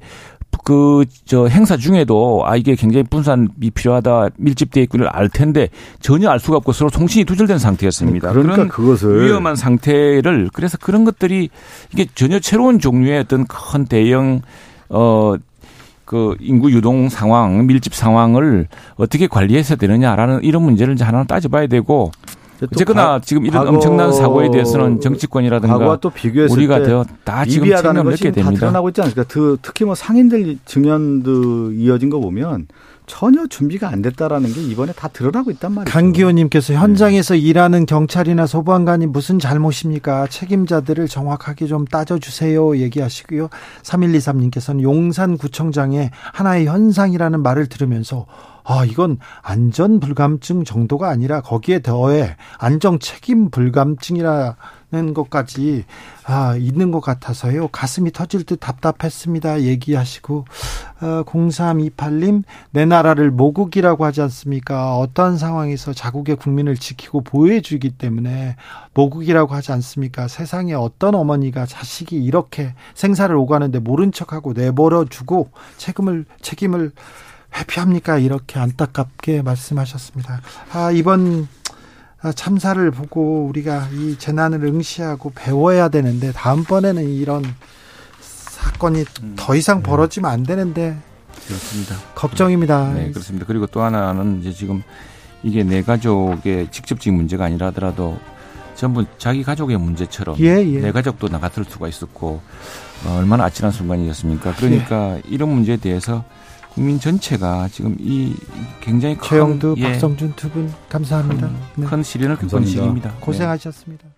그 0.63 1.03
저 1.25 1.47
행사 1.47 1.77
중에도 1.77 2.43
아 2.45 2.55
이게 2.55 2.75
굉장히 2.75 3.03
분산이 3.03 3.47
필요하다 3.73 4.29
밀집돼 4.37 4.81
있기를 4.83 5.07
알 5.07 5.29
텐데 5.29 5.69
전혀 5.99 6.29
알 6.29 6.39
수가 6.39 6.57
없고 6.57 6.71
서로 6.73 6.89
통신이 6.89 7.25
두절된 7.25 7.57
상태였습니다. 7.57 8.31
그러니까 8.31 8.55
그런 8.55 8.67
그것을 8.67 9.25
위험한 9.25 9.55
상태를 9.55 10.49
그래서 10.53 10.77
그런 10.77 11.05
것들이 11.05 11.49
이게 11.91 12.05
전혀 12.13 12.39
새로운 12.41 12.79
종류의 12.79 13.19
어떤 13.21 13.45
큰 13.45 13.85
대형 13.85 14.41
어. 14.89 15.35
그 16.05 16.35
인구 16.41 16.69
유동 16.71 17.07
상황, 17.07 17.65
밀집 17.65 17.95
상황을 17.95 18.67
어떻게 18.97 19.25
관리해서 19.25 19.77
되느냐라는 19.77 20.43
이런 20.43 20.61
문제를 20.61 20.95
이제 20.95 21.03
하나 21.03 21.23
따져봐야 21.23 21.67
되고 21.67 22.11
어쨌거나 22.71 23.03
과, 23.07 23.21
지금 23.23 23.45
이런 23.45 23.67
엄청난 23.67 24.11
사고에 24.13 24.49
대해서는 24.51 24.99
정치권이라든가 25.01 25.77
과거와 25.77 25.97
또 25.97 26.09
비교했을 26.09 26.57
우리가 26.57 26.83
때다 26.83 27.45
지금 27.45 27.67
책임을 27.67 28.15
다 28.15 28.21
됩니다. 28.21 28.51
드러나고 28.51 28.89
있지 28.89 29.01
않습니까? 29.01 29.23
그, 29.27 29.57
특히 29.61 29.85
뭐 29.85 29.95
상인들 29.95 30.57
증언도 30.65 31.73
이어진 31.73 32.09
거 32.09 32.19
보면 32.19 32.67
전혀 33.05 33.45
준비가 33.47 33.89
안 33.89 34.01
됐다라는 34.01 34.53
게 34.53 34.61
이번에 34.61 34.93
다 34.93 35.07
드러나고 35.07 35.51
있단 35.51 35.73
말이죠. 35.73 35.91
강기호님께서 35.91 36.73
현장에서 36.73 37.35
일하는 37.35 37.85
경찰이나 37.85 38.45
소방관이 38.45 39.07
무슨 39.07 39.39
잘못입니까? 39.39 40.27
책임자들을 40.27 41.07
정확하게 41.07 41.67
좀 41.67 41.85
따져주세요. 41.85 42.77
얘기하시고요. 42.77 43.49
3123님께서는 43.83 44.81
용산구청장의 44.81 46.11
하나의 46.33 46.65
현상이라는 46.67 47.43
말을 47.43 47.67
들으면서 47.67 48.25
아, 48.63 48.85
이건 48.85 49.17
안전 49.41 49.99
불감증 49.99 50.63
정도가 50.63 51.09
아니라 51.09 51.41
거기에 51.41 51.81
더해 51.81 52.35
안정 52.57 52.99
책임 52.99 53.49
불감증이라는 53.49 55.13
것까지 55.13 55.83
아, 56.25 56.55
있는 56.55 56.91
것 56.91 57.01
같아서요. 57.01 57.67
가슴이 57.67 58.11
터질 58.11 58.45
듯 58.45 58.57
답답했습니다. 58.57 59.63
얘기하시고 59.63 60.45
어, 61.01 61.23
0328님 61.25 62.43
내 62.71 62.85
나라를 62.85 63.31
모국이라고 63.31 64.05
하지 64.05 64.21
않습니까? 64.21 64.97
어떠한 64.97 65.37
상황에서 65.37 65.91
자국의 65.91 66.37
국민을 66.37 66.77
지키고 66.77 67.21
보호해 67.21 67.59
주기 67.59 67.89
때문에 67.89 68.55
모국이라고 68.93 69.53
하지 69.53 69.73
않습니까? 69.73 70.29
세상에 70.29 70.73
어떤 70.73 71.15
어머니가 71.15 71.65
자식이 71.65 72.15
이렇게 72.23 72.73
생사를 72.93 73.35
오가는데 73.35 73.79
모른 73.79 74.13
척하고 74.13 74.53
내버려 74.53 75.03
두고 75.09 75.49
책임을 75.77 76.25
책임을 76.41 76.91
회피합니까? 77.55 78.17
이렇게 78.17 78.59
안타깝게 78.59 79.41
말씀하셨습니다. 79.41 80.41
아, 80.71 80.91
이번 80.91 81.47
참사를 82.35 82.89
보고 82.91 83.45
우리가 83.47 83.89
이 83.91 84.15
재난을 84.17 84.63
응시하고 84.63 85.33
배워야 85.35 85.89
되는데 85.89 86.31
다음번에는 86.31 87.09
이런 87.09 87.43
사건이 88.21 89.03
더 89.35 89.55
이상 89.55 89.83
벌어지면 89.83 90.31
안 90.31 90.43
되는데 90.43 90.97
그렇습니다. 91.47 91.95
걱정입니다. 92.15 92.93
네, 92.93 93.09
그렇습니다. 93.11 93.45
그리고 93.45 93.67
또 93.67 93.81
하나는 93.81 94.39
이제 94.39 94.51
지금 94.51 94.83
이게 95.43 95.63
내 95.63 95.81
가족의 95.81 96.71
직접적인 96.71 97.13
문제가 97.13 97.45
아니라 97.45 97.67
하더라도 97.67 98.17
전부 98.75 99.05
자기 99.17 99.43
가족의 99.43 99.77
문제처럼 99.77 100.37
예, 100.39 100.65
예. 100.65 100.79
내 100.79 100.91
가족도 100.91 101.27
나 101.27 101.39
같을 101.39 101.65
수가 101.65 101.87
있었고 101.87 102.41
어, 103.05 103.17
얼마나 103.17 103.43
아찔한 103.45 103.71
순간이었습니까? 103.71 104.55
그러니까 104.55 105.17
예. 105.17 105.21
이런 105.27 105.49
문제에 105.49 105.77
대해서 105.77 106.23
국민 106.73 106.99
전체가 106.99 107.67
지금 107.71 107.95
이 107.99 108.33
굉장히 108.81 109.15
큰, 109.15 109.27
최영두, 109.29 109.75
예, 109.77 109.83
박성준 109.83 110.33
두분 110.35 110.73
감사합니다. 110.89 111.49
네. 111.75 111.85
큰 111.85 112.01
시련을 112.01 112.35
겪은. 112.37 112.65
시기입니다. 112.65 113.11
네. 113.11 113.17
고생하셨습니다. 113.19 114.07